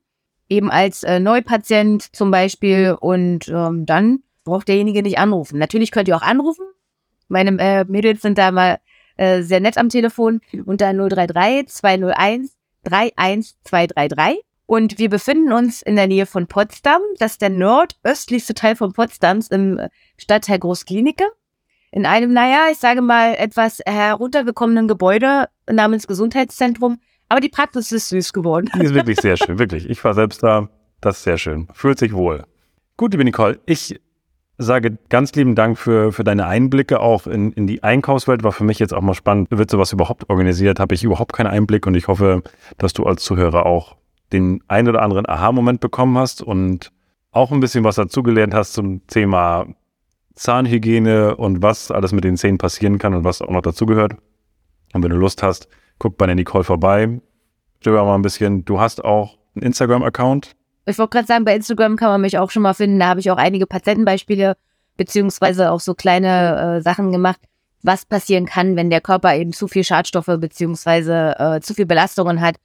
Eben 0.48 0.72
als 0.72 1.04
äh, 1.04 1.20
Neupatient 1.20 2.16
zum 2.16 2.32
Beispiel 2.32 2.96
und 3.00 3.50
ähm, 3.50 3.86
dann 3.86 4.24
braucht 4.46 4.68
derjenige 4.68 5.04
nicht 5.04 5.20
anrufen. 5.20 5.60
Natürlich 5.60 5.92
könnt 5.92 6.08
ihr 6.08 6.16
auch 6.16 6.22
anrufen. 6.22 6.66
Meine 7.30 7.58
äh, 7.60 7.86
Mädels 7.88 8.22
sind 8.22 8.38
da 8.38 8.52
mal 8.52 8.80
äh, 9.18 9.42
sehr 9.42 9.60
nett 9.60 9.78
am 9.78 9.90
Telefon 9.90 10.42
unter 10.66 10.94
033 10.94 11.68
201 11.68 12.56
31233. 12.84 14.44
Und 14.66 15.00
wir 15.00 15.10
befinden 15.10 15.52
uns 15.52 15.82
in 15.82 15.96
der 15.96 16.08
Nähe 16.08 16.26
von 16.26 16.46
Potsdam. 16.46 17.02
Das 17.18 17.34
ist 17.34 17.42
der 17.42 17.50
nordöstlichste 17.50 18.54
Teil 18.54 18.76
von 18.76 18.94
Potsdams 18.94 19.48
im 19.48 19.80
Stadtteil 20.18 20.60
Großklinike. 20.60 21.26
In 21.92 22.06
einem, 22.06 22.34
naja, 22.34 22.68
ich 22.72 22.78
sage 22.78 23.02
mal, 23.02 23.34
etwas 23.34 23.80
heruntergekommenen 23.84 24.88
Gebäude 24.88 25.50
namens 25.68 26.06
Gesundheitszentrum. 26.06 27.00
Aber 27.30 27.42
die 27.42 27.50
Praxis 27.50 27.92
ist 27.92 28.10
süß 28.10 28.32
geworden. 28.32 28.70
Die 28.76 28.86
ist 28.86 28.94
wirklich 28.94 29.20
sehr 29.20 29.38
schön, 29.38 29.58
wirklich. 29.58 29.90
Ich 29.90 30.04
war 30.04 30.14
selbst 30.14 30.44
da. 30.44 30.70
Das 31.02 31.18
ist 31.18 31.24
sehr 31.24 31.38
schön. 31.38 31.68
Fühlt 31.74 31.98
sich 31.98 32.14
wohl. 32.14 32.44
Gut, 32.96 33.14
liebe 33.14 33.24
Nicole, 33.24 33.60
ich 33.66 34.00
sage 34.60 34.98
ganz 35.08 35.34
lieben 35.34 35.56
Dank 35.56 35.78
für, 35.78 36.12
für 36.12 36.24
deine 36.24 36.46
Einblicke 36.46 37.00
auch 37.00 37.26
in, 37.26 37.54
in 37.54 37.66
die 37.66 37.82
Einkaufswelt. 37.82 38.44
War 38.44 38.52
für 38.52 38.66
mich 38.66 38.78
jetzt 38.78 38.94
auch 38.94 39.02
mal 39.02 39.14
spannend. 39.14 39.48
Wird 39.50 39.72
sowas 39.72 39.94
überhaupt 39.94 40.30
organisiert? 40.30 40.80
Habe 40.80 40.94
ich 40.94 41.04
überhaupt 41.04 41.34
keinen 41.34 41.48
Einblick 41.48 41.88
und 41.88 41.96
ich 41.96 42.08
hoffe, 42.08 42.44
dass 42.78 42.94
du 42.94 43.06
als 43.06 43.24
Zuhörer 43.24 43.66
auch 43.66 43.96
den 44.34 44.62
ein 44.68 44.88
oder 44.88 45.02
anderen 45.02 45.28
Aha-Moment 45.28 45.80
bekommen 45.80 46.18
hast 46.18 46.42
und 46.42 46.92
auch 47.32 47.52
ein 47.52 47.62
bisschen 47.62 47.84
was 47.84 47.96
dazugelernt 47.96 48.54
hast 48.54 48.74
zum 48.74 49.08
Thema 49.08 49.66
Zahnhygiene 50.36 51.38
und 51.38 51.62
was 51.64 51.90
alles 51.90 52.12
mit 52.12 52.24
den 52.24 52.38
Zähnen 52.38 52.58
passieren 52.58 52.98
kann 52.98 53.14
und 53.14 53.24
was 53.24 53.42
auch 53.42 53.50
noch 53.50 53.62
dazugehört. 53.62 54.14
Und 54.94 55.04
wenn 55.04 55.12
du 55.12 55.18
Lust 55.18 55.42
hast, 55.42 55.70
guck 56.00 56.18
bei 56.18 56.26
der 56.26 56.36
Nicole 56.36 56.64
vorbei. 56.64 57.22
Stöber 57.80 58.04
mal 58.04 58.16
ein 58.16 58.22
bisschen. 58.22 58.66
Du 58.66 58.80
hast 58.80 59.04
auch 59.04 59.38
einen 59.56 59.64
Instagram-Account. 59.64 60.56
Ich 60.90 60.98
wollte 60.98 61.12
gerade 61.12 61.28
sagen, 61.28 61.46
bei 61.46 61.56
Instagram 61.56 61.96
kann 61.96 62.10
man 62.10 62.22
mich 62.22 62.38
auch 62.38 62.52
schon 62.52 62.64
mal 62.64 62.74
finden. 62.74 63.00
Da 63.00 63.08
habe 63.08 63.20
ich 63.20 63.30
auch 63.32 63.38
einige 63.38 63.68
Patientenbeispiele 63.68 64.58
beziehungsweise 64.98 65.72
auch 65.72 65.80
so 65.80 65.94
kleine 65.94 66.78
äh, 66.78 66.82
Sachen 66.82 67.12
gemacht, 67.12 67.40
was 67.84 68.06
passieren 68.06 68.46
kann, 68.46 68.76
wenn 68.76 68.90
der 68.90 69.00
Körper 69.00 69.36
eben 69.36 69.54
zu 69.54 69.68
viel 69.68 69.84
Schadstoffe 69.84 70.26
beziehungsweise 70.26 71.36
äh, 71.38 71.62
zu 71.62 71.74
viel 71.74 71.86
Belastungen 71.86 72.42
hat 72.42 72.56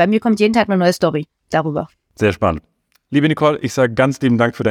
bei 0.00 0.06
mir 0.06 0.18
kommt 0.18 0.40
jeden 0.40 0.54
Tag 0.54 0.70
eine 0.70 0.78
neue 0.78 0.94
Story 0.94 1.26
darüber. 1.50 1.88
Sehr 2.14 2.32
spannend. 2.32 2.62
Liebe 3.10 3.28
Nicole, 3.28 3.58
ich 3.58 3.74
sage 3.74 3.92
ganz 3.92 4.18
lieben 4.22 4.38
Dank 4.38 4.56
für 4.56 4.62
dein 4.62 4.68